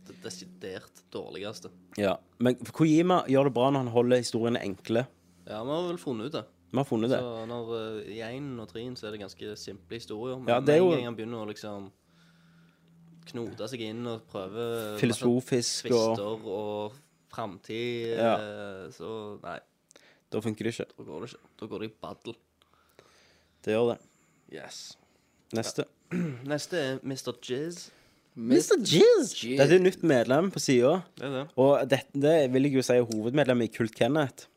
[0.08, 1.70] det desidert dårligste.
[1.98, 2.18] Ja.
[2.40, 5.06] Men Kojima gjør det bra når han holder historiene enkle.
[5.48, 6.46] Ja, vi har vel funnet ut det.
[6.72, 7.20] Vi har funnet det.
[7.22, 10.38] Så når uh, I 1 og 3 så er det ganske simple historier.
[10.42, 11.92] Men Ja, det er jo- en gang han begynner å liksom
[13.32, 14.66] knote seg inn og prøve
[15.02, 16.94] Filosofisk og og
[17.36, 18.36] framtid, Ja.
[18.40, 19.60] eh, så nei,
[20.32, 20.86] Da funker det ikke.
[20.98, 21.40] da går det ikke.
[21.60, 22.34] Da går det i battle.
[23.64, 24.00] Det gjør det.
[24.54, 24.98] Yes.
[25.54, 25.86] Neste.
[26.46, 27.34] Neste er Mr.
[27.42, 27.90] Jizz.
[28.36, 28.76] Mr.
[28.84, 29.30] Jizz!
[29.56, 30.98] Dette er et nytt medlem på sida.
[31.16, 31.44] Det er det.
[31.62, 34.48] Og dette det vil jeg jo si er hovedmedlem i Kult Kenneth.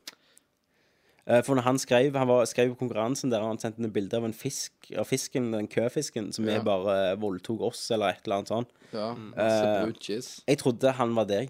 [1.29, 4.17] Eh, For når han skrev Han var, skrev på konkurransen der han sendte en bilde
[4.17, 6.57] av en fisk Av fisken, den køfisken, som Ja.
[6.59, 8.67] er bare eh, voldtok oss, eller et eller annet sånt.
[8.91, 9.33] Ja, Mm.
[9.35, 10.41] masse Eh, brut jizz.
[10.47, 11.49] Jeg trodde han var deg.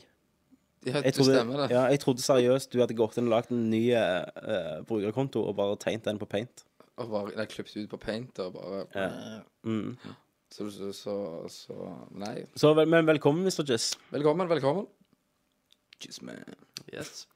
[0.85, 1.71] Ja, Jeg trodde, stemmer det.
[1.71, 5.41] ja, jeg trodde seriøst du hadde gått inn og lagd en ny eh, eh, brukerkonto
[5.47, 6.63] og bare tegnet den på paint.
[6.97, 9.41] Og bare jeg klippet ut på paint og bare Ja.
[9.65, 9.97] Mm.
[10.49, 11.15] Så, så, så,
[11.49, 11.75] så
[12.17, 12.43] Nei.
[12.57, 13.63] Så vel, men velkommen, Mr.
[13.69, 13.93] Jizz.
[14.09, 14.87] Velkommen, velkommen.
[16.01, 16.41] Jizz man.
[16.89, 17.27] Yes.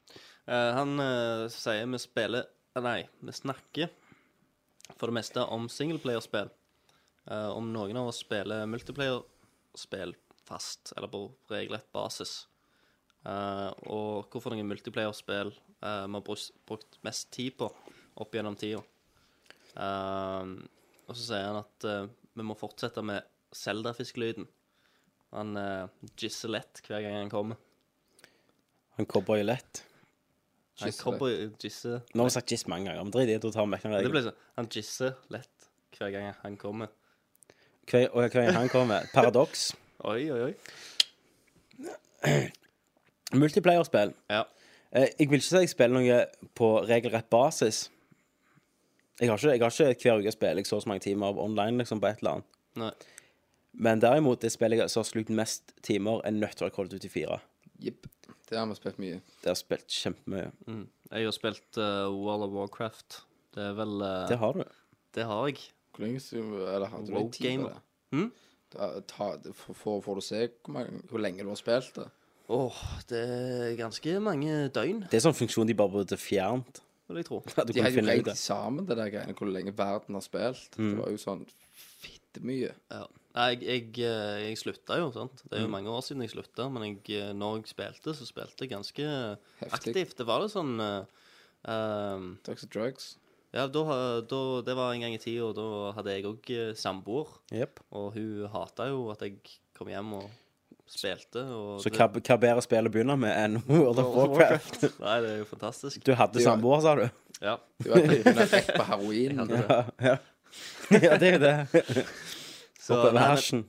[0.49, 3.91] Eh, han eh, sier vi spiller eh, Nei, vi snakker
[4.97, 6.49] for det meste om singleplayerspill.
[7.29, 12.47] Eh, om noen av oss spiller multiplayerspill fast, eller på regelrett basis.
[13.29, 18.57] Eh, og hvorfor noen multiplayerspill eh, vi har brukt, brukt mest tid på opp gjennom
[18.57, 18.81] tida.
[19.77, 20.57] Eh,
[21.03, 24.47] og så sier han at eh, vi må fortsette med Zelda-fiskelyden.
[25.33, 27.57] Han uh, gisser lett hver gang han kommer.
[28.97, 29.83] Han cowboy lett.
[30.79, 33.05] Han Gisser cowboy gisser Nå har vi sagt giss mange ganger.
[33.05, 34.41] Men drit i det, da tar vi vekk den regelen.
[34.57, 36.89] Han gisser lett hver gang han kommer.
[37.89, 39.09] Hver, og hver gang han kommer.
[39.13, 39.71] Paradoks.
[40.09, 40.53] Oi, oi, oi.
[43.33, 44.11] Multiplayerspill.
[44.29, 44.41] Ja.
[44.91, 47.85] Eh, jeg vil ikke si jeg spiller noe på regelrett basis.
[49.21, 51.29] Jeg har ikke, jeg har ikke hver uke spiller jeg så og så mange timer
[51.29, 52.57] av online liksom, på et eller annet.
[52.81, 52.93] Nei.
[53.73, 56.77] Men derimot, det spillet jeg som har slukt mest timer, er nødt til å være
[56.77, 57.37] holdt ut Duty 4.
[57.87, 58.09] Jepp.
[58.49, 59.21] Det har vi spilt mye.
[59.41, 60.49] Det har spilt kjempemye.
[60.69, 60.83] Mm.
[61.09, 63.21] Jeg har spilt uh, World of Warcraft.
[63.53, 64.63] Det er vel uh, Det har du.
[65.13, 65.63] Det har jeg.
[65.93, 67.81] Hvor lenge siden Eller hadde du litt tid på det?
[68.13, 68.29] Hm?
[68.73, 72.07] Da, ta, for, for, får du se hvor, mange, hvor lenge du har spilt det?
[72.53, 76.82] Åh, det er ganske mange døgn, Det er sånn funksjon de bare burde fjernt.
[77.09, 77.41] Vil jeg tro.
[77.67, 80.77] De har jo regnet sammen det der greiene, hvor lenge verden har spilt.
[80.79, 80.89] Mm.
[80.93, 81.43] Det var jo sånn
[82.03, 82.71] fittemye.
[82.91, 83.03] Ja.
[83.33, 85.41] Jeg, jeg, eh, jeg slutta jo, sant.
[85.49, 85.73] Det er jo Mm.
[85.73, 89.07] mange år siden jeg slutta, men jeg, eh, når jeg spilte, så spilte jeg ganske
[89.59, 89.73] Heftig.
[89.79, 90.15] aktivt.
[90.17, 91.05] Det var litt sånn uh,
[91.65, 93.17] um, Drugs and drugs.
[93.53, 93.83] Ja, da,
[94.21, 97.27] da, det var en gang i tida, og da hadde jeg òg samboer.
[97.53, 97.79] Yep.
[97.93, 99.37] Og hun hata jo at jeg
[99.77, 100.29] kom hjem og
[100.93, 101.41] spilte.
[101.43, 104.87] Og Så det- hva, hva bedre spill å begynne med enn World of Warcraft?
[105.01, 106.03] Nei, det er jo fantastisk.
[106.05, 107.05] Du hadde Det var- samboer, sa du?
[107.43, 107.57] Ja.
[107.83, 109.43] Du var rett på heroin.
[109.49, 109.61] Det.
[109.67, 109.79] Ja,
[110.09, 110.17] ja.
[111.01, 112.05] ja det er jo det.
[112.79, 113.65] Så, men- hersen.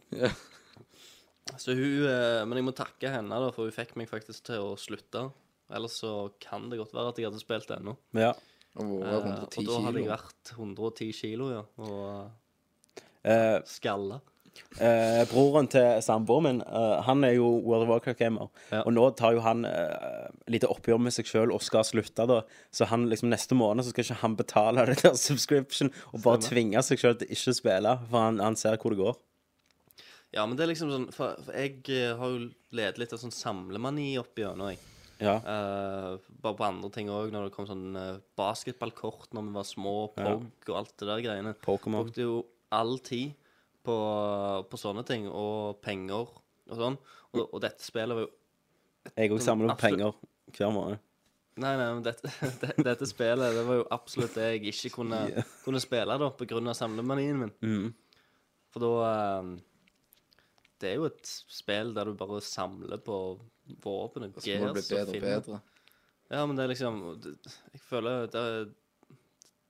[1.61, 4.63] Så hun eh, Men jeg må takke henne, da, for hun fikk meg faktisk til
[4.65, 5.27] å slutte.
[5.75, 7.97] Ellers så kan det godt være at jeg hadde spilt ennå.
[8.17, 8.33] Ja.
[8.77, 11.61] Og Eh, og da hadde jeg vært 110 kilo, ja.
[11.79, 12.31] Og
[13.25, 14.19] uh, skalla.
[14.79, 18.49] Eh, broren til samboeren min, eh, han er jo World of Warcraft-gamer.
[18.71, 18.83] Ja.
[18.85, 22.41] Og nå tar jo han eh, lite oppgjør med seg sjøl og skal slutte, da.
[22.75, 26.43] Så han liksom neste måned så skal ikke han betale det der subscription og bare
[26.45, 29.23] tvinge seg sjøl til ikke å spille, for han, han ser hvor det går.
[30.35, 33.23] Ja, men det er liksom sånn For, for jeg eh, har jo ledet litt av
[33.23, 34.83] sånn samlemani opp gjennom, jeg.
[35.23, 35.37] Ja.
[35.47, 39.69] Uh, bare på andre ting òg, når det kom sånn uh, basketballkort når vi var
[39.69, 40.35] små, Ja.
[40.35, 41.55] POG og alt det der greiene.
[41.63, 42.03] Pokémon.
[42.03, 42.41] Brukte jo
[42.75, 43.39] all tid
[43.85, 43.97] på,
[44.71, 46.97] på sånne ting, og penger og sånn.
[47.35, 48.31] Og, og dette spillet var jo
[49.19, 50.15] Jeg òg samler opp Absolutt.
[50.15, 51.03] penger hver måned.
[51.57, 52.31] Nei, nei, men dette,
[52.63, 55.21] det- dette spillet det var jo absolutt det jeg ikke kunne,
[55.65, 57.53] kunne spille da, på grunn av samlemanien min.
[57.63, 57.93] Mm.
[58.75, 59.51] For da eh,
[60.83, 63.19] Det er jo et spill der du bare samler på
[63.85, 65.61] våpen og gears og finner-
[66.33, 67.37] Ja, men det er liksom det,
[67.77, 68.65] Jeg føler det er,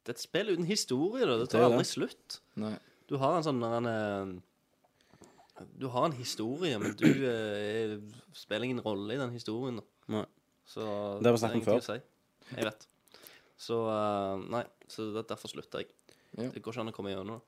[0.04, 1.36] det er et spill uten historie, da.
[1.42, 1.90] Det tar aldri det.
[1.90, 2.38] slutt.
[2.60, 2.76] Nei.
[3.14, 7.92] Du har en sånn en, eh, Du har en historie, men du eh,
[8.34, 9.78] spiller ingen rolle i den historien.
[10.10, 10.24] Nei.
[10.66, 10.82] Så
[11.20, 11.82] Det har vi snakket om før.
[11.84, 12.00] si.
[12.56, 12.86] Jeg vet.
[13.60, 15.92] Så eh, Nei, så det, derfor slutta jeg.
[16.34, 16.48] Ja.
[16.50, 17.42] Det går ikke an å komme gjennom.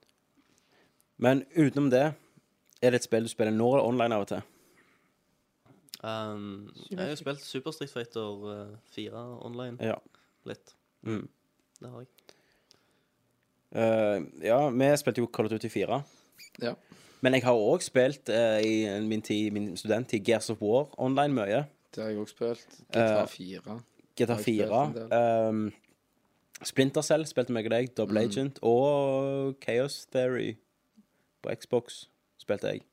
[1.18, 2.04] Men utenom det,
[2.84, 4.44] er det et spill du spiller nå eller online av og til?
[6.06, 9.96] Um, jeg har jo spilt Super Street Fighter eh, 4 online Ja.
[10.46, 10.74] litt.
[11.02, 11.24] Mm.
[11.80, 12.10] Det har jeg.
[13.76, 16.02] Eh, ja, vi spilte jo Call of Duty 4.
[16.62, 16.74] Ja.
[17.24, 21.34] Men jeg har òg spilt uh, i min, tid, min studenttid Gears of War online
[21.34, 21.64] mye.
[21.94, 22.78] Det har jeg òg spilt.
[22.92, 23.80] GTA Eh, 4.
[24.16, 25.48] GTA Har jeg spilt 4.
[25.48, 25.72] Um,
[26.64, 27.90] Splinter Cell spilte meg og deg.
[27.96, 28.30] Double Mm.
[28.30, 28.58] Agent.
[28.62, 30.54] Og Chaos Theory
[31.42, 32.06] på Xbox
[32.40, 32.84] spilte jeg.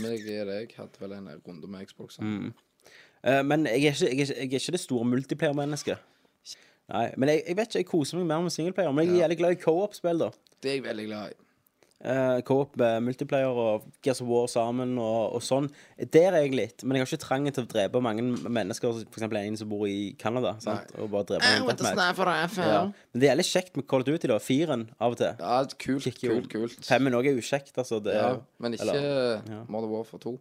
[0.00, 2.18] Meg og deg hadde vel en runde med Xbox.
[2.20, 2.52] Mm.
[3.24, 5.98] Uh, men jeg er, ikke, jeg, er ikke, jeg er ikke det store multiplayer-mennesket.
[6.88, 8.94] Nei, Men jeg, jeg vet ikke, jeg koser meg mer med singleplayer.
[8.96, 10.30] Men jeg er jævlig glad i co-op-spill, da.
[10.62, 11.36] Det er jeg veldig glad i.
[11.98, 15.66] Uh, Co-op med multiplayer og Gears of War sammen og, og sånn.
[16.14, 16.84] Der er jeg litt.
[16.86, 19.00] Men jeg har ikke trangen til å drepe mange mennesker.
[19.10, 20.52] For eksempel en som bor i Canada.
[20.62, 20.92] Sant?
[21.02, 21.42] Og bare drepe
[21.82, 21.96] deathmatch.
[22.70, 22.84] Ja.
[23.16, 24.38] Men det er litt kjekt med Call of Duty, da.
[24.38, 25.34] Firen av og til.
[25.42, 26.86] Ja, kult, Kikker kult, kult.
[26.86, 27.98] Femmen òg er ukjekt, altså.
[28.06, 29.64] Det er, Ja, men ikke eller- ja.
[29.66, 30.36] Modern Warfare 2.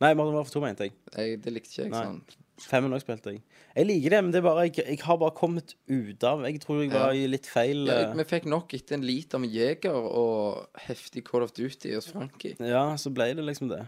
[0.00, 0.94] Nei, Modern Warfare 2 mente jeg.
[1.18, 2.22] Jeg, det likte ikke jeg ikke sånn.
[2.68, 3.42] Femmen òg spilte jeg.
[3.76, 6.82] Jeg liker det, men det bare, jeg, jeg har bare kommet ut av Jeg tror
[6.82, 9.94] jeg var i litt feil Ja, eh, vi fikk nok etter en liter med Jeger
[9.96, 12.56] og heftig Call of Duty hos Frankie.
[12.60, 13.80] Ja, så ble det liksom det.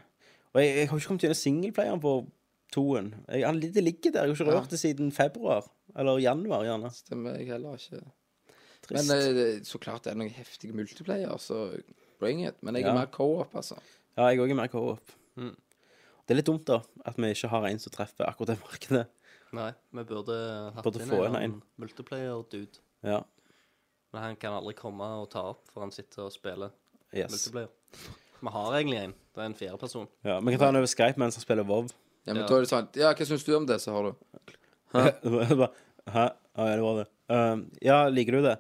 [0.55, 2.15] Og jeg, jeg har ikke kommet gjennom singelplayeren på
[2.73, 3.13] toen.
[3.29, 4.27] Jeg, han, det ligger der.
[4.27, 5.67] Jeg har ikke rørt det siden februar.
[5.99, 6.91] Eller januar, gjerne.
[6.97, 8.01] Stemmer jeg heller ikke.
[8.87, 9.09] Trist.
[9.13, 11.67] Men eh, så klart det er noen heftige multiplayer, så
[12.23, 12.57] bring it.
[12.63, 13.01] Men jeg er Ja.
[13.03, 13.77] mer co-op, altså.
[14.17, 15.13] Ja, jeg òg er mer co-op.
[16.27, 19.07] Det er litt dumt, da, at vi ikke har en som treffer akkurat det markedet.
[19.53, 20.37] Nei, vi burde
[20.75, 21.57] hatt Burde inn få en en.
[21.83, 22.79] multiplayer-dude.
[23.05, 23.19] Ja.
[24.13, 26.71] Men han kan aldri komme og ta opp, for han sitter og spiller
[27.13, 27.33] Yes.
[27.35, 27.69] multiplayer.
[28.43, 29.13] Vi har egentlig en.
[29.35, 30.09] Det er en fjerde person.
[30.25, 30.39] ja.
[30.41, 31.89] Vi kan ta han over Skype mens han spiller WoW.
[32.27, 32.47] Ja, men Ja.
[32.49, 33.81] da er det sånn Ja, hva syns du om det?
[33.81, 34.15] Så har du
[34.93, 35.69] Hæ?
[36.07, 36.31] Hæ?
[36.57, 37.07] Ja, ja, det var det.
[37.29, 38.57] Um, ja, liker du det?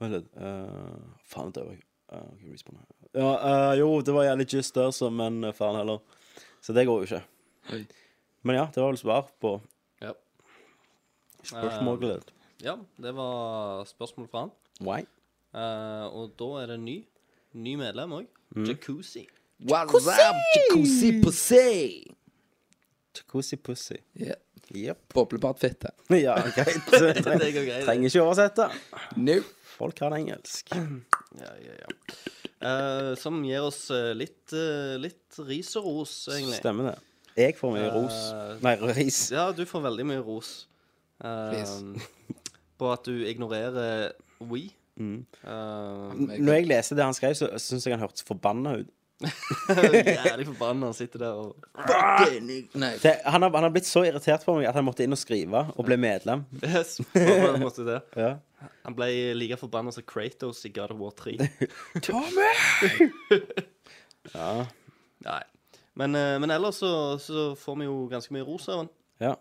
[0.00, 0.28] Vent litt.
[0.36, 1.82] Uh, faen, det var jeg.
[2.12, 2.80] Uh.
[3.14, 3.30] Ja,
[3.70, 6.00] uh, jo, det var jævlig just der, så, men uh, faen heller.
[6.62, 7.22] Så det går jo ikke.
[7.74, 7.82] Oi.
[8.46, 9.56] Men ja, det var vel svar på
[10.02, 10.12] Ja.
[11.44, 12.30] spørsmålet.
[12.62, 14.52] Ja, det var spørsmål fra han.
[14.80, 15.04] Why?
[15.54, 16.96] Uh, og da er det en ny.
[17.52, 18.26] Ny medlem òg.
[18.56, 18.64] Mm.
[18.70, 19.26] Jacuzzi.
[19.68, 22.14] What's up, jacuzzi pussy?
[23.16, 23.98] Jacuzzi pussy.
[24.16, 24.38] Yeah.
[24.72, 24.98] Jepp.
[25.14, 25.90] Boblebadfitte.
[26.10, 26.86] Ja, greit.
[27.42, 27.84] Det går greit.
[27.84, 28.68] Trenger ikke oversette.
[29.16, 29.46] Nope.
[29.76, 30.70] Folk kan engelsk.
[31.40, 31.88] Ja, ja, ja.
[32.62, 36.60] Eh, som gir oss eh, litt, eh, litt ris og ros, egentlig.
[36.60, 36.98] Stemmer det.
[37.40, 38.18] Jeg får mye ros.
[38.36, 39.22] Eh, Nei, ris.
[39.36, 40.52] Ja, du får veldig mye ros.
[41.24, 41.74] Eh,
[42.78, 44.66] på at du ignorerer We.
[45.00, 45.22] Mm.
[45.42, 48.90] Eh, Når jeg leste det han skrev, så syns jeg han hørtes forbanna ut.
[49.22, 50.86] Jævlig forbanna.
[50.90, 51.50] Han sitter der og
[52.74, 52.96] Nei.
[53.02, 55.20] Det, han, har, han har blitt så irritert på meg at han måtte inn og
[55.20, 56.40] skrive og ble medlem.
[56.62, 58.00] Yes, en det.
[58.18, 58.32] Ja.
[58.86, 61.32] Han ble like forbanna som Kratos i God of War 3.
[64.32, 64.50] Ja.
[65.26, 65.42] Nei.
[65.98, 68.92] Men, eh, men ellers så, så får vi jo ganske mye ros av han.
[69.20, 69.34] ja.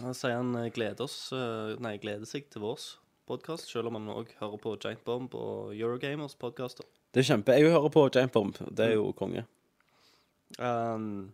[0.00, 2.80] Han sier han eh, gleder, oss, eh, nei, gleder seg til vår
[3.28, 6.86] podkast, selv om han òg hører på Giant Bomb og Eurogamers podkaster.
[7.12, 9.44] Det er kjempe Jeg hører på Jane Pomp, Det er jo konge.
[10.58, 11.32] Um,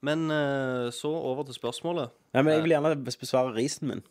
[0.00, 2.10] men eh, så over til spørsmålet.
[2.34, 4.04] Ja, men jeg vil gjerne besvare risen min.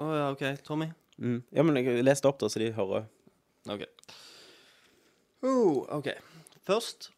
[0.00, 0.42] Å ja, OK.
[0.66, 0.90] Tommy?
[1.20, 1.38] Mm.
[1.54, 3.06] Ja, men jeg leste opp, da, så de hører.
[3.70, 3.84] OK.
[5.46, 6.10] Oh, OK.
[6.66, 7.10] Først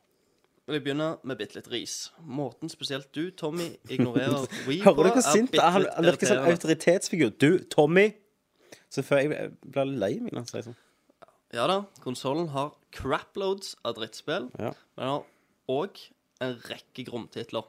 [0.66, 1.96] vil jeg begynne med bitte litt ris.
[2.22, 6.42] Måten spesielt du, Tommy, ignorerer We Hører du på, hvor sint han han virker som
[6.42, 7.32] en autoritetsfigur?
[7.40, 8.10] Du, Tommy.
[8.92, 10.81] Så før jeg blir lei meg når han sier sånn.
[11.52, 14.72] Ja da, konsollen har craploads av drittspill, Ja.
[14.96, 15.24] men den har
[15.68, 15.98] òg
[16.40, 17.66] en rekke gromtitler.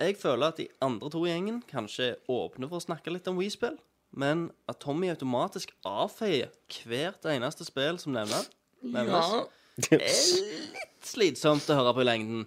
[0.00, 3.26] Jeg føler at de andre to i gjengen kanskje er åpne for å snakke litt
[3.30, 3.76] om Wii-spill,
[4.14, 6.50] men at Tommy automatisk avfeier
[6.84, 8.46] hvert eneste spill som nevner,
[8.82, 9.46] nevnes,
[9.90, 12.44] er litt slitsomt å høre på i lengden.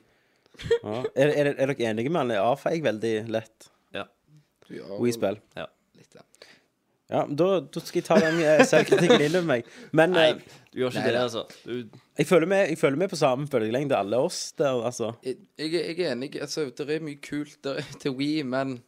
[0.83, 1.03] Ja.
[1.15, 2.31] Er, er, er dere enige med han?
[2.33, 4.05] Jeg avfeier veldig lett Ja.
[4.71, 5.37] Wii-spill.
[5.55, 5.67] ja.
[7.07, 9.67] Ja, da, da skal jeg ta den eh, selvkritikken inn over meg.
[9.95, 11.43] Men Nei, eh, du gjør ikke Nei det, altså.
[11.63, 15.13] Du, jeg føler med, jeg føler med på samme bølgelengde, alle oss der, altså.
[15.23, 16.33] Jeg jeg er enig.
[16.41, 18.81] Altså, det er mye kult der, til We, men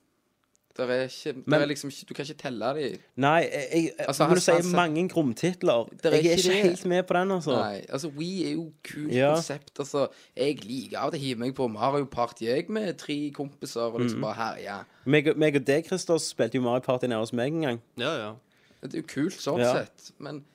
[0.77, 2.97] det er ikke det Men- er liksom ikke Du kan ikke telle de.
[3.17, 6.37] Nei, jeg, jeg, Altså, når du sier han- mange gromtitler Det er Jeg er ikke
[6.37, 6.63] ikke det.
[6.63, 7.51] helt med på den, altså.
[7.51, 9.33] Nei, altså Wii er jo kult Ja.
[9.35, 9.79] konsept.
[9.79, 13.31] Altså, jeg liker av og til å hive meg på Mario Party, jeg, med tre
[13.31, 14.03] kompiser, og Mm.
[14.03, 14.85] liksom bare herje.
[15.05, 17.81] Meg, og- meg og deg, Christer, spilte jo Mario Party nede hos meg en gang.
[17.97, 18.33] ja, ja.
[18.81, 19.73] Det er jo kult sånn Ja.
[19.73, 20.45] sett, men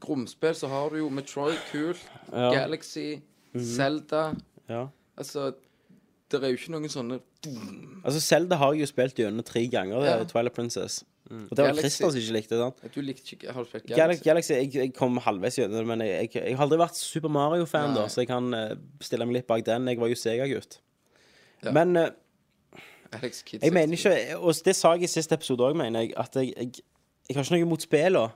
[0.00, 1.98] gromspill så har du jo Metroid, kult,
[2.32, 2.50] Ja.
[2.50, 2.54] Mhm.
[2.54, 3.20] Galaxy,
[3.56, 4.34] Zelda
[4.68, 4.86] Ja.
[5.18, 5.52] Altså,
[6.30, 7.16] det er jo ikke noen sånne
[8.04, 10.18] Altså, Selda har jeg jo spilt gjennom tre ganger, det Ja.
[10.20, 11.04] er Twilight Princess.
[11.30, 12.92] Og det var Christer som ikke likte det.
[12.94, 14.52] Du likte ikke Har du spilt Galaxy, Galaxy?
[14.52, 17.94] Jeg, jeg kom halvveis gjennom det, men jeg, jeg, jeg har aldri vært Super Mario-fan,
[17.96, 19.88] da, så jeg kan uh, stille meg litt bak den.
[19.92, 20.78] Jeg var jo Sega-gutt.
[21.64, 21.72] Ja.
[21.76, 22.08] Men uh,
[23.12, 26.12] Alex Kidd jeg mener ikke Og det sa jeg i siste episode òg, mener jeg,
[26.16, 26.84] at jeg, jeg,
[27.28, 28.28] jeg har ikke noe imot spillene.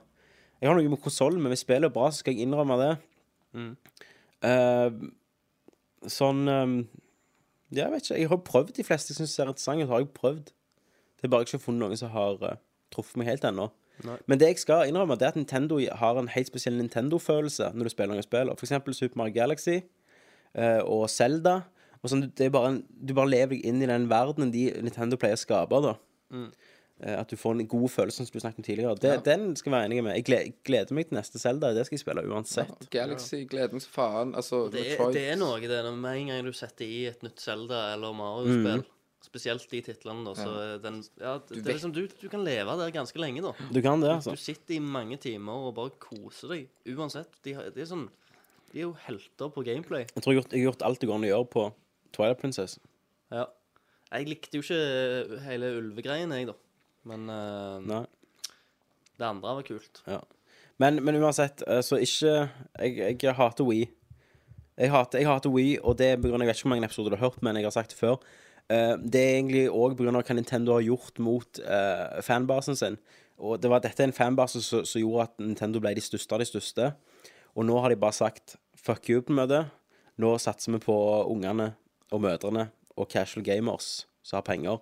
[0.63, 2.93] Jeg har noe imot konsollen, men hvis spillet er bra, så skal jeg innrømme det.
[4.43, 4.91] Eh,
[6.13, 7.02] sånn eh, Ja,
[7.81, 8.21] jeg vet ikke.
[8.21, 10.51] Jeg har prøvd de fleste jeg syns er interessante har jeg prøvd.
[11.17, 12.59] Det er bare jeg ikke funnet noen som har uh,
[12.93, 13.71] truffet meg helt ennå.
[14.27, 17.87] Men det jeg skal innrømme, det er at Nintendo har en helt spesiell Nintendo-følelse når
[17.87, 18.51] du spiller noen spill.
[18.59, 19.79] For eksempel Super Mario Galaxy
[20.59, 21.61] uh, og Zelda.
[22.03, 24.67] Og sånn, det er bare en, du bare lever deg inn i den verdenen de
[24.83, 25.85] Nintendo pleier å skape.
[25.85, 25.95] da
[26.33, 26.49] Eh,
[27.03, 28.95] At du får en god følelse, som du snakket om tidligere.
[29.03, 30.15] Det, Den skal jeg være enig med.
[30.21, 31.73] Jeg gleder, gleder meg til neste Zelda.
[31.75, 32.89] Det skal jeg spille uansett.
[32.95, 34.35] Galaxy gleder meg som faen.
[34.39, 37.01] Altså, Det, er- Metroid det er noe det når med en gang du setter i
[37.11, 38.85] et nytt Zelda eller Mario-spill,
[39.23, 40.79] spesielt de titlene, da, så ja.
[40.83, 43.53] den Ja, det, det er liksom du, du kan leve der ganske lenge, da.
[43.73, 44.31] Du kan det, altså.
[44.37, 47.31] Du sitter i mange timer og bare koser deg uansett.
[47.43, 48.09] De, de er sånn
[48.73, 50.07] De er jo helter på gameplay.
[50.15, 51.67] Jeg tror jeg har gjort, jeg har gjort alt det går an å gjøre på
[52.15, 52.79] Twilight Princess.
[53.33, 53.47] Ja.
[54.13, 56.55] Jeg likte jo ikke hele ulvegreiene, jeg, da.
[57.09, 58.05] Men eh, Nei.
[59.19, 60.03] det andre var kult.
[60.07, 60.21] Ja.
[60.83, 62.37] Men, men uansett, eh, så ikke
[62.79, 63.89] Jeg, jeg hater Wii.
[64.79, 67.13] Jeg hater, jeg hater Wii, og det er av Jeg vet ikke hvor mange episoder
[67.13, 68.23] du har hørt, men jeg har sagt det før.
[68.71, 70.15] Eh, det er egentlig òg pga.
[70.15, 72.99] hva Nintendo har gjort mot uh, fanbasen sin.
[73.43, 76.35] Og det var dette er en fanbase som som gjorde at Nintendo ble de største
[76.35, 76.93] av de største.
[77.57, 79.71] Og nå har de bare sagt fuck you på møtet.
[80.17, 80.95] Nå satser vi på
[81.27, 81.75] ungene
[82.13, 84.79] og mødrene og casual gamers som har penger.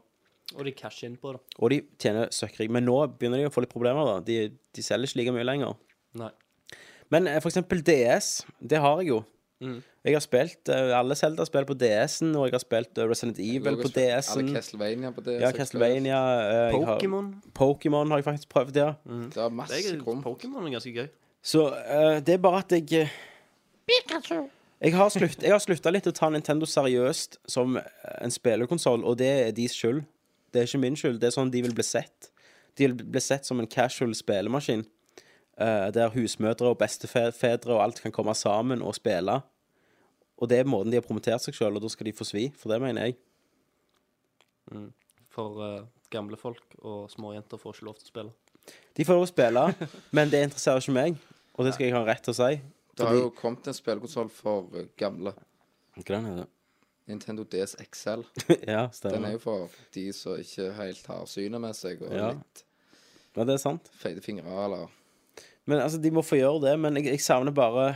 [0.58, 1.40] Og de casher inn på det.
[1.58, 2.70] Og de tjener søkkrik.
[2.74, 4.16] Men nå begynner de å få litt problemer, da.
[4.26, 4.38] De,
[4.74, 5.76] de selger ikke like mye lenger.
[6.18, 6.30] Nei.
[7.10, 9.20] Men eh, for eksempel DS, det har jeg jo.
[9.60, 9.78] Mm.
[10.08, 13.76] Jeg har spilt eh, alle Zelda-spill på DS-en, og jeg har spilt eh, Resident Evil
[13.82, 14.46] på DS-en.
[14.46, 15.40] Alle Castlevania på DS.
[15.42, 16.20] Ja, Castlevania.
[16.46, 17.28] eh, jeg har- Pokémon.
[17.58, 18.94] Pokémon har jeg faktisk prøvd, ja.
[19.04, 20.22] Det er masse er, krum.
[20.24, 21.10] Pokémon er ganske gøy.
[21.42, 23.12] Så eh, det er bare at jeg eh,
[24.80, 29.18] Jeg har, slutt, jeg har slutta litt å ta Nintendo seriøst som en spillekonsoll, og
[29.20, 30.06] det er deres skyld.
[30.50, 31.20] Det er ikke min skyld.
[31.22, 32.30] Det er sånn de vil bli sett.
[32.78, 34.84] De vil bli sett som en casual spillemaskin.
[35.60, 39.40] Uh, der husmødre og bestefedre og alt kan komme sammen og spille.
[40.40, 42.46] Og det er måten de har promotert seg sjøl, og da skal de få svi.
[42.56, 43.18] For det mener jeg.
[45.34, 45.82] For uh,
[46.12, 48.32] gamle folk og små jenter får ikke lov til å spille.
[48.96, 51.20] De får lov til å spille, men det interesserer ikke meg.
[51.58, 52.62] Og det skal jeg ha rett til å si.
[52.96, 55.32] Det har jo kommet en spillekonsoll for eh, gamle.
[56.00, 56.48] Hva den heter
[57.10, 58.22] Nintendo DS XL.
[58.70, 62.30] Ja, Den er jo for de som ikke helt har synet med seg, og Ja.
[62.32, 62.64] litt
[63.36, 63.90] Ja, det er sant.
[64.00, 64.88] feite fingre, eller
[65.66, 67.90] Men altså, de må få gjøre det, men jeg, jeg savner bare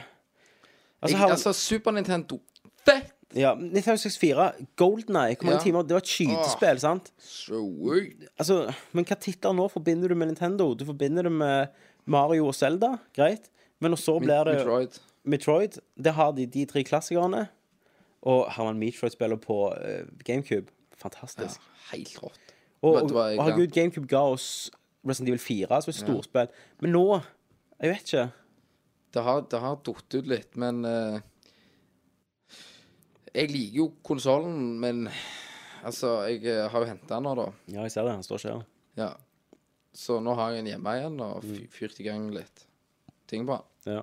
[1.02, 2.38] Altså, jeg, har, Altså, Super Nintendo
[2.86, 3.10] Fett!
[3.34, 5.64] ja, Nintendo 64, Golden Eye, hvor mange Ja.
[5.64, 7.08] timer Det var et skytespill, sant?
[7.18, 8.28] Sweet.
[8.38, 8.60] Altså,
[8.92, 10.68] men hva titler nå forbinder du med Nintendo?
[10.74, 11.66] Du forbinder det med
[12.06, 13.50] Mario og Zelda, greit.
[13.80, 15.00] Men så blir det Metroid.
[15.24, 15.78] Metroid.
[15.98, 17.48] Det har de, de tre klassikerne.
[18.24, 20.70] Og har man Metroid-spiller på eh, GameCube.
[20.72, 21.60] Ja, Fantastisk.
[21.90, 22.40] helt rått.
[22.84, 24.46] Og, Vet og, du hva jeg og herregud, GameCube ga oss
[25.04, 26.48] Resident Evil 4 som et storspill.
[26.80, 27.02] Men nå
[27.82, 28.24] Jeg vet ikke.
[29.14, 31.18] Det har, det har datt ut litt, men eh,
[33.34, 35.04] Jeg liker jo konsollen, men
[35.84, 37.46] altså Jeg eh, har jo henta den nå, da.
[37.72, 38.14] Ja, jeg ser det.
[38.16, 38.64] Han står ikke her.
[39.00, 39.10] Ja.
[39.94, 42.64] Så nå har jeg den hjemme igjen og fy- fyrt i gang litt
[43.30, 43.98] ting på den.
[43.98, 44.02] Ja.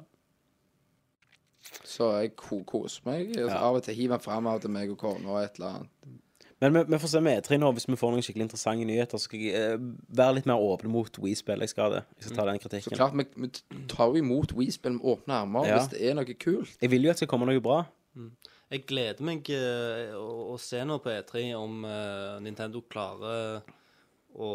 [1.88, 3.35] Så jeg koser meg.
[3.38, 3.53] Ja.
[3.61, 6.19] Av og til hiver han fram av til meg og kona og et eller annet.
[6.61, 7.71] Men vi, vi får se med E3 nå.
[7.73, 10.91] Hvis vi får noen skikkelig interessante nyheter, så skal jeg eh, være litt mer åpen
[10.93, 11.63] mot Wii-spill.
[11.65, 12.03] Jeg skal det.
[12.19, 12.93] Jeg skal ta den kritikken.
[12.93, 15.79] Så klart, vi, vi tar jo imot Wii-spill med åpne armer Ja.
[15.79, 16.75] hvis det er noe kult.
[16.83, 17.79] Jeg vil jo at det skal komme noe bra.
[18.71, 23.65] Jeg gleder meg uh, å, å se nå på E3 om uh, Nintendo klarer
[24.35, 24.49] å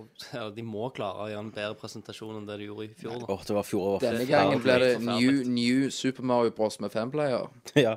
[0.00, 2.94] og Ja, de må klare å gjøre en bedre presentasjon enn det de gjorde i
[2.96, 3.18] fjor.
[3.22, 3.34] Da.
[3.34, 4.06] Åh, det var fjor fjoråret.
[4.06, 6.78] Denne gangen ble det new, new Super Mario Bros.
[6.80, 7.48] med femplayer.
[7.86, 7.96] ja.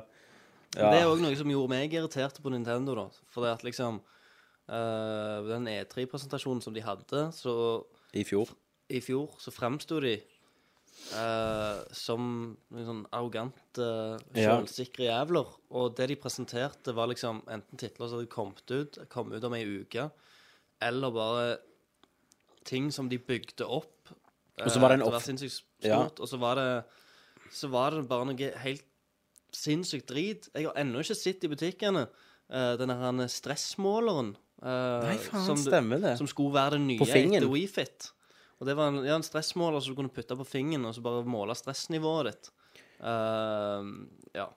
[0.76, 0.90] ja.
[0.90, 3.06] Det er òg noe som gjorde meg irritert på Nintendo, da.
[3.32, 7.56] For det at liksom uh, Den E3-presentasjonen som de hadde, så
[8.12, 8.52] I fjor.
[8.92, 10.18] i fjor så fremsto de
[11.14, 12.26] uh, som
[12.72, 13.88] noen sånn arrogante,
[14.36, 14.54] Ja.
[14.58, 15.48] selvsikre jævler.
[15.74, 19.56] Og det de presenterte, var liksom enten titler som hadde kommet ut, kom ut om
[19.56, 20.10] ei uke,
[20.82, 21.58] eller bare
[22.64, 24.08] ting som de bygde opp.
[24.62, 26.00] Og så var det en eh, off- være sinnssykt stort, Ja.
[26.06, 26.84] og så var det
[27.54, 28.84] Så var det bare noe helt
[29.52, 30.48] sinnssykt drit.
[30.54, 34.32] Jeg har ennå ikke sett i butikkene uh, denne her stressmåleren.
[34.62, 36.16] eh, Nei, faen, som stemmer det.
[36.18, 38.10] Som skulle være det nye På etter WeFit.
[38.60, 41.02] Og det var en, ja, en stressmåler som du kunne putte på fingeren og så
[41.02, 42.50] bare måle stressnivået ditt.
[43.00, 43.84] Uh,
[44.34, 44.48] ja.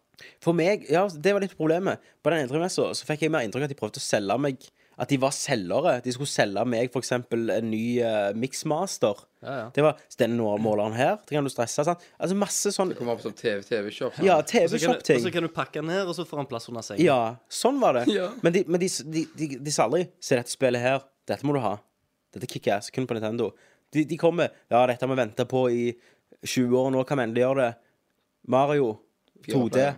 [0.42, 2.00] For meg, ja, det var litt problemet.
[2.24, 4.58] På den entry-messa så fikk jeg mer inntrykk av at de prøvde å selge meg
[4.98, 6.00] At de var selgere.
[6.02, 7.12] De skulle selge meg f.eks.
[7.14, 9.20] en ny uh, Mixmaster.
[9.46, 9.66] Ja, ja.
[9.76, 11.20] Det var den måleren her.
[11.22, 11.86] Det kan du stresse.
[11.86, 12.02] Sant?
[12.18, 14.18] Altså masse sånn Kommer opp som TV TV-shop.
[14.26, 15.22] Ja, TV-shop-ting.
[15.22, 17.06] Og så kan du pakke den her, og så får han plass under sengen.
[17.06, 18.08] Ja, sånn var det.
[18.18, 18.32] Ja.
[18.42, 21.06] Men, de, men de, de, de, de sa aldri Se dette spillet her.
[21.30, 21.76] Dette må du ha.
[22.34, 22.90] Dette er kickass.
[22.96, 23.52] Kun på Nintendo.
[23.94, 25.92] De, de kommer Ja, dette har vi venta på i
[26.42, 27.06] 20 år nå.
[27.06, 27.74] Kan vi endelig gjøre det?
[28.50, 28.96] Mario.
[29.46, 29.92] 2D.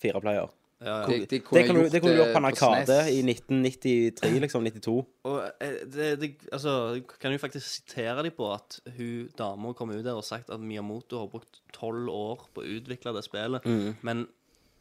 [0.00, 0.50] player.
[0.80, 1.06] Ja, ja.
[1.06, 2.52] De, de Det kunne kan du, gjort det kunne du gjort på en på E
[2.52, 3.12] Arkade SNES.
[3.12, 4.64] i 1993, liksom.
[4.64, 4.94] 92.
[5.28, 9.72] Og eh, det, det, altså, jeg kan jo faktisk sitere dem på at hun dama
[9.76, 13.24] kom ut der og sagt at Miyamoto har brukt tolv år på å utvikle det
[13.28, 13.66] spillet,
[14.02, 14.26] men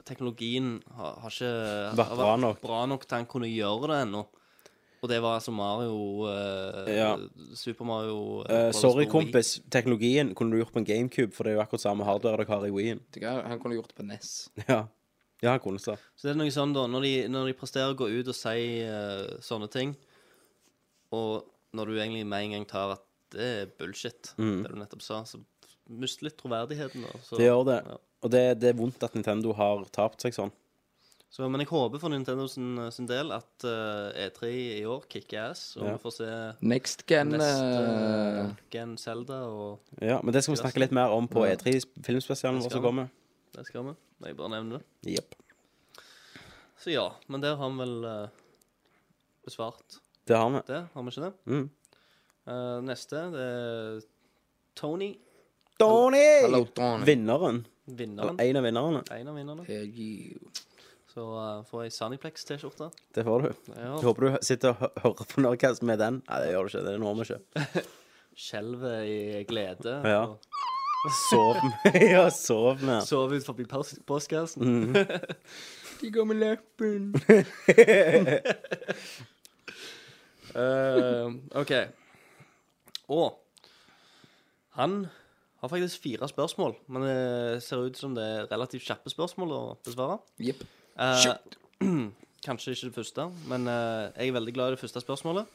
[0.07, 1.95] teknologien har, har ikke Mm.
[1.99, 2.61] Vært har bra nok.
[2.61, 4.23] bra nok til han kunne gjøre det ennå.
[5.01, 7.11] Og det var altså Mario eh, Ja.
[7.55, 9.31] Super Mario Eh, eh, sorry, på Wii.
[9.31, 9.61] kompis.
[9.71, 12.47] Teknologien kunne du gjort på en GameCube, for det er jo akkurat samme hardware dere
[12.49, 12.99] har i Wien.
[13.13, 14.49] Det kan- Han kunne gjort det på NES.
[14.67, 14.87] Ja,
[15.41, 15.77] ja han.
[15.79, 18.35] Så det er noe sånn da, når de, når de presterer å gå ut og
[18.35, 19.95] si eh, sånne ting,
[21.15, 25.03] og når du egentlig med en gang tar at det er bullshit, det du nettopp
[25.05, 25.37] sa, så
[25.89, 27.01] mister litt troverdigheten.
[27.05, 27.19] da.
[27.23, 27.37] Så, Mm.
[27.37, 27.79] Det gjør det.
[27.87, 27.97] Ja.
[28.23, 30.51] Og det, det er vondt at Nintendo har tapt seg sånn.
[31.29, 34.49] Så, men jeg håper for Nintendo sin, sin del at eh, E3
[34.79, 35.91] i år kicker ass, og Ja.
[35.93, 36.29] vi får se
[36.65, 41.13] Next gen neste eh, gen Zelda, og Ja, Men det skal vi snakke litt mer
[41.13, 41.53] om på Ja.
[41.55, 43.09] E3-filmspesialen Det vår som kommer.
[43.55, 43.93] Det skal vi.
[44.27, 45.13] Jeg bare nevner det.
[45.15, 45.35] Jepp.
[46.79, 48.29] Så ja, men der har vi vel eh,
[49.45, 49.97] besvart
[50.27, 50.61] Det har vi.
[50.67, 51.33] det, har vi ikke det?
[51.51, 51.65] Mm.
[52.49, 53.99] Eh, neste, det er
[54.79, 55.11] Tony,
[55.79, 56.23] Tony!
[56.45, 57.05] Hello, Tony.
[57.07, 57.61] Vinneren.
[57.85, 58.39] vinneren.
[58.43, 59.03] En av vinnerne.
[59.15, 59.65] En av vinnerne.
[59.69, 60.39] You.
[61.09, 62.89] Så uh, får jeg Sunnyplex-T-skjorte.
[63.15, 63.47] Det får du.
[63.73, 63.93] Ja.
[63.95, 66.19] Jeg håper du hø- sitter og hø- hører på Nordcast med den.
[66.27, 66.83] Nei, det gjør du ikke.
[66.85, 67.83] Det noe vi ikke.
[68.43, 69.15] Skjelver i
[69.49, 69.95] glede.
[70.07, 70.19] Ja.
[70.27, 70.48] og
[71.29, 71.95] Sov med.
[72.13, 73.03] ja, sov med.
[73.07, 74.65] Sov ut forbi pos- postkassen.
[74.65, 74.93] Mhm.
[76.01, 77.09] De går med leppen.
[80.49, 81.27] Eh,
[81.61, 81.71] OK.
[83.13, 83.35] Og
[84.79, 84.95] han
[85.61, 89.59] har faktisk fire spørsmål, men det ser ut som det er relativt kjappe spørsmål å
[89.85, 90.17] besvare.
[90.41, 90.63] Jepp.
[90.97, 91.35] Eh,
[92.47, 95.45] kanskje ikke det første, men eh, jeg er veldig glad i det første spørsmålet.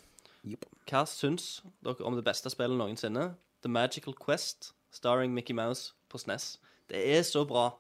[0.87, 3.33] Hva syns dere om det beste spillet noensinne?
[3.67, 6.55] The Magical Quest, starring Mickey Mouse på SNES.
[6.91, 7.73] Det er så bra.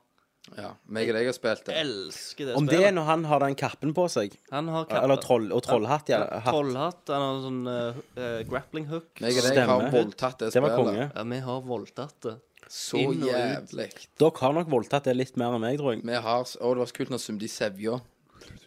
[0.58, 1.72] Ja, meg og deg har spilt det.
[1.72, 2.88] Jeg Elsker det Om det spillet.
[2.90, 4.34] er når han har den kappen på seg.
[4.52, 5.04] Han har kappen.
[5.06, 6.10] Eller troll, og trollhatt.
[6.12, 6.50] Ja, hatt.
[6.52, 7.04] Trollhatt.
[7.08, 9.08] Han har sånn eh, eh, grappling hook.
[9.24, 10.90] Meg og deg har voldtatt det Det var spillet.
[10.92, 11.06] konge.
[11.14, 12.34] Ja, vi har voldtatt det.
[12.68, 13.30] Så Inn og ut.
[13.30, 13.88] jævlig.
[14.20, 16.04] Dere har nok voldtatt det litt mer enn meg, tror jeg.
[16.04, 18.00] Vi har Å, det var så kult når de sevja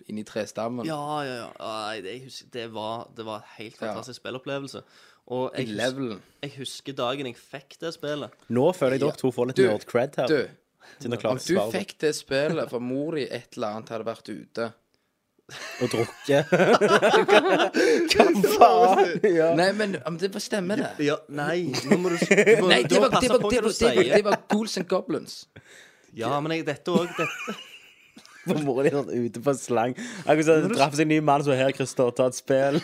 [0.10, 0.86] inni trestammen.
[0.88, 0.98] Ja,
[1.28, 1.48] ja, ja.
[1.60, 4.82] Nei, det, jeg husker, det, var, det var en helt fantastisk spillopplevelse.
[5.28, 8.36] Og jeg, hus, jeg husker dagen jeg fikk det spillet.
[8.54, 10.32] Nå føler jeg dere to får litt Du, nerd cred her.
[10.32, 10.68] Du,
[11.04, 14.70] dere om du fikk det spillet for mor di et eller annet hadde vært ute
[15.80, 16.50] og drukket
[18.12, 19.12] Hva faen?
[19.32, 19.54] Ja.
[19.56, 21.08] Nei, men om det stemmer, det.
[21.08, 23.52] Ja, nei, nå må du, du må, Nei, du det må var, det var, på
[23.54, 25.38] det hva du det det var Ghouls and Goblins.
[26.18, 27.56] Ja, men jeg, dette òg dette,
[28.48, 29.98] For mora di er ute på slang.
[30.26, 32.80] Akkurat som det traff seg en ny mann som her, Christer, ta et spill.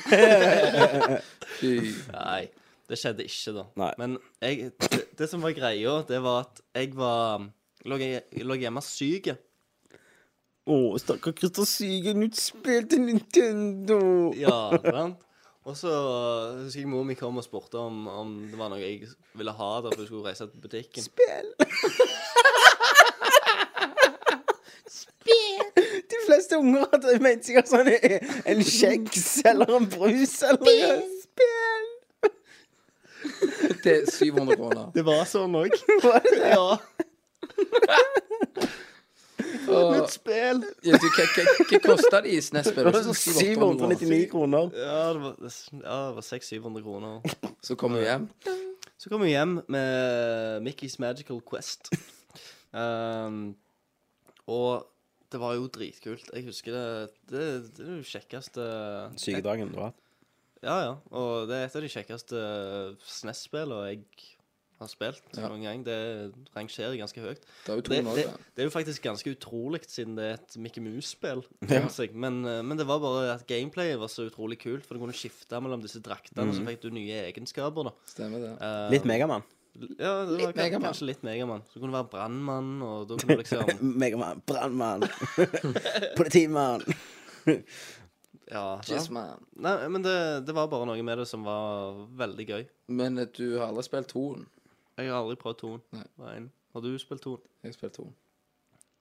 [2.18, 2.44] Nei,
[2.92, 3.66] det skjedde ikke, da.
[3.84, 3.92] Nei.
[4.02, 7.48] Men jeg, det, det som var greia, det var at jeg var
[7.90, 8.00] lå,
[8.44, 9.34] lå hjemme syk.
[10.64, 14.00] Å, stakkar Christer Sygen, nytt spilte Nintendo.
[14.40, 15.24] Ja, sant?
[15.64, 15.92] Og så
[16.60, 19.08] husker jeg mor mi kom og spurte om, om det var noe jeg
[19.40, 21.08] ville ha da for jeg skulle reise til butikken.
[21.08, 21.28] De
[26.34, 31.02] fleste unger at de mente sikkert sånn en kjeks eller en brus eller noe.
[31.24, 31.86] Spill!
[33.84, 34.86] Det er 700 kroner.
[34.96, 35.72] Det var sånn òg.
[36.04, 36.50] Var det det?
[36.54, 36.72] Ja.
[39.64, 40.60] Nytt spill.
[40.84, 42.84] ja, du, hva, hva, hva kosta de i SNES-spill?
[42.84, 44.64] Det var sånn 799 kroner.
[44.76, 45.34] Ja, det var,
[45.80, 47.14] ja, var 600-700 kroner.
[47.64, 48.28] Så kom vi hjem.
[49.00, 49.88] Så kom vi hjem med
[50.68, 51.82] Mickey's Magical Quest.
[52.76, 53.56] Um,
[54.58, 54.93] og
[55.34, 56.30] det var jo dritkult.
[56.34, 56.86] Jeg husker det
[57.34, 57.44] Det,
[57.76, 58.68] det er det kjekkeste
[59.20, 60.00] Sykedagen du har hatt.
[60.64, 60.94] Ja, ja.
[61.12, 62.40] Og det er et av de kjekkeste
[63.04, 64.06] SNES-spillene jeg
[64.80, 65.48] har spilt Ja.
[65.52, 65.84] noen gang.
[65.84, 65.98] Det
[66.56, 67.44] rangerer ganske høyt.
[67.66, 68.62] Det er Det, det, det.
[68.64, 71.44] er jo faktisk ganske utrolig, siden det er et Mickey Mouse-spill.
[71.70, 71.84] Ja.
[72.14, 75.16] Men, eh, men det var bare at gameplayet var så utrolig kult, for du kunne
[75.16, 77.84] skifte mellom disse draktene, og så fikk du nye egenskaper.
[77.90, 77.94] da.
[78.08, 78.54] Stemmer det.
[78.62, 79.44] Uh, Litt Megamann.
[79.74, 80.86] Ja, det var Litt kan- Megaman.
[80.90, 81.64] kanskje litt Megamann.
[81.74, 85.08] Så kunne du være brannmann, og da kunne du liksom Megamann, brannmann,
[86.20, 86.84] politimann.
[88.54, 88.82] Ja.
[88.92, 89.40] Yes, man.
[89.56, 90.14] Nei, men det,
[90.46, 92.66] det var bare noe med det som var veldig gøy.
[92.94, 94.44] Men eh, du har aldri spilt toen?
[95.00, 95.80] Jeg har aldri prøvd toen.
[96.22, 96.36] Nei.
[96.76, 97.40] Har du spilt toen?
[97.64, 98.12] Jeg har spilt toen.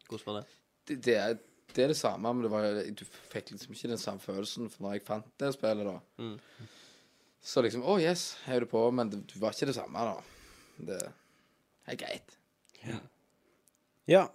[0.09, 0.47] Hvordan var det?
[0.89, 1.35] Det, det, er,
[1.74, 3.05] det er det samme, men det var, du
[3.35, 5.99] fikk liksom ikke den samme følelsen for når jeg fant det spillet, da.
[6.23, 6.70] Mm.
[7.43, 10.16] Så liksom Å, yes, heiv det på, men det, det var ikke det samme, da.
[10.78, 10.99] Det
[11.86, 12.39] er greit.
[14.09, 14.28] Ja,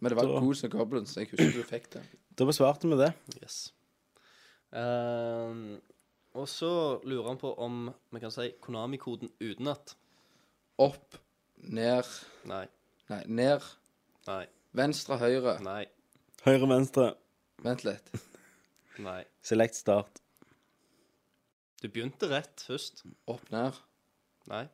[0.00, 1.14] Men det var Da- Ghouls and Goblins.
[1.16, 2.02] Jeg husker du fikk det.
[2.38, 3.12] da besvarte vi det.
[3.42, 3.72] Yes.
[4.72, 5.76] Uh,
[6.34, 9.94] og så lurer han på om vi kan si Konami-koden utenat.
[10.78, 11.18] Opp,
[11.56, 12.08] ned
[12.48, 12.64] Nei.
[13.10, 13.60] Nei, ned,
[14.26, 14.46] Nei.
[14.72, 15.58] venstre, høyre.
[15.62, 15.84] Nei.
[16.46, 17.14] Høyre, venstre.
[17.62, 18.08] Vent litt.
[18.98, 19.20] Nei.
[19.42, 20.20] Select start.
[21.82, 23.04] Du begynte rett først.
[23.28, 23.76] Opp, ned.
[24.48, 24.64] Nei.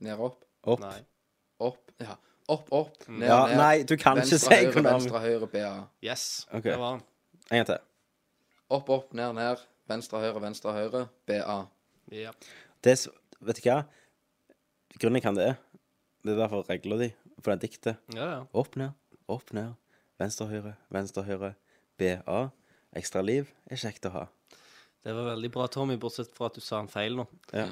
[0.00, 0.44] Ned, opp.
[0.66, 0.80] Opp.
[0.80, 1.00] Nei.
[1.60, 1.90] Opp.
[2.00, 2.16] Ja.
[2.48, 3.08] Opp, opp.
[3.08, 3.56] Ned, Ja, ned.
[3.56, 4.82] nei, du kan ikke venstre, si høyre.
[4.84, 5.70] Venstre, høyre, BA.
[6.04, 6.46] Yes.
[6.52, 6.62] Ok.
[6.64, 7.02] Det var han.
[7.50, 7.78] En gang til.
[8.70, 9.62] Opp, opp, ned, ned.
[9.88, 11.06] Venstre, høyre, venstre, høyre.
[11.26, 11.56] BA.
[12.12, 12.32] Ja.
[12.84, 13.08] Det s-
[13.40, 13.84] vet du hva?
[15.00, 15.56] Grunnen jeg kan det,
[16.24, 17.08] det er derfor regler de
[17.42, 17.96] for det diktet.
[18.14, 18.40] Ja, ja.
[18.54, 18.92] Opp, ned,
[19.28, 19.74] opp, ned.
[20.20, 21.54] Venstre, høyre, venstre, høyre.
[21.98, 22.50] BA.
[22.96, 24.26] Ekstra liv er kjekt å ha.
[25.04, 27.26] Det var veldig bra, Tommy, bortsett fra at du sa en feil nå.
[27.52, 27.66] Ja.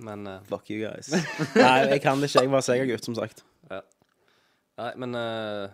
[0.00, 1.10] Men uh, Fuck you guys.
[1.58, 2.44] Nei, jeg kan det ikke.
[2.46, 3.44] Jeg var segergutt, som sagt.
[3.70, 3.82] ja.
[4.80, 5.68] Nei, men uh,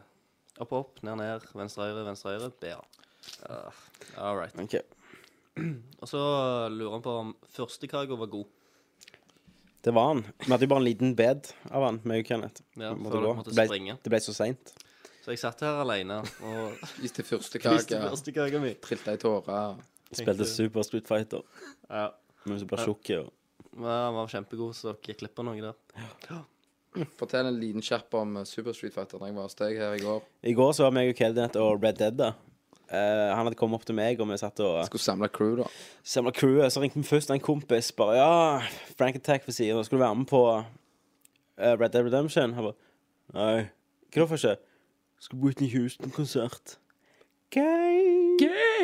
[0.58, 2.50] opp, opp, ned, ned, venstre, høyre, venstre, høyre.
[2.58, 2.80] BA.
[3.46, 3.82] Uh,
[4.18, 4.54] all right.
[4.58, 4.80] Ok.
[6.02, 6.20] Og så
[6.74, 8.50] lurer han på om første førstekaka var god.
[9.86, 10.24] Det var han.
[10.42, 12.64] Vi hadde jo bare en liten bed av han med Kenneth.
[12.74, 13.94] Ja, før dere måtte det, ble, springe.
[14.02, 14.72] det ble så seint.
[15.22, 18.00] Så jeg satt her alene og Spiste første spiste kake.
[18.10, 18.74] førstekaka.
[18.82, 19.78] Trilte i tårer.
[20.10, 21.46] Spilte Super Street Fighter.
[21.86, 22.08] Ja.
[22.46, 23.30] Men så ble tjukk og Ja,
[23.76, 26.44] Han var kjempegod, så dere gikk glipp av noe der.
[27.18, 29.96] Fortell en liten kjapp om eh, Super Street Fighter Da jeg var hos deg her
[29.98, 30.22] i går.
[30.48, 32.30] I går så var meg og Keldinett og Red Dead da.
[32.86, 35.66] Eh, han hadde kommet opp til meg, og vi satt og Skulle samle crew, da.
[36.06, 36.72] Samle crewet.
[36.72, 37.90] Så ringte vi først en kompis.
[37.98, 38.32] Bare ja,
[38.96, 39.84] Frank Attack for siden.
[39.84, 42.54] Skulle du være med på eh, Red Dead Redemption?
[42.56, 42.80] Han bare
[43.34, 43.66] Nei.
[44.14, 44.56] Hva da for ikke?
[45.20, 46.76] Skal Whitney Houston-konsert.
[47.50, 48.36] Gay.
[48.38, 48.75] Gay.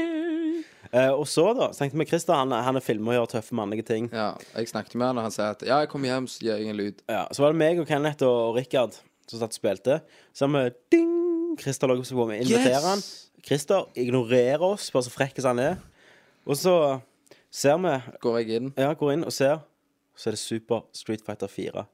[0.93, 3.57] Eh, og så, da, så tenkte vi Christer, han, han er filmer og gjør tøffe
[3.57, 4.11] mannlige ting.
[4.13, 6.53] Ja, jeg snakket med han, og han sa at ja, jeg kommer hjem, så gir
[6.53, 7.01] jeg ingen lyd.
[7.09, 8.99] Ja, Så var det meg og Kenneth og, Rikard
[9.31, 10.01] som satt og spilte.
[10.37, 11.09] Så har vi ding!
[11.61, 12.27] Christer logger seg på.
[12.29, 13.01] Vi inviterer han.
[13.45, 15.81] Christer ignorerer oss, bare så frekk som han er.
[16.49, 16.75] Og så
[17.53, 17.93] ser vi
[18.23, 18.71] Går jeg inn?
[18.81, 19.61] Ja, går inn og ser.
[20.17, 21.85] Så er det Super Street Fighter 4.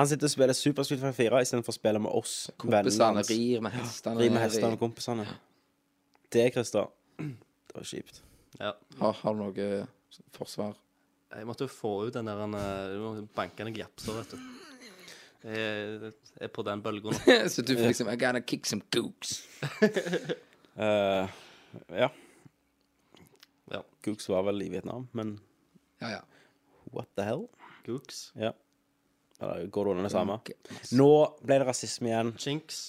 [0.00, 2.34] Han sitter og spiller Super Street Fighter 4 istedenfor å spille med oss.
[2.60, 4.20] Kompisene rir med hestene.
[4.20, 5.28] Rir med hestene og kompisene.
[6.32, 6.92] Det, Christer.
[7.20, 8.22] Det var kjipt.
[8.60, 8.72] Ja.
[8.98, 9.68] Har, har du noe
[10.36, 10.74] forsvar?
[11.32, 14.50] Jeg måtte jo få ut den der eh, du må banke ned gjapser, vet du.
[15.42, 16.12] Jeg
[16.44, 17.36] er på den bølga nå.
[17.52, 19.40] så du får liksom I gotta kick some gooks.
[20.76, 21.26] uh,
[22.02, 22.10] ja.
[23.72, 23.80] Ja.
[24.04, 25.38] Gooks var vel i Vietnam, men
[26.02, 26.20] Ja, ja.
[26.92, 27.46] what the hell?
[27.86, 28.30] Gooks.
[28.38, 28.52] Ja.
[29.42, 30.36] Eller går det under det samme?
[30.94, 31.08] Nå
[31.42, 32.28] ble det rasisme igjen.
[32.38, 32.82] Chinks.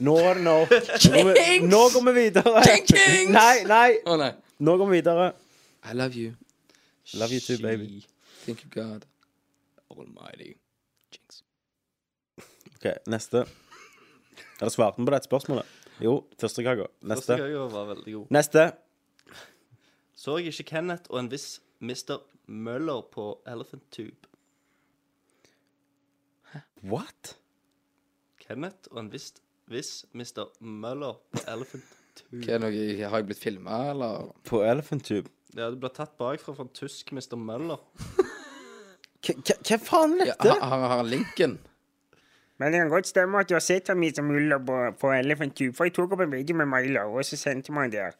[0.00, 0.70] Nå er det nok.
[1.68, 2.62] Nå, går vi- videre.
[3.34, 3.88] Nei, nei.
[4.08, 4.30] Å nei.
[4.62, 5.32] Nå går vi videre.
[5.90, 6.34] I love you.
[7.18, 8.04] Love you too, baby.
[8.44, 9.04] Thank you, God.
[9.90, 10.52] Almighty.
[11.12, 11.42] Jinx.
[12.76, 13.42] OK, neste.
[14.60, 15.66] Er det svarten på dette spørsmålet?
[16.02, 16.86] Jo, første kaka.
[17.02, 17.36] Første Neste.
[17.42, 18.26] gang var veldig god.
[18.30, 18.64] Neste.
[20.14, 22.20] Så jeg ikke Kenneth og en viss Mr.
[22.46, 24.28] Møller på Elephant Tube.
[26.82, 27.36] What?
[28.38, 29.34] Kenneth og en viss,
[29.66, 30.46] viss Mr.
[30.60, 31.98] Møller på Elephant Tube.
[32.32, 34.30] Hva er noe, har jeg blitt filma, eller?
[34.48, 35.30] På Elephant Tube?
[35.56, 37.36] Ja, du ble tatt bakfra fra en tysk Mr.
[37.40, 37.80] Møller.
[39.22, 40.56] Hva- faen er Ja, dette?
[40.60, 41.58] har, har, han linken?
[42.58, 45.54] Men det kan godt stemme at du har sett ham som Muller på, på Elephant
[45.58, 48.14] Tube, for jeg tok opp en video med Milo, og så sendte man der.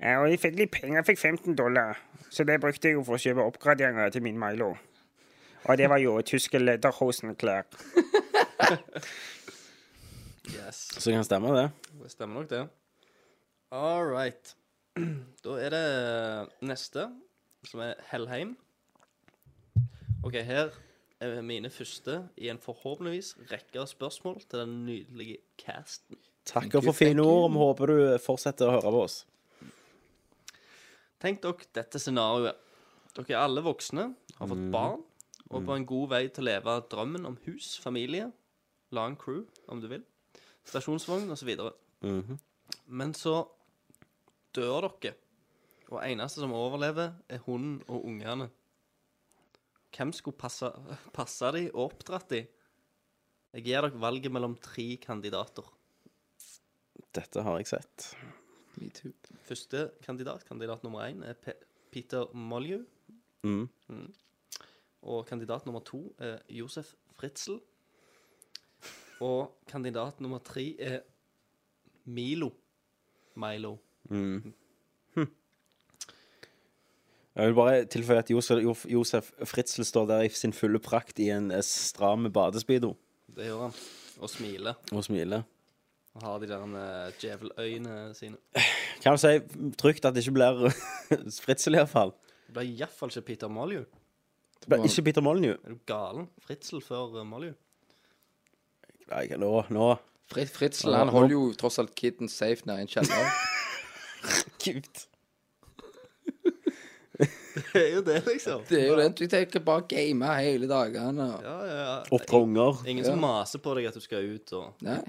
[0.00, 1.96] Eh, og jeg fikk litt penger, jeg fikk 15 dollar,
[2.30, 4.72] så det brukte jeg jo for å kjøpe oppgraderinger til min Milo.
[5.66, 7.64] Og det var jo tyske lederhosen-klær.
[10.46, 10.76] Yes.
[11.02, 11.70] Så kan det stemme, det.
[12.02, 12.60] Det stemmer nok, det.
[13.70, 14.54] All right.
[15.44, 17.08] Da er det neste,
[17.66, 18.56] som er Hellheim.
[20.26, 20.74] OK, her
[21.22, 26.18] er mine første i en forhåpentligvis rekke av spørsmål til den nydelige casten.
[26.46, 27.50] Takker for fine ord.
[27.52, 29.18] Vi håper du fortsetter å høre på oss.
[31.22, 32.58] Tenk dere dette scenarioet.
[33.16, 35.00] Dere er alle voksne, har fått barn,
[35.48, 38.28] og på en god vei til å leve drømmen om hus, familie,
[38.94, 40.04] lang crew, om du vil,
[40.68, 41.54] stasjonsvogn osv.
[42.04, 42.38] Mhm.
[42.86, 43.44] Men så
[44.56, 45.14] dør dere,
[45.90, 48.48] og eneste som overlever, er hunden og ungene.
[49.96, 50.68] Hvem skulle passe,
[51.14, 52.42] passe de og oppdratt de?
[53.56, 55.68] Jeg gir dere valget mellom tre kandidater.
[57.16, 58.10] Dette har jeg sett.
[58.76, 59.14] Me too.
[59.46, 61.54] Første kandidat, kandidat nummer én, er Pe
[61.92, 62.84] Peter Molyneux.
[63.42, 63.68] Mm.
[65.02, 67.60] Og kandidat nummer to er Josef Fritzel.
[69.20, 71.00] Og kandidat nummer tre er
[72.04, 72.50] Milo.
[73.34, 73.78] Milo.
[74.10, 74.52] Mm.
[75.16, 75.28] Hm.
[77.36, 81.28] Jeg vil bare tilføye at Josef, Josef Fritzel står der i sin fulle prakt i
[81.34, 82.94] en eh, stram badespeedo
[83.36, 83.76] Det gjør han.
[84.16, 84.74] Og smiler.
[84.92, 85.42] og smiler.
[86.16, 88.36] Og har de der eh, djeveløynene sine.
[89.02, 89.34] Kan du si
[89.76, 90.70] trygt at det ikke blir
[91.44, 92.14] Fritzel, iallfall?
[92.46, 93.84] Det blir iallfall ikke Peter Molyu.
[94.62, 95.52] Det blir ikke Peter Molyu.
[95.52, 96.30] Er du galen?
[96.40, 97.58] Fritzel før uh, Molyneux.
[99.10, 99.90] Nei, nå, nå
[100.32, 103.28] Fritzel han holder jo tross alt kiden safe nær en kjeller.
[104.66, 105.06] Gud.
[107.72, 108.64] Det er jo det, liksom.
[108.68, 109.06] Det er jo det.
[109.16, 111.28] Du tenker bare game hele dagene.
[111.34, 112.02] og- Ja, ja, ja.
[112.12, 112.82] Oppdra unger.
[112.86, 115.00] Ingen som maser på deg at du skal ut og Nei.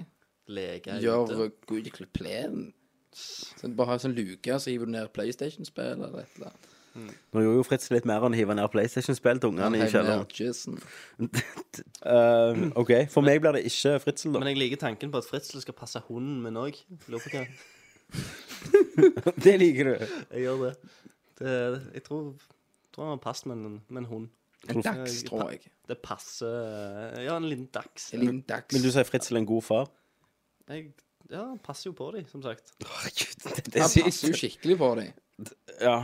[0.48, 2.24] leke Gjør good plan.
[2.24, 2.72] Bare ha en
[3.12, 6.64] Så du bare har sånn luke, så hiver du ned PlayStation-spill eller et eller annet.
[7.32, 10.26] Nå gjorde jo Fritz litt mer enn å hive ned PlayStation-spill til ungene i kjelleren.
[11.20, 11.40] uh.
[12.02, 14.38] Eh, OK, for meg blir det ikke Fritzel, da.
[14.40, 16.74] Men jeg liker tanken på at Fritzel skal passe hunden min òg.
[17.08, 17.46] Lurer på hva
[19.44, 19.94] Det liker du.
[20.32, 20.72] Jeg gjør det.
[21.40, 21.54] det
[21.94, 22.32] jeg tror,
[22.94, 24.28] tror han har passet med en, med en hund.
[24.68, 25.70] En dags, tror jeg.
[25.88, 28.12] Det passer Ja, en liten dags.
[28.14, 28.74] En liten dags.
[28.74, 29.90] Vil du si Fritzel er en god far?
[30.68, 30.90] Jeg,
[31.30, 32.74] ja, han passer jo på dem, som sagt.
[32.84, 35.48] Herregud, det Han er passer jo skikkelig på dem.
[35.80, 35.98] Ja.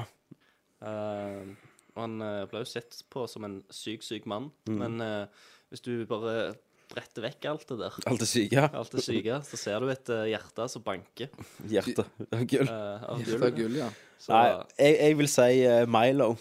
[0.85, 1.52] Uh,
[1.98, 4.51] han uh, ble jo sett på som en syk, syk mann.
[4.70, 6.55] Men uh, hvis du bare
[6.93, 8.65] bretter vekk alt det der, Alt er syke.
[8.70, 11.31] alt det syke, så ser du et uh, hjerte som banker
[11.70, 12.05] Hjerte.
[12.51, 12.66] Gull.
[12.69, 13.47] eh, av gull.
[13.56, 13.89] gull, ja.
[14.20, 14.48] Så Nei,
[14.78, 16.35] jeg, jeg vil si uh, Milo.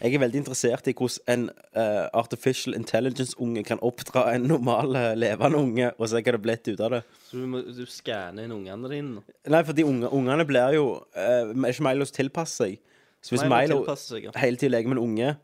[0.00, 1.42] Jeg er veldig interessert i hvordan en
[2.16, 6.94] artificial intelligence-unge kan oppdra en normal levende unge, og se hva det blitt ut av
[6.94, 7.00] det.
[7.26, 9.24] Så du må du skanner inn ungene dine.
[9.50, 12.78] Nei, for de unge, ungene blir jo eh, Er ikke Milo som tilpasser seg?
[13.20, 14.32] Så hvis Milo Milo seg, ja.
[14.40, 15.34] hele tiden leker med en unge,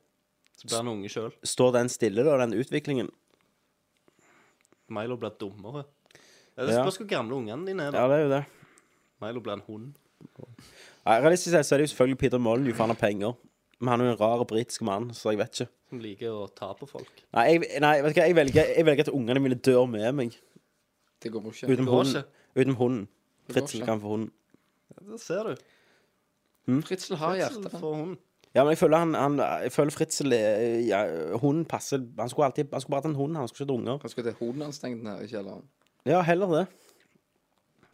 [0.57, 1.35] Så blir han unge sjøl.
[1.45, 3.11] står den stille, da, den utviklingen?
[4.89, 5.85] Milo blir dummere.
[6.57, 6.83] Det Ja.
[6.85, 7.91] spørs hvor gamle ungene dine er.
[7.91, 8.45] da Ja, det er jo det.
[9.21, 9.95] Milo blir en hund.
[11.07, 13.35] Nei, Realistisk sett så er det jo selvfølgelig Peter Molyneux, for han har penger.
[13.79, 15.69] Men han er jo en rar britisk mann, så jeg vet ikke.
[15.91, 17.11] Som liker å ta på folk.
[17.35, 20.15] Nei, jeg, nei vet du hva, jeg velger, jeg velger at ungene mine dør med
[20.15, 20.39] meg.
[21.23, 21.69] Det går ikke.
[21.69, 22.25] Utenom går hunden.
[22.57, 23.09] Utenom hunden.
[23.47, 23.87] Det går Fritzel ikke.
[23.87, 24.31] kan få hunden.
[24.97, 25.57] Ja, det ser du.
[26.83, 27.71] Fritzel har hjerte.
[27.79, 28.17] For hund.
[28.57, 31.03] Ja, men jeg føler han, han Jeg føler Fritzel er- ja,
[31.43, 33.79] Hunden passer Han skulle alltid Han skulle bare hatt en hund, han skulle ikke hatt
[33.81, 33.99] unger.
[34.07, 35.65] Han skulle til hoden hans stengt ned i kjelleren.
[36.09, 36.67] Ja, heller det.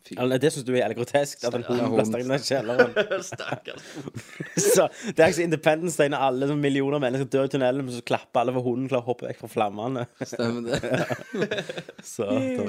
[0.02, 0.16] Fy.
[0.18, 3.22] Eller, det syns du er grotesk, at en hund blir stengt ned i kjelleren.
[3.28, 3.84] Stakkars.
[4.74, 7.94] Så det er ikke så Independence Day når alle millioner mennesker dør i tunnelen, men
[7.94, 10.02] så klapper alle for hunden klarer å hoppe vekk fra flammene.
[10.32, 11.62] Stemmer det.
[12.06, 12.66] Så da,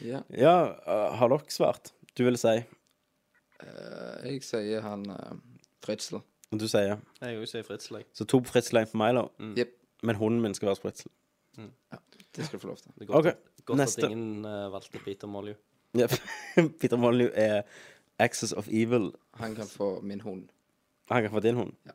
[0.00, 0.22] Ja.
[0.32, 0.54] Ja,
[0.86, 1.90] uh, har dere svart?
[2.16, 2.54] Du vil si?
[3.60, 5.34] Uh, jeg sier han uh,
[5.84, 6.22] Fritzel.
[6.52, 6.96] Og du sier?
[7.20, 8.06] Jeg òg sier Fritzel, jeg.
[8.14, 9.28] Så to Fritzel, for Milo.
[9.56, 9.68] Jepp.
[10.02, 11.10] Men hunden min skal være Fritzel.
[12.36, 12.90] Det skal du få lov til.
[12.98, 14.04] Det er godt, Ok, godt neste.
[14.06, 15.54] at ingen eh, valgte Peter Molyu.
[15.98, 16.10] Yep.
[16.80, 17.62] Peter Molyneux er
[18.18, 19.10] Axis of Evil.
[19.34, 20.48] Han kan få min hund.
[21.10, 21.72] Han kan få din hund.
[21.86, 21.90] Ja.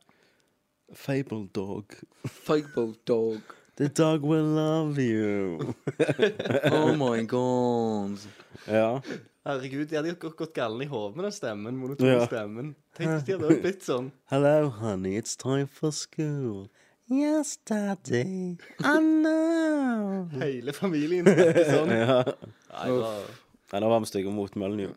[0.94, 1.86] Fable dog.
[2.26, 3.38] Fable dog.
[3.78, 5.74] The dog will love you.
[6.72, 8.18] Oh my god.
[8.68, 9.00] ja.
[9.46, 11.76] Herregud, de hadde jo gått, gått galne i hodet med den stemmen.
[11.78, 12.26] Monotone Ja.
[12.26, 12.72] stemmen.
[12.98, 14.08] Tenk hvis de hadde også blitt sånn.
[14.32, 16.68] Hello, honey, it's time for school.
[17.12, 18.58] Yes, daddy.
[18.82, 20.26] I know.
[20.42, 21.94] Hele familien snakker sånn.
[22.02, 22.24] ja.
[22.26, 23.28] Nei, det var,
[23.76, 24.96] Nei, nå var vi stygge mot Molyneux.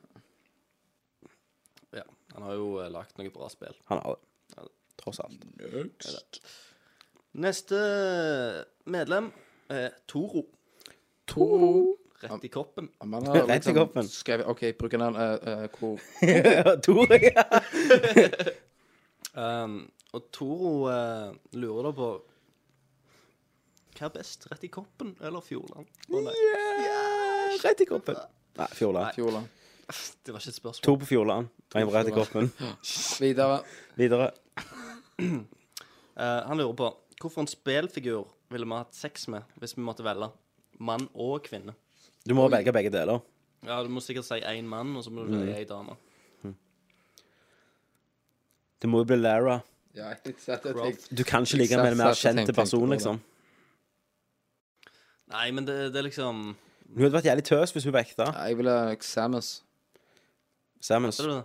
[1.93, 3.77] ja, han har jo uh, lagd noe bra spill.
[3.93, 4.25] Han har det.
[4.99, 6.41] Tross alt.
[7.39, 7.77] Neste
[8.91, 9.29] medlem
[9.71, 10.47] er Toro.
[11.29, 11.98] Toro.
[12.23, 12.89] Rett i kroppen.
[13.05, 16.01] Man har Rett i kroppen Skrevet, OK, bruker den uh, uh, hvor
[16.83, 17.45] Tore, ja.
[19.39, 19.85] Um,
[20.17, 22.09] og Toro eh, lurer da på
[23.99, 25.87] Hva er best, rett i koppen eller Fjordland?
[26.09, 26.35] Å nei,
[27.63, 28.19] Rett i koppen.
[28.59, 29.15] Nei, Fjordland.
[29.15, 29.51] Fjordland.
[30.25, 30.85] det var ikke et spørsmål.
[30.87, 31.53] To på Fjordland.
[31.79, 32.51] En rett i koppen.
[33.23, 33.63] Videre.
[34.01, 34.33] Videre.
[36.19, 36.87] Eh, han lurer på
[37.23, 40.27] hvorfor en spelfigur ville vi hatt sex med hvis vi måtte velge
[40.83, 41.77] mann og kvinne?
[42.29, 43.21] Du må velge begge deler.
[43.67, 45.41] Ja, Du må sikkert si én mann, og så må du Mm.
[45.47, 45.97] velge ei dame.
[48.81, 49.61] Det må jo bli Lara.
[49.97, 53.21] Ja, jeg satt tenkte Du kan ikke ligge med en mer kjent person, liksom.
[55.33, 56.55] Nei, men det, det er liksom
[56.95, 58.29] Hun hadde vært jævlig tøs hvis hun var ekte.
[58.33, 59.49] Ja, Jeg ville Samus.
[60.81, 61.19] Samus.
[61.21, 61.43] Hva er det?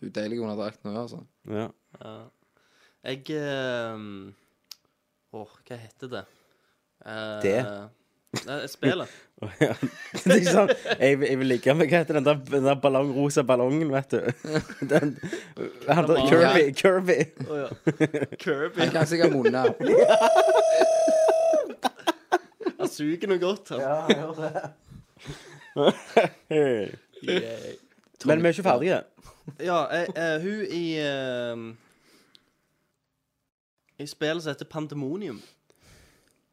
[0.00, 1.20] Hun er deilig under drakten òg, altså.
[1.50, 1.66] Ja.
[2.00, 2.14] Ja.
[3.04, 4.34] Jeg ehm,
[5.34, 6.24] Åh, hva heter det?
[7.04, 7.58] Eh, Det?
[8.46, 9.08] Nei, spillet.
[9.60, 9.74] Ja.
[10.24, 12.64] Det er ikke sånn Jeg, vil- jeg vil ligge med Hva heter den der, den
[12.68, 14.20] der ballong, rosa ballongen, vet du?
[14.92, 15.14] Den,
[15.88, 16.64] han, der, Kirby.
[16.78, 17.18] Kirby.
[18.40, 18.78] Kirby.
[18.84, 19.64] Han kan sikkert munne.
[22.78, 23.68] Han suger noe godt.
[23.74, 23.80] Han.
[28.24, 29.00] Men vi er ikke ferdige.
[29.60, 31.64] Ja, eh, eh, hun i ehm,
[34.00, 35.40] I spillet som heter Pandemonium.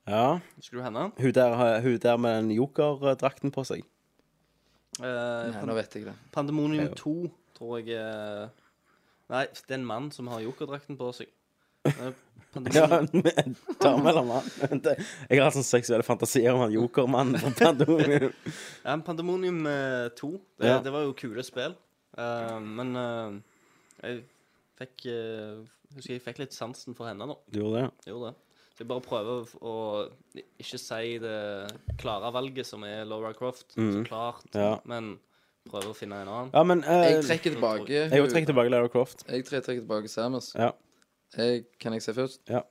[0.08, 0.40] Ja.
[0.58, 1.12] Husker du henne?
[1.18, 3.84] Hun der, hun der med den jokerdrakten på seg.
[5.00, 6.16] Eh, Nei, nå vet jeg det.
[6.36, 6.96] Pandemonium Ja.
[7.00, 7.14] 2,
[7.58, 8.50] tror jeg eh,
[9.32, 11.30] Nei, det er en mann som har jokerdrakten på seg.
[11.86, 12.12] Eh,
[12.52, 13.30] Ja, Pandemonium.
[13.46, 14.50] en dame eller mann.
[14.84, 14.98] Det-
[15.30, 18.34] Jeg har hatt sånne seksuelle fantasier om han jokermannen fra Pandemonium.
[18.84, 20.80] Ja, men Pandemonium eh, 2, det, Ja.
[20.84, 21.78] det var jo kule spill.
[22.18, 23.40] Eh, men eh,
[24.04, 24.24] jeg
[24.82, 25.62] fikk eh,
[25.96, 27.38] Husker jeg fikk litt sansen for henne nå.
[27.52, 28.12] Du gjorde det?
[28.12, 28.38] Gjorde det.
[28.82, 29.74] Så er bare prøve å
[30.58, 34.06] ikke si det klare valget som er Laura Croft, så Mhm.
[34.08, 34.80] klart, Ja.
[34.86, 35.20] men
[35.70, 36.50] prøve å finne en annen.
[36.54, 39.24] Ja, men eh, Jeg trekker tilbake Jeg også trekker tilbake Lara Croft.
[39.30, 40.56] Jeg tre- trekker tilbake Samus.
[40.56, 40.72] Ja.
[41.38, 42.40] Jeg, kan jeg se først?
[42.50, 42.62] Ja.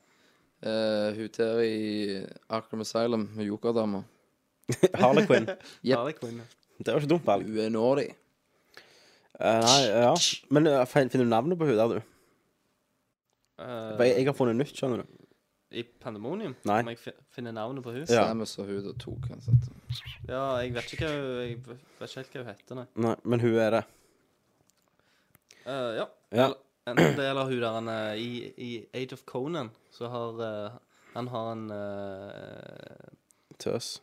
[0.63, 4.03] Eh, hun der i Arkham Asylum, hun jokerdama.
[4.95, 5.47] Harlequin.
[5.83, 5.97] Yep.
[5.97, 6.43] Harley Quinn, ja.
[6.83, 7.45] Det var ikke dumt valg.
[7.45, 8.09] Hun er nådig.
[9.39, 10.13] Eh, nei, ja.
[10.49, 12.01] Men eh, fin- finner du navnet på hun der, du?
[13.59, 15.20] Eh, jeg, jeg har funnet nytt, skjønner du.
[15.71, 16.55] I Pandemonium?
[16.67, 16.79] Nei.
[16.83, 18.11] Om jeg finner navnet på huset?
[18.15, 18.25] Ja.
[18.27, 19.55] Samus og hun og to, kan jeg.
[20.27, 21.57] Ja, jeg vet ikke hva hun Jeg
[21.99, 22.85] vet ikke helt hva hun heter, nei.
[23.07, 23.83] Nei, men hun er det.
[25.65, 26.05] Eh, ja.
[26.31, 26.45] Ja.
[26.45, 30.39] Eller- Enten det eller hun der han, eh, i, i Age of Conan, så har
[30.41, 30.71] eh,
[31.13, 33.11] Han har en eh,
[33.59, 34.01] Tøs.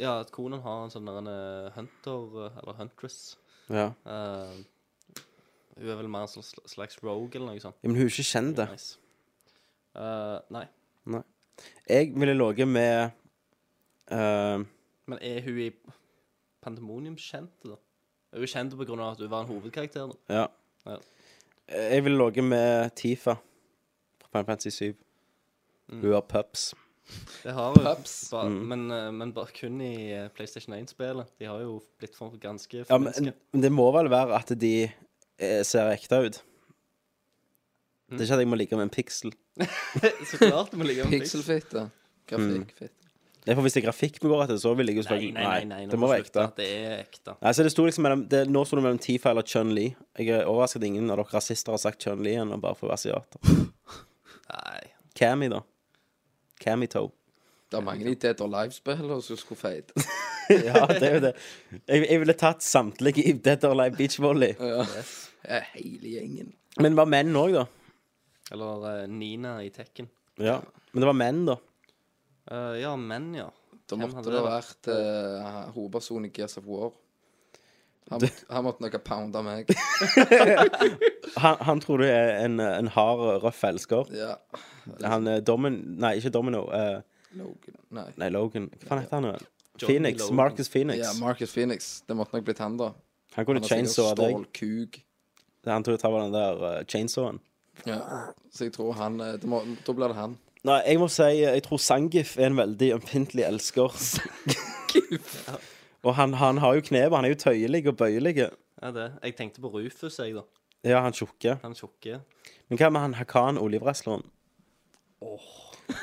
[0.00, 3.36] Ja, at Conan har en sånn der en eh, hunter, eh, eller huntress.
[3.68, 3.90] Ja.
[4.06, 4.56] Eh,
[5.76, 7.76] hun er vel mer en slags, slags rogue eller noe sånt.
[7.82, 7.88] ja.
[7.88, 8.68] Men hun er ikke kjent, det.
[8.72, 8.96] Nice.
[9.94, 10.64] Eh, nei.
[11.06, 11.22] Nei.
[11.88, 13.10] Jeg ville ligget med
[14.10, 14.58] eh,
[15.10, 15.70] Men er hun i
[16.62, 17.76] Pandemonium kjent, da?
[18.32, 18.88] Er hun kjent av at
[19.20, 20.12] hun var en hovedkarakter?
[20.28, 20.34] da?
[20.34, 20.46] Ja.
[20.86, 20.96] Ja.
[21.90, 23.34] Jeg ville ligget med Tifa
[24.20, 24.94] fra Final Fantasy 7.
[25.90, 26.00] Mm.
[26.02, 26.74] Hun har pups.
[27.42, 27.84] Det har hun.
[27.84, 28.30] Pups.
[28.30, 28.60] Ba, Mm.
[28.68, 31.26] men, eh, men bare kun i eh, PlayStation 1-spillet.
[31.38, 33.32] De har jo blitt for ganske Ja, men forminska.
[33.52, 34.84] men det må vel være at de
[35.38, 36.42] eh, ser ekte ut.
[38.10, 38.16] Mm.
[38.18, 39.34] Det er ikke at jeg må ligge med en pixel.
[40.30, 41.44] Så klart du må ligge med en pixel.
[41.44, 41.84] Pikselfitte.
[42.30, 42.96] Grafikkfitte.
[43.40, 45.30] Det er for Hvis det er grafikk vi går etter, så vil jeg jo Nei,
[45.32, 46.42] nei, nei, nei, det må være ekte.
[46.58, 47.36] Det er ekte.
[47.40, 49.86] Nei, så det sto liksom mellom, det, Nå sto det mellom Tifa eller Chun-Li.
[50.20, 52.92] Jeg er overrasket at ingen av dere rasister har sagt Chun-Li ennå, bare for å
[52.92, 53.56] være asiater.
[54.50, 54.82] Nei.
[55.16, 55.62] Cammy, da.
[56.60, 57.08] Cammy-toe.
[57.70, 59.94] Det er mange Dead or Live-spillere som skulle feite.
[60.68, 61.34] ja, det er jo det.
[61.86, 64.52] Jeg, jeg ville tatt samtlige i Dead or Alive Beach Volley.
[64.58, 64.84] Ja.
[64.98, 65.12] Yes.
[65.78, 66.50] Hele gjengen.
[66.82, 67.64] Men var menn òg, da.
[68.50, 70.08] Eller eh, Nina i Tekken.
[70.40, 70.60] Ja.
[70.92, 71.56] Men det var menn, da.
[72.50, 73.48] Eh, ja, menn, ja.
[73.90, 76.92] Da Hvem måtte hadde det det vært uh, hovedpersonen i Gears of War.
[78.10, 79.70] Han, måtte- han måtte nok ha pounda meg.
[81.40, 84.08] Han, han tror du er en, en hard, røff elsker.
[84.14, 84.32] Ja.
[85.06, 85.76] Han er Domin...
[86.02, 86.64] Nei, ikke Domino.
[86.74, 86.96] eh,
[87.38, 87.76] Logan.
[87.94, 88.06] Nei.
[88.18, 88.66] nei, Logan.
[88.82, 89.28] Hva faen heter han?
[89.28, 89.34] nå?
[89.78, 90.24] Johnny Phoenix.
[90.24, 90.36] Logan.
[90.40, 90.98] Marcus Phoenix.
[91.04, 91.90] Ja, Marcus Phoenix.
[92.08, 92.90] Det måtte nok blitt han, da.
[93.36, 94.98] Han kunne har sikkert chainsaw deg.
[95.70, 97.38] Han tror jeg tar den der uh, chainsawen.
[97.86, 98.00] Ja.
[98.52, 100.38] Så jeg tror han eh, det må, Da blir det han.
[100.68, 103.96] Nei, jeg må si eh, jeg tror Sangif er en veldig ømfintlig elsker.
[106.06, 108.34] og han, han har jo knep, han er jo tøyelig og bøyelig.
[108.80, 109.08] Ja, det.
[109.24, 110.44] Jeg tenkte på Rufus, jeg, da.
[110.84, 111.58] Ja, han tjukke.
[111.62, 112.20] Han tjukke.
[112.68, 114.22] Men hva med han Hakan, olivwrestleren?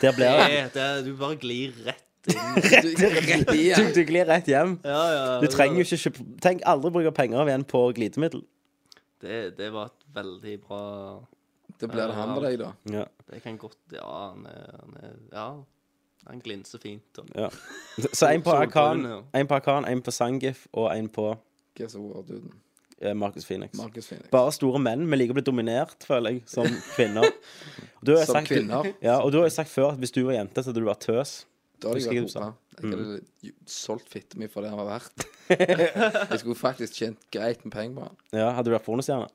[0.02, 2.58] Der blir Det, det det, du bare glir rett inn.
[3.78, 4.78] du, du glir rett hjem.
[4.84, 5.24] Ja, ja.
[5.42, 8.44] Du trenger jo ikke kjøpe Tenk aldri bruke penger igjen på glidemiddel.
[9.22, 10.82] Det, det var et veldig bra
[11.80, 12.70] Det blir det han med deg, da.
[12.92, 13.06] Ja.
[13.32, 15.48] Det kan godt Ja, han er, han er Ja.
[16.28, 17.20] Han glinser fint.
[17.22, 17.48] Og, ja.
[18.12, 21.28] Så en på Solbrune, én en på Hakan, en på Sangif og en på
[21.78, 22.52] Guess of War-duden.
[23.00, 23.78] eh, Marcus Phoenix.
[23.78, 24.28] Marcus Phoenix.
[24.34, 25.06] Bare store menn.
[25.08, 26.66] Vi liker å bli dominert, føler jeg, som
[26.98, 27.30] kvinner.
[27.30, 28.90] Og du har Som sagt, kvinner.
[29.02, 30.90] Ja, og du har jo sagt før at hvis du var jente, så hadde du
[30.90, 31.38] vært tøs.
[31.80, 32.54] Da hadde jeg vært du hopa.
[32.78, 35.28] Jeg hadde jo solgt fitte mi for det han var verdt.
[36.34, 38.18] Jeg skulle faktisk tjent greit med penger på han.
[38.36, 39.30] Ja, Hadde du vært pornostjerne?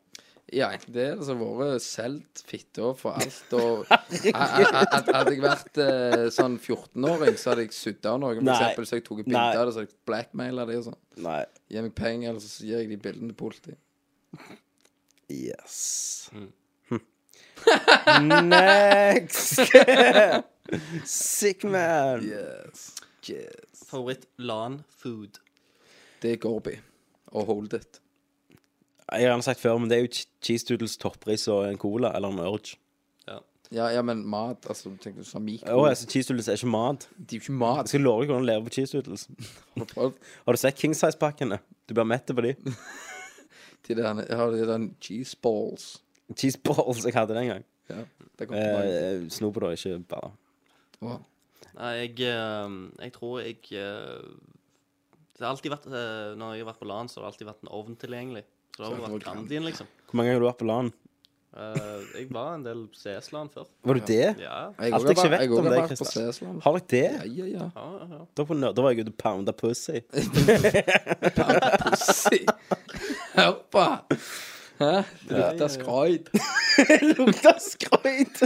[0.52, 1.06] Ja, enten det.
[1.16, 4.00] Altså, vært solgt fitta for alt og Ha-
[4.34, 8.34] ha- ha- Hadde jeg vært eh, sånn 14-åring, så hadde jeg sudda noe.
[8.36, 8.56] For Nei.
[8.58, 9.56] eksempel så jeg tok et bilde Nei.
[9.56, 10.98] av det, så jeg blackmaila de og sånn.
[11.24, 11.38] Nei.
[11.72, 13.78] Gi meg penger, eller så gir jeg de bildene til politiet.
[15.32, 15.78] Yes.
[16.34, 16.50] Mm.
[16.90, 17.00] Hm.
[18.50, 19.60] Next!
[21.08, 22.22] Sick man.
[22.26, 22.94] Yes.
[23.28, 23.84] yes.
[23.88, 25.38] Favoritt LAN-food.
[26.22, 26.76] Det er Gorby.
[27.32, 28.00] Og Hold It.
[29.18, 32.12] Jeg har sagt før, men det er jo che- cheese doodles, toppris og en cola,
[32.16, 32.76] eller en urge.
[33.28, 33.38] Ja.
[33.72, 35.72] Ja, ja, men mat Altså, tenk du sa mikro.
[35.72, 37.08] Oh, altså, cheese doodles er ikke mat.
[37.16, 37.84] De er jo ikke mat.
[37.86, 39.26] Jeg skal love deg hvordan du lever på cheese doodles.
[39.76, 40.12] Har du prøvd?
[40.46, 41.58] Har du sett King Size-pakkene?
[41.88, 42.54] Du blir mett på de.
[43.88, 46.02] De der, jeg har de der cheese balls.
[46.38, 47.64] Cheese balls, jeg hadde det en gang.
[47.90, 48.04] Ja,
[48.38, 48.56] det kom.
[48.56, 50.30] Eh, på da, ikke bare.
[51.02, 51.24] Wow.
[51.74, 54.22] Nei, jeg, eh, jeg tror jeg eh,
[55.34, 57.48] Det har alltid vært eh, Når jeg har vært på LAN, så har det alltid
[57.48, 58.44] vært en ovn tilgjengelig.
[58.72, 59.88] Så det har vært Grandien, liksom.
[60.08, 60.92] Hvor mange ganger har du vært på LAN?
[61.52, 63.66] Eh, jeg var en del CS-LAN før.
[63.84, 64.28] Var du det?
[64.40, 64.60] Ja.
[64.80, 66.60] Jeg Alt jeg ikke vet jeg om deg, Kristian.
[66.64, 67.02] Har dere det?
[67.12, 67.66] Ja, ja, ja.
[67.76, 68.20] Ja, ja, ja.
[68.32, 70.00] Da, på, da var jeg ute og pounda pussy.
[71.82, 72.40] Pussy.
[73.34, 73.84] Hør på!
[74.80, 74.92] Hæ?
[75.28, 76.32] Det lukter skroid.
[77.12, 78.40] Lukta skrøyt!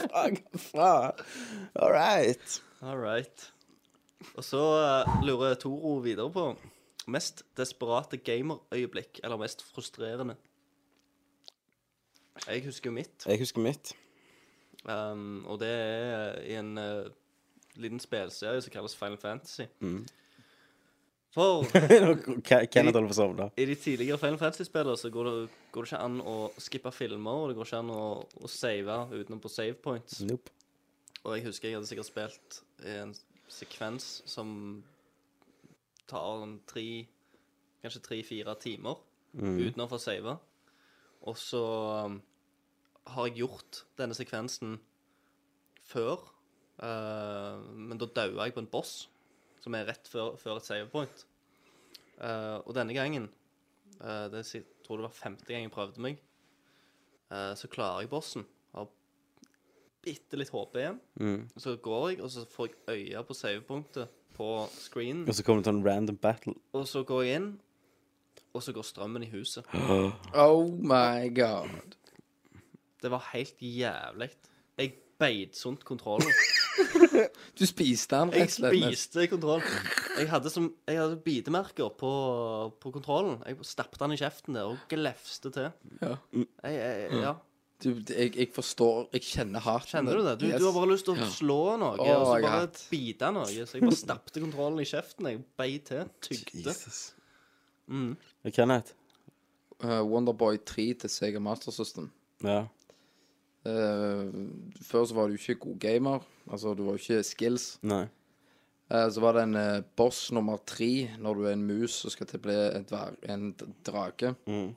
[0.00, 1.12] Fuck, faen.
[1.76, 2.60] All right.
[2.80, 3.52] All right.
[4.36, 6.54] Og så eh, lurer Toro videre på
[7.10, 10.36] mest desperate gamerøyeblikk, eller mest frustrerende.
[12.48, 13.92] Jeg husker jo mitt, Jeg husker mitt.
[14.84, 17.06] um, og det er i en uh,
[17.76, 19.62] liten spelserie som kalles Final Fantasy.
[21.32, 21.64] For
[22.48, 23.46] Ke- Kenneth holder på å sovne.
[23.56, 25.36] i de tidligere Final Fantasy-spillene så går det,
[25.72, 28.02] går det ikke an å skippe filmer, og det går ikke an å,
[28.44, 30.20] å save utenom på save points.
[30.28, 30.52] Nope.
[31.22, 33.14] Og jeg husker jeg hadde sikkert spilt en
[33.52, 34.50] sekvens som
[36.12, 36.86] tar en tre
[37.82, 39.00] Kanskje tre-fire timer
[39.34, 40.36] uten å få save.
[41.26, 41.62] Og så
[42.06, 42.20] um,
[43.14, 44.76] har jeg gjort denne sekvensen
[45.86, 46.22] før,
[46.82, 48.94] uh, men da daua jeg på en boss
[49.62, 51.26] som er rett før, før et save point.
[52.18, 53.28] Uh, og denne gangen,
[53.98, 56.22] uh, det jeg tror det var femte gang jeg prøvde meg,
[57.56, 58.42] så klarer jeg bossen.
[58.76, 58.90] Har
[60.04, 60.98] bitte litt HP igjen.
[61.56, 65.26] Så går jeg, og så får jeg øye på savepunktet på screenen.
[65.28, 66.54] Og så kommer det til en random battle.
[66.72, 67.50] Og så går jeg inn,
[68.54, 69.64] og så går strømmen i huset.
[70.34, 71.68] Oh my god.
[73.02, 74.30] Det var helt jævlig.
[74.78, 76.28] Jeg beit sunt kontrollen.
[77.58, 78.84] Du spiste den, Jeg rett og slett.
[78.86, 79.66] spiste kontrollen.
[80.18, 82.12] Jeg hadde, som, jeg hadde bitemerker på,
[82.80, 83.36] på kontrollen.
[83.46, 85.68] Jeg stappet den i kjeften der og glefste til.
[86.00, 86.14] Ja.
[86.32, 87.34] Jeg, jeg, ja.
[87.82, 89.88] Du, jeg, jeg forstår Jeg kjenner hardt.
[89.90, 90.36] Kjenner du det?
[90.38, 90.60] Du, Yes.
[90.62, 91.26] du har bare lyst til å Ja.
[91.34, 93.46] slå noe, oh, og så bare har bite noe.
[93.50, 95.26] Så jeg bare stappte kontrollen i kjeften.
[95.32, 96.04] Jeg beit til.
[96.22, 96.62] Tygde.
[96.68, 97.00] Jesus.
[97.90, 98.16] Mm.
[98.54, 98.92] Kenneth?
[99.82, 102.12] Uh, Wonderboy 3 til Sega Master System.
[102.44, 102.68] Ja.
[103.66, 104.30] Uh,
[104.82, 106.24] før så var du ikke god gamer.
[106.50, 107.66] Altså, du var jo ikke skills.
[107.82, 108.04] Nei.
[108.92, 112.26] Uh, så var det en boss nummer tre når du er en mus og skal
[112.30, 112.86] til å bli en,
[113.34, 113.44] en
[113.86, 114.34] drage.
[114.46, 114.72] Mm.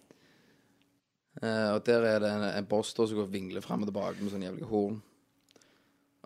[1.41, 3.89] Eh, og der er det en, en boss da som går og vingler frem og
[3.89, 5.01] tilbake med sånn jævlig horn.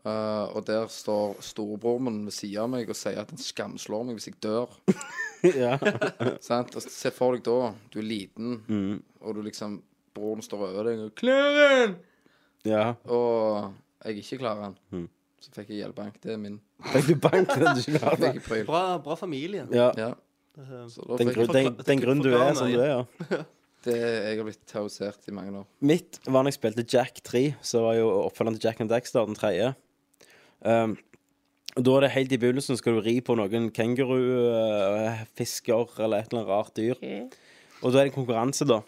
[0.05, 4.05] Eh, og der står storebroren min ved siden av meg og sier at han skamslår
[4.07, 4.71] meg hvis jeg dør.
[5.63, 5.73] ja.
[6.45, 6.75] Sant?
[6.79, 9.01] Og Se for deg da, du er liten, Mm.
[9.21, 9.81] og du liksom
[10.15, 11.97] Broren står over deg og 'Klaren!'
[12.65, 12.93] Ja.
[13.07, 13.73] Og
[14.05, 14.77] jeg ikke klarer den.
[14.91, 15.09] Mm.
[15.39, 16.17] Så fikk jeg hjelpebank.
[16.23, 16.57] Det er min.
[16.91, 18.17] Fikk du bank den du ikke klarer?
[18.25, 18.65] Fikk jeg pryl.
[18.67, 19.67] Bra, bra familie.
[19.71, 19.91] Ja.
[19.95, 20.09] Ja.
[20.57, 23.43] Eh, Så da Den, fikk grunn, den, den grunnen du er som du er, ja.
[23.85, 25.67] Det Jeg har blitt terrorisert i mange år.
[25.79, 29.27] Mitt var når jeg spilte Jack 3, så var jo oppfølgeren til Jack and Dexter
[29.27, 29.67] den tredje.
[30.59, 30.97] Um,
[31.77, 36.41] da er det helt i begynnelsen skal du ri på noen kengurufisker eller et eller
[36.41, 36.95] annet rart dyr.
[37.79, 38.79] Og da er det konkurranse, da.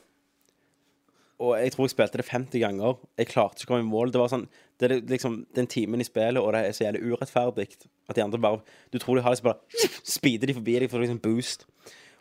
[1.42, 3.00] Og jeg tror jeg spilte det 50 ganger.
[3.18, 4.12] Jeg klarte ikke å komme i mål.
[4.14, 4.48] Det var sånn
[4.78, 7.68] Det er liksom den timen i spillet, og det er så jævlig urettferdig
[8.10, 8.62] at de andre bare
[8.94, 9.62] Du tror de har liksom bare
[10.04, 11.60] Speeder de forbi deg for liksom boost.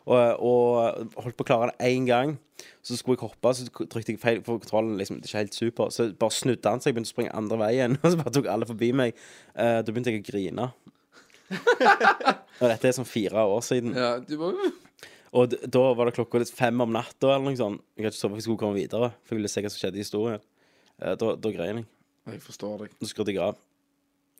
[0.09, 2.35] Og, og holdt på å klare det én gang.
[2.85, 5.57] Så skulle jeg hoppe, så trykte jeg feil, på kontrollen liksom, det er ikke helt
[5.57, 5.91] super.
[5.93, 7.97] Så bare snudde han seg, begynte å springe andre veien.
[8.01, 9.17] Og så bare tok alle forbi meg.
[9.53, 10.69] Eh, da begynte jeg å grine.
[11.51, 13.97] og dette er sånn fire år siden.
[13.97, 14.53] Ja, du må...
[15.31, 17.83] Og da var det klokka litt fem om natta eller noe sånt.
[17.95, 19.13] Jeg hadde ikke sovet for jeg skulle komme videre.
[19.23, 20.41] For jeg ville se hva som skjedde i historien.
[20.99, 21.87] Eh, da, da grein jeg.
[22.33, 22.97] Jeg forstår deg.
[22.99, 23.59] Så skrudde jeg av.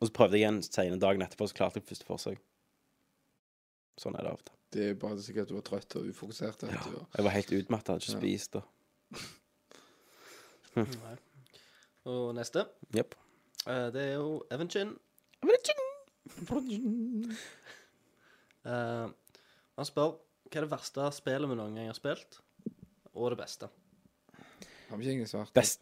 [0.02, 2.42] Og så prøvde jeg igjen senere dagen etterpå, så klarte jeg første forsøk.
[4.00, 4.52] Sånn er det ofte.
[4.72, 6.62] Det er bare sikkert at du var trøtt og ufokusert.
[6.64, 8.20] Ja, du, og- Jeg var helt utmatta, hadde ikke Ja.
[8.20, 8.52] spist.
[8.52, 8.62] da.
[12.04, 12.64] Og neste.
[12.96, 13.14] Yep.
[13.66, 14.94] Uh, det er jo Evan Chin.
[18.66, 19.06] uh,
[19.76, 20.16] han spør
[20.52, 22.40] hva er det verste spillet vi noen gang har spilt,
[23.14, 23.68] og det beste.
[24.90, 25.52] Har vi ikke ingen svart?
[25.56, 25.80] Best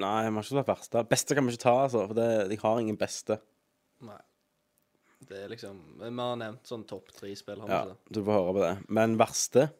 [0.00, 1.02] Nei, jeg må ikke svart verste.
[1.04, 2.06] Beste kan vi ikke ta, altså.
[2.08, 3.36] For det, jeg har ingen beste.
[4.00, 4.16] Nei.
[5.32, 7.62] Det er liksom Vi har nevnt sånn topp tre-spill.
[7.68, 8.72] Ja, du får høre på det.
[8.92, 9.70] Men verste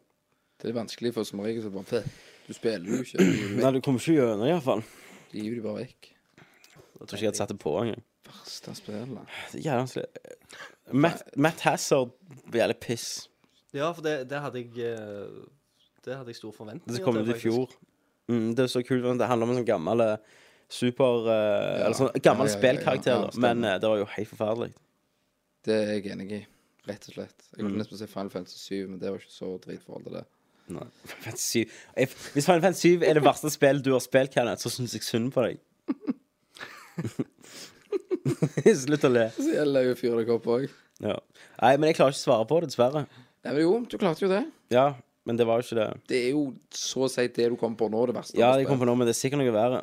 [0.62, 2.02] Det er vanskelig, for som regel så bare
[2.46, 3.20] Du spiller jo ikke.
[3.20, 4.84] Du Nei, du kommer ikke gjennom, iallfall.
[5.32, 6.10] De gir det bare vekk.
[6.40, 8.04] Jeg tror ikke jeg hadde satt det på engang.
[8.28, 9.32] Verste spillet.
[9.52, 10.28] Det er jævlig vanskelig.
[10.92, 12.14] Matt, Matt Hazard
[12.52, 13.08] jævlig piss.
[13.72, 15.42] Ja, for det, det hadde jeg eh,
[16.04, 17.72] Det hadde jeg store forventninger Det kom ut i fjor.
[18.28, 19.06] Mm, det er så kult.
[19.18, 20.40] Det handler om en sånn gammel super
[20.72, 21.40] super ja.
[21.84, 24.72] Eller sånn gammel ja, ja, ja, spillkarakter, men uh, det var jo helt forferdelig.
[25.66, 26.40] Det er jeg enig i.
[26.88, 27.44] Rett og slett.
[27.52, 30.24] Jeg kunne nesten si Final Fantasy 7, men det var ikke så dritforhold til det.
[30.74, 30.86] Nei.
[31.26, 31.76] Fantasy 7.
[32.02, 34.96] Jeg- Hvis Final Fantasy 7 er det verste spillet du har spilt, Kenneth, så syns
[34.98, 35.56] jeg synd på deg.
[38.82, 39.26] Slutt å le.
[39.36, 40.66] Så gjelder jo å fyre deg opp òg.
[41.02, 41.16] Ja.
[41.62, 43.02] Nei, men jeg klarer ikke å svare på det, dessverre.
[43.42, 44.42] Ja, men jo, du klarte jo det.
[44.72, 44.86] Ja,
[45.26, 45.88] men det var jo ikke det.
[46.10, 46.44] Det er jo
[46.74, 48.38] så å si det du kom på nå, det verste.
[48.38, 49.80] Ja, det jeg kom på nå, men det er sikkert noe verre.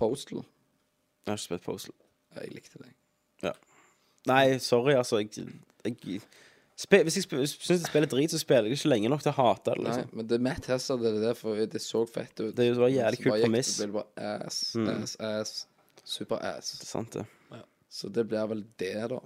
[0.00, 0.44] Postal.
[0.44, 1.96] Jeg har ikke spilt Postal.
[2.36, 2.92] Ja, Jeg likte det.
[4.28, 5.18] Nei, sorry, altså.
[5.22, 5.46] Jeg,
[5.84, 6.20] jeg,
[6.78, 9.38] spe, hvis jeg syns jeg spiller drit, så spiller jeg ikke lenge nok til å
[9.40, 9.82] hate det.
[9.82, 10.12] Nei, Liksom.
[10.20, 12.54] men det er Matt Hazard, det er det, for det så fett ut.
[12.58, 13.72] Det var jævlig kult premiss.
[13.80, 14.88] Det ble bare ass, Mm.
[15.02, 15.66] ass, ass.
[16.04, 16.72] Super ass.
[16.78, 17.26] Det er sant, det.
[17.90, 19.18] Så det blir vel det, da.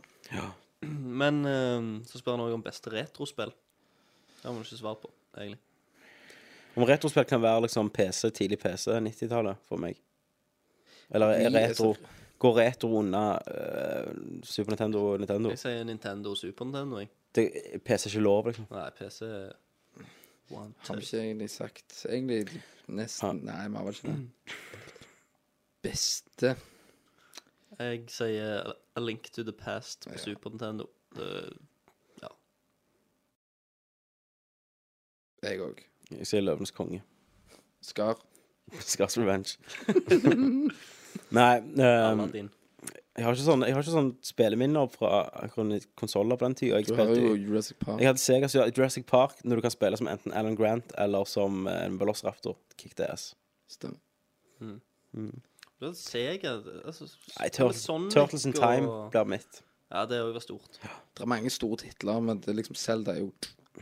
[1.22, 3.52] Men eh, så spør han òg om beste retrospill.
[4.40, 5.58] Det har vi ikke svart på, egentlig.
[6.74, 9.98] Om retrospill kan være liksom PC, tidlig PC, 90-tallet, for meg.
[11.12, 12.06] Eller er Vi er retro så-
[12.42, 14.08] Går retro unna eh,
[14.42, 15.52] Super Nintendo og Nintendo?
[15.54, 17.10] Jeg sier Nintendo og Super Nintendo, jeg.
[17.36, 17.44] Det,
[17.86, 18.66] PC er ikke lov, liksom.
[18.74, 19.22] Nei, PC
[20.52, 20.96] one, Har two.
[20.98, 22.62] vi ikke egentlig sagt Egentlig
[22.92, 24.56] nesten Nei, vi har vel ikke det.
[25.86, 26.50] Beste
[27.78, 30.20] Jeg sier A Link to the Past på Ja.
[30.26, 30.90] Super Nintendo.
[31.16, 31.52] Det,
[35.42, 35.80] Jeg òg.
[36.12, 37.00] Jeg sier Løvenes konge.
[37.82, 38.20] Skar.
[38.92, 39.56] Scars Revenge.
[41.30, 42.50] Nei, ehm,
[43.12, 45.18] jeg har ikke sånn, jeg har ikke sånn spilleminner fra
[46.00, 46.78] konsoller på den tida.
[46.80, 48.00] Jeg, Du har jo Jurassic Park.
[48.00, 51.24] jeg hadde Sega ja, Jurassic Park, når du kan spille som enten Alan Grant eller
[51.28, 52.56] som eh, en Velociraptor.
[52.76, 53.34] Kick the ass.
[53.68, 53.98] Stemmer.
[54.60, 54.80] Mm.
[55.16, 55.42] Mm.
[55.98, 56.54] Sega
[56.86, 57.08] altså,
[57.40, 59.62] Nei, Tur Sonic Turtles in Time og- blir mitt.
[59.92, 60.78] Ja, det òg var stort.
[60.80, 63.32] Det er mange store titler, men det er liksom Zelda er jo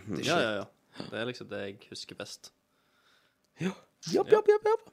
[0.09, 0.65] det er Ja, ja, ja.
[1.11, 2.51] Det er liksom det jeg husker best.
[4.09, 4.87] Jopp, jopp, jopp, jopp.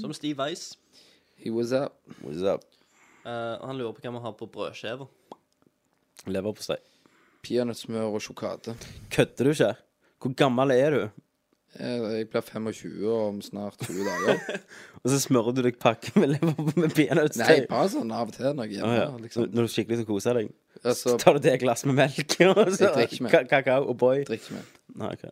[0.00, 0.76] Som Steve Weiss.
[1.36, 1.98] He was up.
[2.22, 2.64] What's up?
[3.24, 5.06] Eh, han lurer på hva vi har på brødskiva.
[6.30, 6.78] Leverpostei.
[7.44, 8.72] Peanøttsmør og sjokolade.
[9.12, 9.74] Kødder du ikke?
[10.24, 11.02] Hvor gammel er du?
[11.74, 14.60] Jeg, jeg blir 25 om snart 20 dager.
[15.04, 16.94] Og så smører du deg pakke med lever med
[17.36, 19.00] Nei, bare sånn av og til når jeg er hjemme.
[19.00, 19.08] ja.
[19.24, 19.48] liksom.
[19.52, 20.52] Når du skikkelig skal kose deg,
[20.84, 23.88] Altså, så tar du det glass med melk og så Jeg drikker ikke ka- kakao
[23.90, 24.22] og boy.
[24.28, 24.70] drikker med.
[25.02, 25.26] Nei, ok.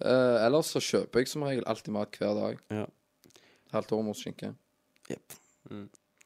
[0.00, 2.60] Eh, ellers så kjøper jeg som regel alltid mat hver dag.
[2.72, 2.86] Ja.
[3.74, 4.54] Halvt ormoskinke.
[5.10, 5.36] Jepp.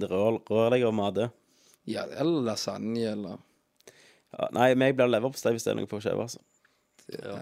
[0.01, 1.29] Det rør, over mat, det.
[1.91, 3.43] Ja, eller lasagne, eller
[4.35, 6.41] Ja, nei, meg blir leverpostei hvis det er noe på skjeva, altså.
[7.13, 7.37] ja.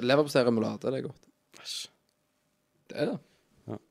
[0.00, 1.26] Leverpostei remulade, det er godt.
[2.88, 3.18] Det er det.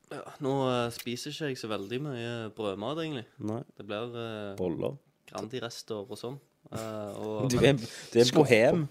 [0.07, 3.25] Ja, nå uh, spiser ikke jeg så veldig mye brødmat, egentlig.
[3.43, 3.59] Nei.
[3.75, 4.95] Det blir uh, Boller.
[5.27, 6.37] Grandi-rester og sånn.
[6.71, 8.85] Uh, og, Du er, du er bohem.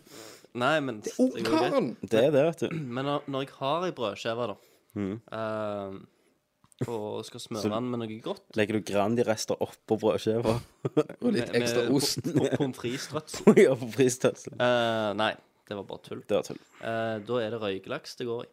[0.56, 1.22] Nei, men det er.
[1.26, 1.88] Ungkaren!
[2.00, 2.76] Det er det, vet du.
[2.96, 4.56] Men når, når jeg har ei brødskive, da,
[4.96, 5.16] Mm.
[5.36, 5.96] eh,
[6.88, 10.54] og skal smøre Så- den med noe godt Legger du Grandi-rester oppå brødskiva?
[11.24, 12.22] Og litt med- ekstra med ost.
[12.24, 13.56] po- po- Pommes frites-strøtsel.
[13.66, 14.52] ja, på fristøtsel.
[14.60, 15.32] Eh, nei,
[15.68, 16.22] det var bare tull.
[16.28, 16.60] Det var tull.
[16.80, 18.48] Eh, da er det røykelaks det går i.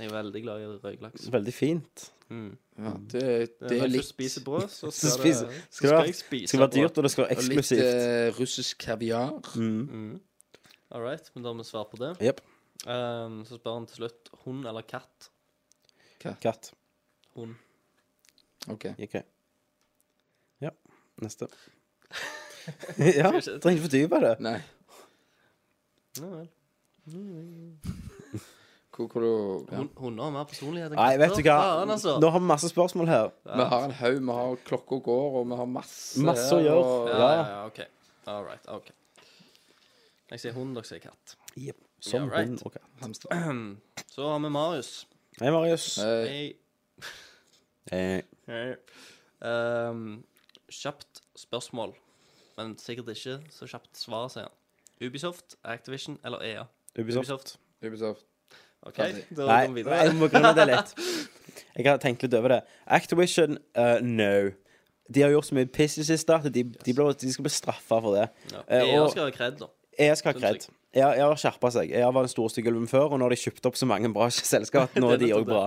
[0.00, 1.28] Jeg er veldig glad i røykelaks.
[1.34, 2.04] Veldig fint.
[2.30, 2.50] Mm.
[2.78, 3.22] Ja, det,
[3.58, 5.90] det Når er jeg litt spiser brød, så Så skal, det, så skal det skal
[5.90, 6.78] være- jeg spise skal være brød.
[6.82, 7.88] dyrt, og det skal være Og litt eksklusivt.
[7.94, 9.32] eh, russisk kaviar.
[10.90, 12.12] All right, men da har vi svar på det.
[12.24, 12.40] Jepp.
[12.86, 15.28] Um, så spør han til slutt hund eller katt.
[16.20, 16.72] Katt.
[17.36, 17.54] Hund.
[18.68, 18.86] OK.
[18.98, 19.14] OK.
[20.60, 20.70] Ja.
[21.22, 21.46] Neste.
[23.20, 24.34] ja, trenger ikke fordype det.
[24.44, 24.56] Nei.
[26.18, 26.48] Ja vel.
[28.90, 29.30] Hvor, hvor du
[29.72, 29.78] ja.
[29.78, 31.56] Hun- Hunder har mer personlighet enn Nei, vet du hva.
[31.62, 32.16] Faen, altså.
[32.20, 33.30] Nå har vi masse spørsmål her.
[33.46, 36.66] Vi har en haug, vi har klokka går, og vi har masse Masse å her,
[36.66, 36.82] gjøre.
[36.84, 37.30] og- Ja, Ja.
[37.30, 37.80] ja, ja, OK.
[38.26, 38.66] All right.
[38.68, 38.90] ok
[40.30, 41.32] Jeg sier hund, dere sier katt.
[41.58, 41.78] Yep.
[42.06, 42.48] Som yeah, right.
[42.48, 42.90] hund og katt.
[43.02, 43.32] Hamster.
[44.14, 44.90] Så har vi Marius.
[45.40, 45.86] Hei, Marius.
[45.98, 46.44] Hei.
[47.90, 48.66] Eh, Hei.
[49.42, 50.20] Um,
[50.70, 51.96] kjapt spørsmål,
[52.58, 54.54] men sikkert ikke så kjapt svar, sier han.
[55.00, 56.64] Ubisoft, Activision eller EA?
[57.00, 57.56] Ubisoft.
[57.82, 58.26] Ubisoft.
[58.86, 59.98] OK, da Nei, går vi videre.
[60.04, 60.94] jeg må grunne det litt.
[61.74, 62.60] Jeg har tenkt litt over det.
[62.86, 64.52] Activision, uh, no.
[65.10, 67.98] De har gjort så mye piss i siste at de, de, de skal bli straffa
[67.98, 68.28] for det.
[68.52, 68.62] Ja.
[68.68, 69.68] Eh, EA og- skal ha kred, da.
[69.98, 70.76] Jeg skal ha Synes kred.
[70.94, 71.90] Jeg, jeg har skjerpa seg.
[71.94, 74.26] Jeg var den stor styggelven før, og nå har de kjøpt opp så mange bra
[74.34, 74.94] selskap.
[74.98, 75.64] Nå er er de òg bra.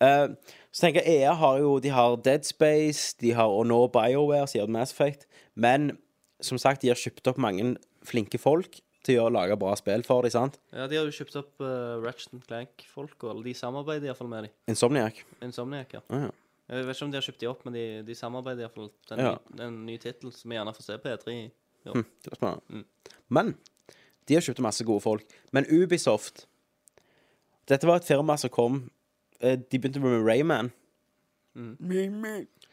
[0.00, 0.32] Uh,
[0.72, 4.46] så tenker jeg EA har jo De har Dead Space, de har og nå BioWare,
[4.48, 5.26] sier Mass Effect.
[5.54, 5.94] Men
[6.40, 7.74] som sagt, de har kjøpt opp mange
[8.06, 10.56] flinke folk til å lage bra spill for dem, sant?
[10.74, 14.56] Ja, De har jo kjøpt opp uh, Ratchet Clank-folk, og de samarbeider iallfall med dem.
[14.72, 15.20] Insomniac.
[15.46, 16.02] Insomniac, ja.
[16.10, 16.32] Uh ja.
[16.66, 18.88] Jeg vet ikke om de har kjøpt de opp, men de, de samarbeider iallfall.
[19.14, 19.36] En, Ja.
[19.54, 21.36] ny- en ny tittel som vi gjerne får se på E3.
[21.90, 22.00] År.
[22.00, 22.62] Hm, det var spennende.
[22.68, 22.84] Mm.
[23.28, 23.54] Men
[24.28, 25.24] de har kjøpt masse gode folk.
[25.52, 26.46] Men Ubisoft
[27.68, 28.90] Dette var et firma som kom
[29.40, 30.70] eh, De begynte med Rayman.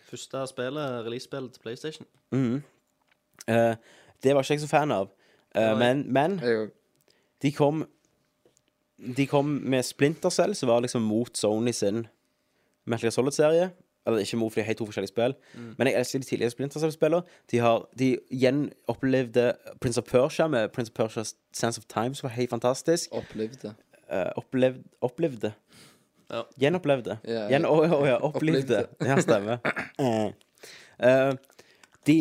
[0.09, 2.07] Første spillet, release-spillet til PlayStation.
[2.31, 2.61] Mhm.
[3.47, 3.75] Eh,
[4.23, 5.09] det var ikke jeg så fan av.
[5.55, 6.69] Eh, men, men Jeg,
[7.41, 7.87] de kom
[9.17, 12.07] De kom med Splinter Cell, som var liksom mot Sony sin
[12.85, 13.71] Metal Gear Solid-serie.
[14.07, 15.33] Eller ikke mot, for de er helt to forskjellige spill.
[15.77, 17.21] Men jeg elsker de tidligere Splinter Cell-spillene.
[17.51, 22.27] De har De gjenopplevde Prince of Persia med Prince of Persias Sense of Time, som
[22.27, 23.09] var helt fantastisk.
[23.11, 23.73] opplevde.
[24.13, 25.53] Uh, opplevd, opplevde.
[26.31, 26.41] Ja.
[26.59, 27.17] Gjenopplevde.
[27.27, 28.85] Ja, Gjen, å, å, ja, opplevde.
[29.03, 29.63] Ja, stemmer.
[31.03, 31.33] Eh, eh,
[32.07, 32.15] de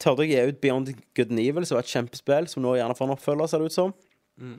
[0.00, 2.96] tørde å gi ut Beyond Good and Evil, som var et kjempespill, som nå gjerne
[2.98, 3.92] får en oppfølger, ser det ut som.
[4.38, 4.56] Mm.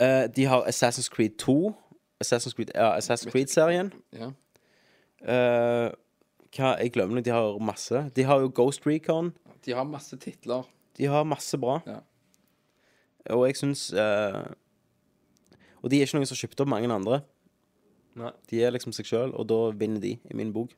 [0.00, 1.56] Uh, de har Assassin's Creed 2.
[2.24, 3.92] Assassin's Creed, ja, Assassin's Creed-serien.
[5.26, 5.88] Eh,
[6.56, 8.02] hva, jeg glemmer noe, De har masse.
[8.14, 9.32] De har jo Ghost Recon.
[9.66, 10.66] De har masse titler.
[10.96, 11.80] De har masse bra.
[11.86, 12.00] Ja.
[13.34, 14.44] Og jeg syns eh,
[15.82, 17.20] Og de er ikke noen som har kjøpt opp mange andre.
[18.16, 18.30] Nei.
[18.48, 20.70] De er liksom seg sjøl, og da vinner de, i min bok.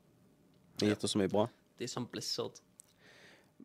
[0.79, 1.45] De har gitt oss så mye bra.
[1.79, 2.57] De er som Blizzard.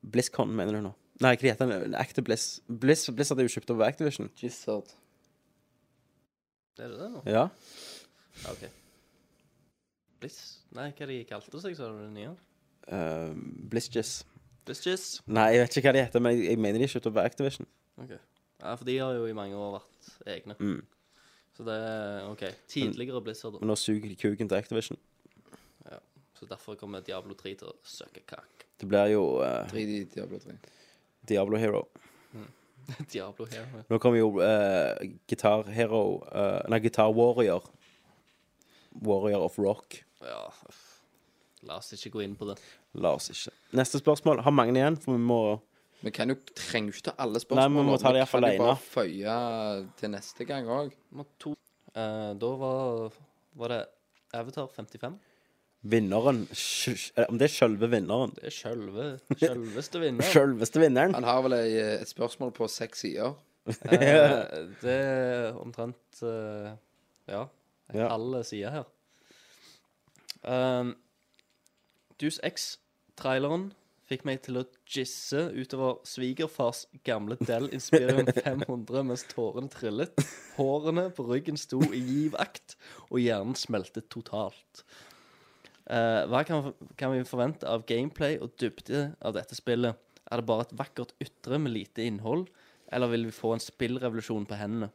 [0.05, 0.93] BlizzCon, mener du nå?
[1.25, 1.97] Nei, hva heter den?
[1.99, 2.61] Active Blizz.
[2.69, 4.31] Blizz, Blizzard er jo kjøpt opp av Activision.
[4.39, 4.93] Gizzard.
[6.79, 7.23] Er det det nå?
[7.31, 7.49] Ja.
[8.45, 8.65] Ja, OK.
[10.25, 10.65] Blizz?
[10.73, 12.31] Nei, hva de kalte seg, sa du det nye?
[12.89, 13.35] Uh,
[13.69, 14.23] Blizzjizz.
[14.65, 15.19] Blizzjizz?
[15.29, 17.19] Nei, jeg vet ikke hva de heter, men jeg, jeg mener de er kjøpt opp
[17.21, 17.69] av Activision.
[18.01, 18.15] OK.
[18.15, 20.57] Ja, for de har jo i mange år vært egne.
[20.57, 20.81] Mm.
[21.55, 22.47] Så det er OK.
[22.73, 23.61] Tidligere Blizzard.
[23.61, 25.01] Men nå suger de kuken til Activision.
[25.91, 26.01] Ja.
[26.41, 28.65] Så derfor kommer Diablo 3 til å søke kakk.
[28.81, 30.57] Det blir jo uh, 3D Diablo 3.
[31.29, 31.85] Diablo Hero.
[33.13, 33.85] Diablo Hero.
[33.93, 34.97] Nå kommer jo uh,
[35.29, 37.69] Guitar Hero uh, Nei, Guitar Warrior.
[39.05, 40.01] Warrior of Rock.
[40.25, 40.43] Ja.
[41.69, 42.59] La oss ikke gå inn på det.
[43.01, 43.53] La oss ikke.
[43.79, 44.43] Neste spørsmål.
[44.45, 45.39] Har mange igjen, for vi må
[46.05, 47.73] Vi kan jo, trenger jo ikke ta alle spørsmålene.
[47.73, 48.67] Nei, vi må ta det i hvert fall kan jo alene.
[48.69, 49.37] bare føye
[50.01, 50.91] til neste gang òg.
[51.41, 51.55] To.
[51.95, 53.15] Eh, da var
[53.57, 53.81] var det
[54.35, 55.15] Avatar 55?
[55.85, 58.33] Vinneren eh, Om det er sjølve vinneren.
[58.37, 59.07] Det er sjølve,
[59.41, 60.31] sjølveste vinneren.
[60.35, 61.15] Sjølveste vinneren.
[61.17, 63.35] Han har vel et spørsmål på seks sider.
[63.65, 64.35] Eh,
[64.83, 66.73] det er omtrent eh,
[67.33, 67.47] Ja,
[67.93, 68.09] en Ja.
[68.13, 68.85] halv side her.
[70.45, 70.95] Um,
[72.21, 73.71] Deuce X-traileren
[74.05, 80.13] fikk meg til å gisse utover svigerfars gamle Dell Inspirion 500 mens tårene trillet.
[80.59, 82.77] Hårene på ryggen sto i giv akt,
[83.09, 84.85] og hjernen smeltet totalt.
[85.85, 89.97] Uh, hva kan, kan vi forvente av gameplay og dybde av dette spillet?
[90.33, 92.47] Er det bare et vakkert ytre med lite innhold,
[92.93, 94.93] eller vil vi få en spillrevolusjon på hendene?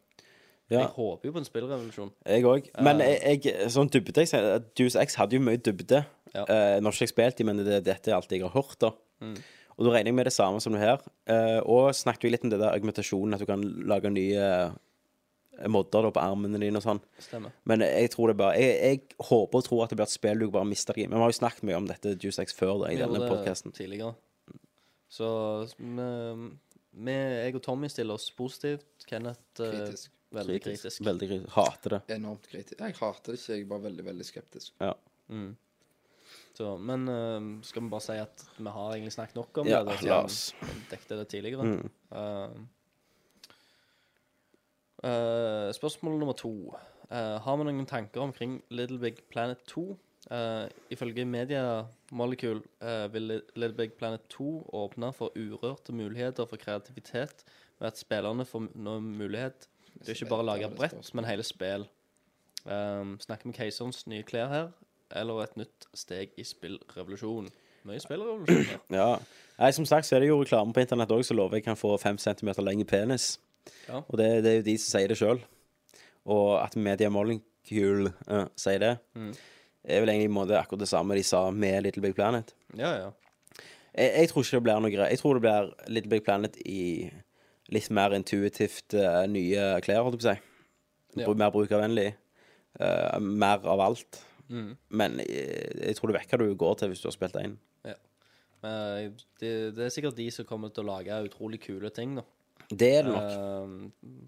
[0.69, 0.83] Ja.
[0.83, 2.11] Jeg håper jo på en spillrevolusjon.
[2.29, 2.67] Jeg òg.
[2.85, 3.15] Men Eh.
[3.17, 4.25] jeg, jeg, sånn dybde
[4.77, 6.03] Deuce X hadde jo mye dybde.
[6.35, 6.43] Ja.
[6.45, 8.77] Uh, nå har ikke jeg spilt i, men det, dette er alt jeg har hørt.
[8.79, 9.35] da Mm.
[9.75, 11.01] Og da regner jeg med det samme som det her.
[11.27, 14.71] Uh, og snakket vi litt om det der argumentasjonen, at du kan lage nye
[15.67, 17.01] modder da på armene dine og sånn.
[17.19, 17.51] Stemmer.
[17.67, 20.39] Men jeg tror det bare Jeg, jeg håper og tror at det blir et spill
[20.39, 21.07] du bare mister i.
[21.07, 23.75] Men vi har jo snakket mye om dette Juice X før da, i denne podkasten.
[23.75, 24.13] Tidligere.
[25.09, 25.27] Så
[25.79, 26.07] vi,
[26.93, 28.85] vi, jeg og Tommy stiller oss positivt.
[29.09, 30.11] Kenneth Kritisk.
[30.35, 31.01] Veldig kritisk.
[31.05, 31.53] Veldig kritisk.
[31.55, 32.01] Hater det.
[32.15, 32.79] Enormt kritisk.
[32.79, 34.73] Jeg hater det ikke, jeg er bare veldig, veldig skeptisk.
[34.83, 34.93] Ja.
[35.29, 35.55] Mm.
[36.59, 39.79] Så, men eh, skal vi bare si at vi har egentlig snakket nok om Ja,
[39.87, 39.95] det?
[40.03, 40.41] Ja la oss.
[40.59, 41.63] vi dekte det tidligere.
[41.63, 41.89] Mm.
[42.11, 42.59] Eh,
[45.09, 46.53] eh, spørsmål nummer to.
[47.09, 49.85] Eh, har vi noen tanker omkring Little Big Planet 2?
[50.35, 56.59] Eh, ifølge Media Molecule eh, vil Little Big Planet 2 åpne for urørte muligheter for
[56.59, 57.45] kreativitet
[57.79, 59.68] ved at spillerne får nå mulighet
[60.03, 61.85] til ikke bare å lage brett, men hele spill.
[62.65, 64.67] Um, snakker med Keiserens nye klær her,
[65.15, 67.49] eller et nytt steg i spillrevolusjonen?
[67.87, 68.81] Mye spillrevolusjoner.
[68.99, 69.13] Ja.
[69.59, 71.79] Nei, som sagt så er det jo reklame på internett òg, så lover jeg kan
[71.79, 73.37] få fem centimeter lengre penis.
[73.87, 74.01] Ja.
[74.07, 75.39] Og det, det er jo de som sier det sjøl.
[76.29, 79.31] Og at Media Molecule uh, sier det, Mm.
[79.87, 82.53] er vel egentlig i en måte akkurat det samme de sa med Little Big Planet.
[82.77, 83.09] Ja, ja.
[83.95, 85.11] Jeg, jeg tror ikke det blir noe greit.
[85.15, 86.81] Jeg tror det blir Little Big Planet i
[87.73, 91.23] litt mer intuitivt uh, nye klær, holdt jeg på å si.
[91.23, 91.35] Ja.
[91.41, 92.09] Mer brukervennlig.
[92.79, 94.21] Uh, mer av alt.
[94.49, 94.73] Mm.
[94.89, 97.57] Men jeg, jeg tror du vet hva du går til hvis du har spilt én.
[97.87, 97.97] ja.
[98.59, 102.25] Men det, det er sikkert de som kommer til å lage utrolig kule ting, da.
[102.69, 103.29] Det er det nok.
[103.31, 104.27] Uh,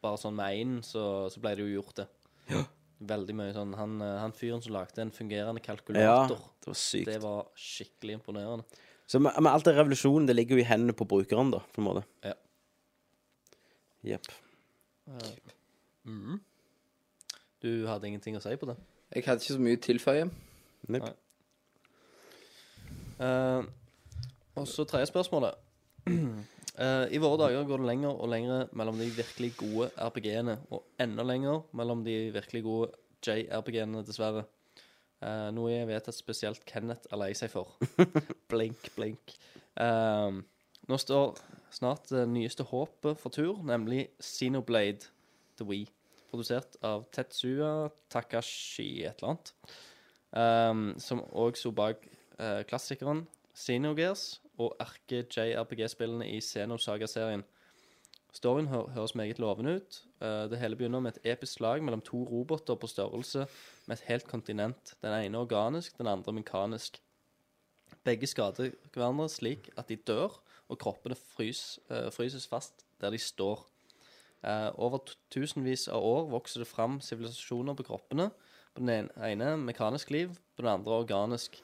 [0.00, 2.06] bare sånn med én, så, så ble det jo gjort, det.
[2.50, 2.62] Ja.
[3.10, 6.76] Veldig mye sånn Han, eh, han fyren som lagde en fungerende kalkulator, Ja, det var
[6.76, 7.06] sykt.
[7.08, 8.82] det var skikkelig imponerende.
[9.10, 11.82] Så med, med alt det revolusjonen, det ligger jo i hendene på brukeren, da, på
[11.82, 12.04] en måte.
[12.22, 12.36] Ja.
[14.06, 14.30] Jepp.
[16.06, 16.38] Mm.
[17.60, 18.76] Du hadde ingenting å si på det?
[19.10, 20.28] Jeg hadde ikke så mye å tilføye.
[20.94, 21.00] Nei.
[23.20, 23.66] Eh,
[24.56, 25.58] og så tredje spørsmålet.
[26.80, 30.86] Eh, I våre dager går det lenger og lenger mellom de virkelig gode RPG-ene, og
[31.02, 32.86] enda lenger mellom de virkelig gode
[33.26, 34.46] JRPG-ene, dessverre.
[35.20, 37.74] Eh, noe jeg vet at spesielt Kenneth er lei seg for.
[38.52, 39.34] blink, blink.
[39.76, 40.42] Um,
[40.88, 41.36] nå står
[41.74, 45.10] snart det nyeste håpet for tur, nemlig Xenoblade
[45.60, 45.86] The Wii.
[46.30, 49.54] Produsert av Tetsuya Takashi et eller annet.
[50.30, 52.04] Um, som òg sto bak
[52.38, 53.24] uh, klassikeren
[53.56, 57.42] Xenogears og erke-JRPG-spillene i Xenosaga-serien.
[58.32, 60.00] Storyen hø høres meget lovende ut.
[60.22, 63.46] Uh, det hele begynner med et episk slag mellom to roboter på størrelse
[63.90, 64.94] med et helt kontinent.
[65.02, 67.00] Den ene organisk, den andre mekanisk.
[68.06, 70.36] Begge skader hverandre slik at de dør,
[70.70, 73.66] og kroppene frys, eh, fryses fast der de står.
[74.44, 78.30] Eh, over tusenvis av år vokser det fram sivilisasjoner på kroppene.
[78.74, 81.60] På den ene, mekanisk liv, på den andre organisk.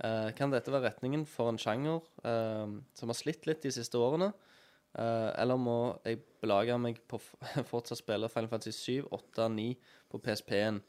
[0.00, 4.00] Eh, kan dette være retningen for en sjanger eh, som har slitt litt de siste
[4.00, 4.32] årene?
[4.96, 7.34] Eh, eller må jeg belage meg på f
[7.70, 9.74] fortsatt spille Final Fantasy 7, 8, 9
[10.08, 10.80] på PSP-en?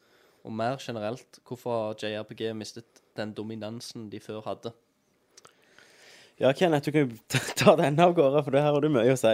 [0.48, 4.72] Og mer generelt, hvorfor har JRPG mistet den dominansen de før hadde?
[6.40, 7.18] Ja, Kenneth, du kan jo
[7.60, 9.34] ta- den av gårde, for det her har du mye å si.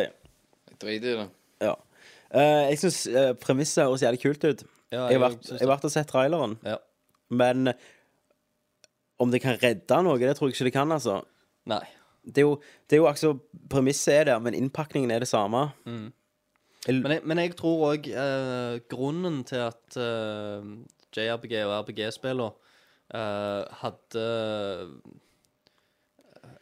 [0.72, 1.28] Jeg driter i det.
[1.68, 1.74] Ja.
[2.34, 4.64] Uh, jeg syns uh, premisset høres jævlig kult ut.
[4.94, 5.34] Ja, jeg har
[5.70, 6.78] vært, og sett traileren, Ja.
[7.34, 7.86] men eh,
[9.22, 11.20] om det kan redde noe, det tror jeg ikke det kan, altså.
[11.70, 11.82] Nei.
[12.24, 12.58] Det er jo,
[12.88, 13.32] det er jo altså
[13.72, 15.64] Premisset er der, men innpakningen er det samme.
[15.90, 16.12] Mm.
[17.02, 20.70] Men jeg, men jeg tror òg eh, grunnen til at eh,
[21.18, 22.52] JRPG og RPG-spillene
[23.14, 24.26] uh, hadde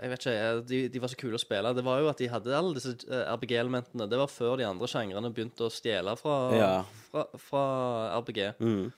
[0.02, 1.72] Jeg vet ikke, eh, de, de var så kule å spille.
[1.78, 4.08] Det var jo at de hadde alle disse eh, RPG-elementene.
[4.10, 6.72] Det var før de andre sjangrene begynte å stjele fra, Ja.
[7.12, 7.62] fra, fra
[8.22, 8.42] RPG.
[8.62, 8.90] Mm.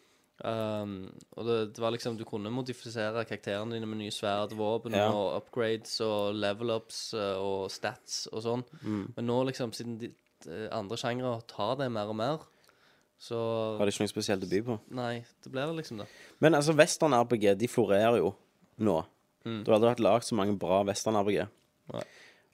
[0.44, 0.94] Um,
[1.38, 5.06] og det, det var liksom Du kunne modifisere karakterene dine med nye sverd, våpen Ja.
[5.14, 8.64] og upgrades og level-ups eh, og stats og sånn.
[8.82, 9.04] Mm.
[9.18, 10.10] Men nå, liksom, siden de,
[10.48, 12.48] de andre sjangre tar det mer og mer,
[13.24, 13.38] Så
[13.80, 14.76] Var det ikke noe spesielt å by på?
[14.98, 15.14] Nei,
[15.46, 16.10] det ble vel liksom det.
[16.44, 18.34] Men altså, western-RPG, de florerer jo
[18.84, 18.98] nå.
[19.48, 19.62] Mm.
[19.64, 21.46] Du har aldri hatt lagd så mange bra western-RPG.
[21.94, 22.04] Nei.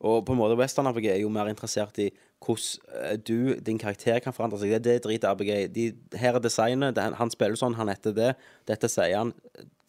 [0.06, 2.08] Og på en måte, western-RPG er jo mer interessert i
[2.46, 4.76] hvordan eh, du, din karakter, kan forandre seg.
[4.78, 5.66] Det, det driter RPG i.
[5.74, 5.88] De,
[6.22, 6.94] her er designet.
[6.96, 8.30] Det, han spiller sånn, han heter det.
[8.70, 9.34] Dette sier han.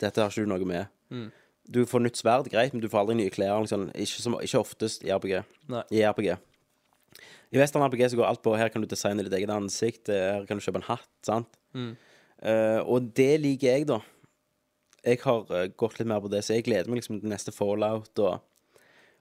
[0.01, 0.91] Dette har ikke du noe med.
[1.13, 1.29] Mm.
[1.71, 3.61] Du får nytt sverd, greit, men du får aldri nye klær.
[3.63, 3.91] Liksom.
[3.93, 5.43] Ikke, som, ikke oftest i RPG.
[5.71, 5.85] Nei.
[5.93, 6.33] I RPG.
[7.51, 10.09] I Western RPG så går alt på Her kan du designe ditt eget ansikt.
[10.09, 11.11] eh, Her kan du kjøpe en hatt.
[11.27, 11.59] sant?
[11.75, 11.97] Mm.
[12.41, 13.99] Uh, og det liker jeg, da.
[15.05, 17.53] Jeg har uh, gått litt mer på det, så jeg gleder meg liksom til neste
[17.53, 18.41] Fallout og,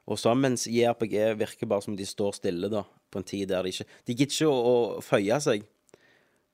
[0.07, 0.39] og sånn.
[0.45, 3.73] Mens i RPG virker bare som de står stille, da, på en tid der de
[3.73, 4.61] ikke De gidder ikke å,
[4.99, 5.67] å føye seg.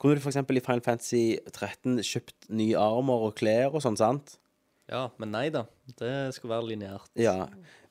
[0.02, 0.41] Kunne du f.eks.
[0.41, 4.39] i Final Fantasy 13 kjøpt ny armer og klær og sånn, sant?
[4.91, 5.65] Ja, men nei da.
[5.97, 7.07] Det skulle være lineært.
[7.18, 7.45] Ja.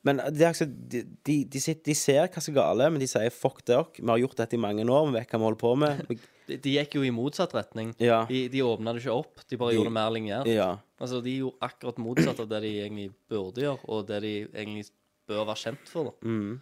[0.05, 3.07] Men det altså, de, de, de, sitter, de ser hva som er gale, men de
[3.09, 3.87] sier 'fuck dere'.
[3.97, 6.07] Vi har gjort dette i mange år, vi vet hva vi holder på med.
[6.45, 7.95] De, de gikk jo i motsatt retning.
[7.99, 8.27] Ja.
[8.29, 10.47] De, de åpna det ikke opp, de bare De- gjorde det mer lignert.
[10.53, 10.67] Ja.
[11.01, 14.85] Altså, de gjorde akkurat motsatt av det de egentlig burde gjøre, og det de egentlig
[15.27, 16.05] bør være kjent for.
[16.05, 16.29] da.
[16.29, 16.61] Mm.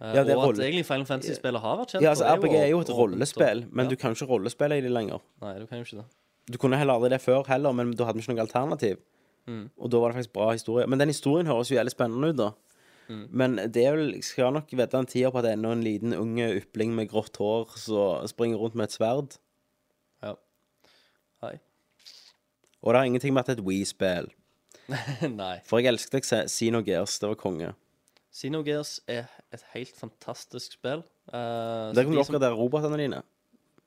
[0.00, 2.24] Eh, Ja, det og rolle- at egentlig Final Fantasy-spillet har vært kjent Ja, altså.
[2.32, 5.20] RPG er jo et rollespill, men du kan jo ikke rollespille i det lenger.
[5.42, 6.06] Nei, du kan jo ikke det.
[6.50, 8.96] Du kunne heller aldri det før heller, men da hadde vi ikke noe alternativ.
[9.46, 9.64] Mm.
[9.76, 10.86] Og da var det faktisk bra historie.
[10.88, 12.50] Men den historien høres jo jævlig spennende ut, da.
[13.08, 13.24] Mm.
[13.30, 15.84] Men det er vel, skal nok vite en tier på at det er ennå en
[15.84, 19.36] liten unge ypling med grått hår som springer rundt med et sverd.
[20.24, 20.32] Ja.
[21.44, 21.58] Hei.
[22.80, 24.30] Og det har ingenting med at det er et We-spill.
[25.40, 25.54] Nei.
[25.68, 27.18] For jeg elsket Xenogears.
[27.20, 27.74] Det var konge.
[28.34, 31.04] Xenogears er et helt fantastisk spill.
[31.28, 33.22] Uh, Der kan du de som- robotene dine.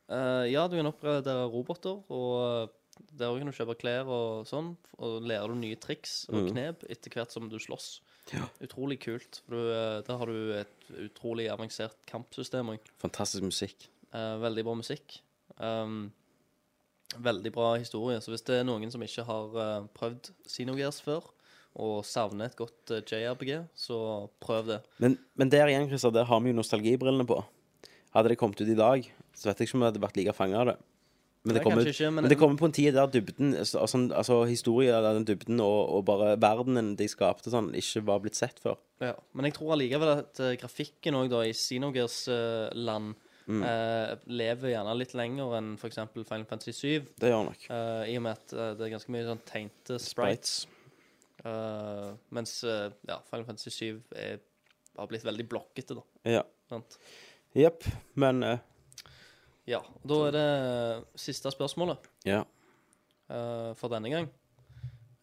[0.07, 2.69] Uh, ja, du kan oppgradere roboter, og
[3.17, 4.75] der kan du kjøpe klær og sånn.
[4.99, 6.51] Og lærer du nye triks og Mm.
[6.51, 7.99] knep etter hvert som du slåss.
[8.61, 9.41] Utrolig kult.
[9.45, 12.79] For du, eh, der har du et utrolig avansert kampsystem òg.
[12.99, 13.87] Fantastisk musikk.
[14.13, 15.19] veldig bra musikk.
[15.59, 16.11] Um,
[17.21, 18.19] veldig bra historie.
[18.19, 21.27] Så hvis det er noen som ikke har eh, prøvd Xenogears før,
[21.77, 24.79] og savner et godt eh, JRPG, så prøv det.
[25.03, 27.43] Men, men der igjen, Christer, der har vi jo nostalgibrillene på.
[28.15, 29.05] Hadde det kommet ut i dag,
[29.35, 30.77] så vet jeg ikke om jeg hadde vært like fanga av det.
[31.47, 33.79] Men det, kommer, ikke, men- men det kommer på en tid der dybden altså,
[34.13, 38.35] altså, historien av den dybden og, og bare verdenen de skapte sånn, ikke var blitt
[38.37, 38.75] sett før.
[39.01, 43.15] Ja, men jeg tror allikevel at uh, grafikken òg, da, i Xenogears-land
[43.47, 43.61] Mm.
[43.63, 45.95] uh, lever gjerne litt lenger enn f.eks.
[46.11, 47.05] Final Fantasy 7.
[47.15, 47.61] Det gjør nok.
[48.11, 50.65] I og med at eh, det er ganske mye sånn tegnte sprites.
[51.47, 54.41] Eh, mens eh, ja, Final Fantasy 7 er,
[54.97, 56.03] har blitt veldig blokkete, da.
[56.27, 56.43] Ja.
[56.67, 56.97] Sant?
[57.55, 57.87] Jepp.
[58.19, 58.59] Men eh,
[59.67, 59.81] Ja.
[59.83, 60.49] og Da er det
[61.19, 62.43] siste spørsmålet ja.
[63.29, 64.29] eh, for denne gang.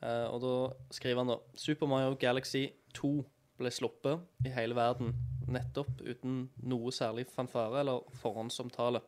[0.04, 0.54] Eh, og da
[0.92, 3.14] skriver han da Super Mario Galaxy 2
[3.58, 5.14] ble sluppet i hele verden
[5.48, 9.00] nettopp uten noe særlig fanfare eller forhåndsomtale.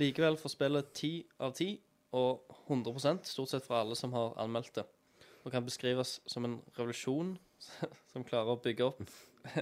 [0.00, 1.76] Likevel får spillet 10 av 10
[2.16, 4.86] og 100% stort sett fra alle som har anmeldt det.
[5.44, 7.36] Og kan beskrives som en revolusjon
[8.12, 9.04] som klarer å bygge opp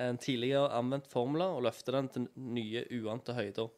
[0.00, 3.70] en tidligere anvendt formler og løfte den til nye, uante høyder.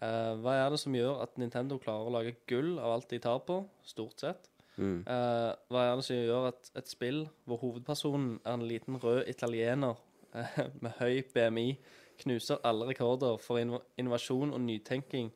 [0.00, 3.18] Eh, hva er det som gjør at Nintendo klarer å lage gull av alt de
[3.20, 4.48] tar på, stort sett?
[4.80, 5.02] Mm.
[5.04, 9.26] Uh, hva er det som gjør at et spill hvor hovedpersonen er en liten rød
[9.28, 9.98] italiener
[10.32, 11.74] uh, med høy BMI,
[12.22, 15.30] knuser alle rekorder for inno innovasjon og nytenking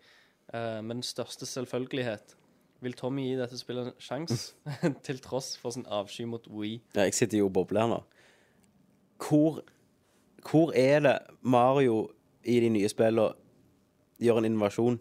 [0.53, 2.35] med den største selvfølgelighet?
[2.85, 4.53] Vil Tommy gi dette spillet en sjanse,
[5.07, 6.83] til tross for sin avsky mot Wii?
[6.93, 8.03] ja, jeg sitter jo og bobler nå.
[9.25, 9.63] Hvor,
[10.45, 12.11] hvor er det Mario
[12.45, 13.33] i de nye spillene
[14.23, 14.99] gjør en innovasjon?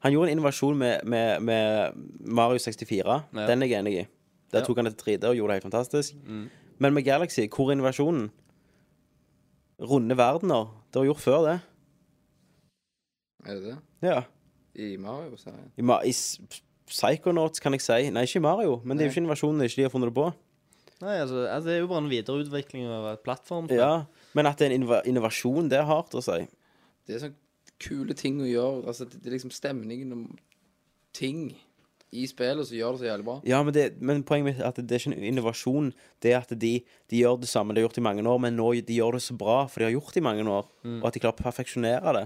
[0.00, 1.92] Han gjorde en innovasjon med, med, med
[2.24, 3.04] Mario 64.
[3.06, 3.46] Ja.
[3.46, 4.06] Den er jeg enig i.
[4.50, 4.64] Der Ja.
[4.66, 6.14] tok han det til 3D og gjorde det helt fantastisk.
[6.26, 6.46] Mm.
[6.78, 8.30] Men med Galaxy, hvor er innovasjonen?
[9.80, 10.70] Runde verdener.
[10.92, 11.58] Det var gjort før, det.
[13.46, 13.76] Er det det?
[14.02, 14.22] Ja.
[14.74, 15.70] I Mario-serien?
[15.76, 16.12] I, Ma i
[16.90, 18.10] Psychonauts, kan jeg si.
[18.12, 18.80] Nei, ikke i Mario.
[18.84, 19.14] Men det er jo Nei.
[19.14, 20.26] ikke innovasjonen ikke de har funnet det på.
[21.00, 23.70] Nei, altså, altså, det er jo bare en videreutvikling av et plattform.
[23.72, 23.92] Ja,
[24.36, 26.42] Men at det er en innova innovasjon, det er hardt å si.
[27.06, 27.36] Det er sånne
[27.80, 28.86] kule ting å gjøre.
[28.90, 30.24] Altså, det, det er liksom stemningen om
[31.16, 31.50] ting
[32.10, 33.36] i spillet som gjør det så jævlig bra.
[33.46, 35.92] Ja, men, det, men poenget mitt er at det er ikke en innovasjon.
[36.22, 36.72] Det er at de,
[37.10, 39.22] de gjør det samme de har gjort i mange år, men nå de gjør det
[39.22, 40.98] så bra, for de har gjort det i mange år, Mm.
[41.02, 42.24] og at de klarer å perfeksjonere det.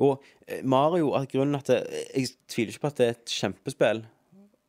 [0.00, 1.80] Og eh, Mario, at grunnen at det,
[2.14, 4.02] Jeg tviler ikke på at det er et kjempespill,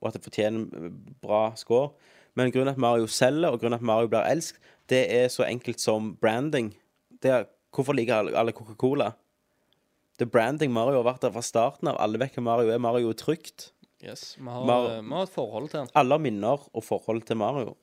[0.02, 1.92] og at det fortjener en bra score,
[2.36, 4.58] men grunnen at Mario selger, og grunnen at Mario blir elsket,
[4.90, 6.74] det er så enkelt som branding.
[7.22, 9.12] Det er, hvorfor liker alle Coca-Cola?
[10.22, 10.70] Det er branding.
[10.76, 11.96] Mario har vært der fra starten av.
[12.04, 12.78] Alle vet hvem Mario er.
[12.84, 13.72] Mario er trygt.
[14.06, 15.90] Yes, vi har, Mar- eh, vi har et forhold til den.
[15.98, 17.74] Alle har minner og forhold til Mario.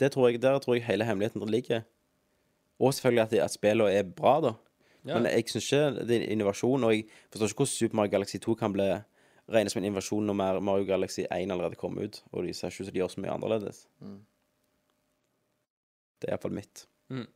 [0.00, 1.82] Det tror jeg, der tror jeg hele hemmeligheten ligger.
[2.80, 4.52] Og selvfølgelig at, det- at spillene er bra, da.
[5.06, 5.14] Ja.
[5.20, 8.36] Men jeg syns ikke det er innovasjon, og jeg forstår ikke hvordan Super Mario Galaxy
[8.44, 8.88] 2 kan bli
[9.48, 12.82] regnes som en innovasjon når Mario Galaxy 1 allerede kom ut, og de ser ikke
[12.82, 13.86] ut som de gjør så mye annerledes.
[14.02, 14.18] Mm.
[16.20, 16.86] Det er iallfall mitt.
[17.12, 17.26] Mm.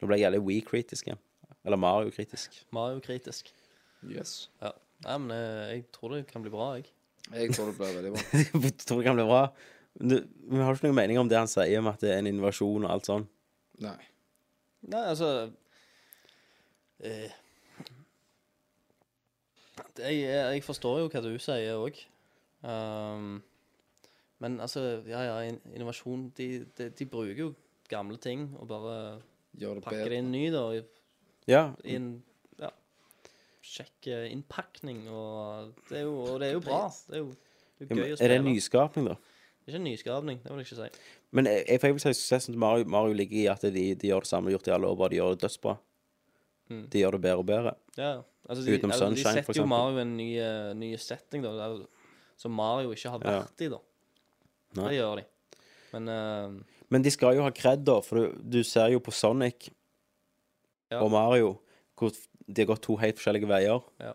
[0.00, 1.20] Nå ble jeg jævlig We-kritisk igjen.
[1.64, 2.56] Eller Mario-kritisk.
[2.72, 3.52] Mario-kritisk.
[4.10, 4.48] Yes.
[4.62, 4.72] Ja.
[5.04, 6.90] Nei, men eh, jeg tror det kan bli bra, jeg.
[7.32, 8.22] Jeg tror det blir veldig bra.
[8.66, 9.42] Jeg tror det kan bli bra.
[9.98, 10.16] Men du,
[10.50, 12.84] vi har ikke noen mening om det han sier om at det er en innovasjon
[12.84, 13.24] og alt sånn.
[13.84, 13.96] Nei.
[14.92, 15.30] Nei, altså
[17.00, 17.32] eh,
[19.96, 21.98] det, jeg, jeg forstår jo hva du sier òg.
[22.64, 23.38] Um,
[24.42, 26.48] men altså, ja ja, in- innovasjon de,
[26.78, 27.50] de, de bruker jo
[27.90, 28.94] gamle ting og bare
[29.60, 30.12] Gjør det pakker bedre.
[30.14, 30.64] det inn ny, da.
[30.74, 30.84] I,
[31.50, 31.64] Ja.
[31.84, 32.33] i en ja,
[33.64, 36.82] kjekk eh, innpakning, og det er jo, og det er jo bra.
[37.08, 38.26] Det er jo det er Ja, gøy å spille.
[38.26, 39.16] Er det en nyskapning, da?
[39.64, 41.08] Det er ikke en nyskapning, det vil jeg ikke si.
[41.34, 44.26] Men jeg, jeg, vil si suksessen til Mario, Mario ligger i at de, de gjør
[44.26, 45.74] det samme de har gjort i alle år, bare de gjør det dødsbra.
[46.70, 46.82] Mm.
[46.92, 47.72] De gjør det bedre og bedre.
[47.96, 48.10] Ja,
[48.48, 49.70] altså de, Utenom altså, de Sunshine, for setter jo.
[49.72, 51.80] Mario i en ny, eh, ny setting, da, der,
[52.40, 53.40] som Mario ikke har Ja.
[53.40, 53.80] vært i, da.
[54.74, 54.86] Nei.
[54.90, 55.26] Det gjør de.
[55.94, 59.14] Men uh, Men de skal jo ha kred, da, for du, du ser jo på
[59.14, 59.70] Sonic
[60.92, 61.00] Ja.
[61.00, 61.54] og Mario
[61.98, 62.10] hvor
[62.46, 63.82] de har gått to helt forskjellige veier.
[64.02, 64.12] Ja.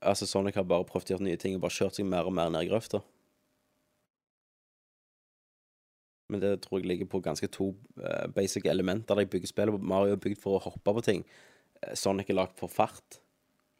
[0.00, 2.34] Altså, Sonic har bare prøvd å gjøre nye ting og bare kjørt seg mer og
[2.36, 3.00] mer ned i grøfta.
[6.28, 7.70] Men det tror jeg ligger på ganske to
[8.02, 9.80] uh, basic elementer der jeg bygger spillet.
[9.80, 11.22] Mario er bygd for å hoppe på ting.
[11.80, 13.20] Eh, Sonic er lagd for fart.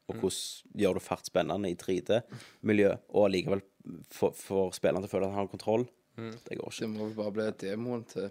[0.09, 0.21] Og Mm.
[0.23, 3.61] hvordan gjør du fart spennende i 3D-miljø, og allikevel
[4.09, 5.85] får får spilleren til å føle at han har kontroll.
[6.17, 6.31] Mm.
[6.49, 6.81] Det går ikke.
[6.81, 8.31] Det må vel bare bli demoen til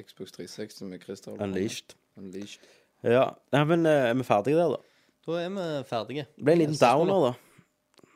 [0.00, 1.36] Xbox 360 med Christer.
[1.44, 1.92] Unleashed.
[2.16, 2.64] Unleashed.
[3.06, 4.80] Ja, Nei, men eh, er vi ferdige der, da?
[5.28, 6.24] da er vi ferdige.
[6.34, 8.06] Det ble en liten downer, da.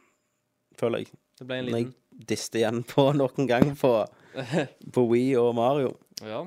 [0.80, 1.12] Føler jeg.
[1.38, 3.92] Det ble en Når liten jeg diste igjen på noen gang på,
[4.94, 5.94] på Wii og Mario.
[6.26, 6.42] Ja.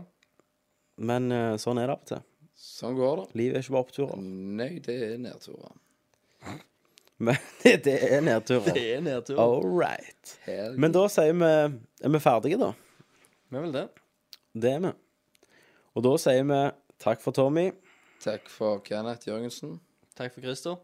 [1.01, 2.23] Men eh, sånn er det av og til.
[2.65, 3.25] Sånn går det.
[3.39, 4.21] Livet er ikke bare oppturer.
[4.59, 5.75] Nei, det er nedturer.
[7.25, 8.75] Men det, det er nedturer.
[8.75, 9.39] Det er nedtur.
[9.39, 10.35] All right.
[10.43, 12.73] Hell Men da sier vi Er vi ferdige, da?
[13.47, 13.85] Vi er vel det.
[14.51, 14.91] Det er vi.
[15.95, 16.59] Og da sier vi
[16.99, 17.69] takk for Tommy.
[18.25, 19.81] Takk for Kenneth Jørgensen.
[20.17, 20.75] Takk for Christer.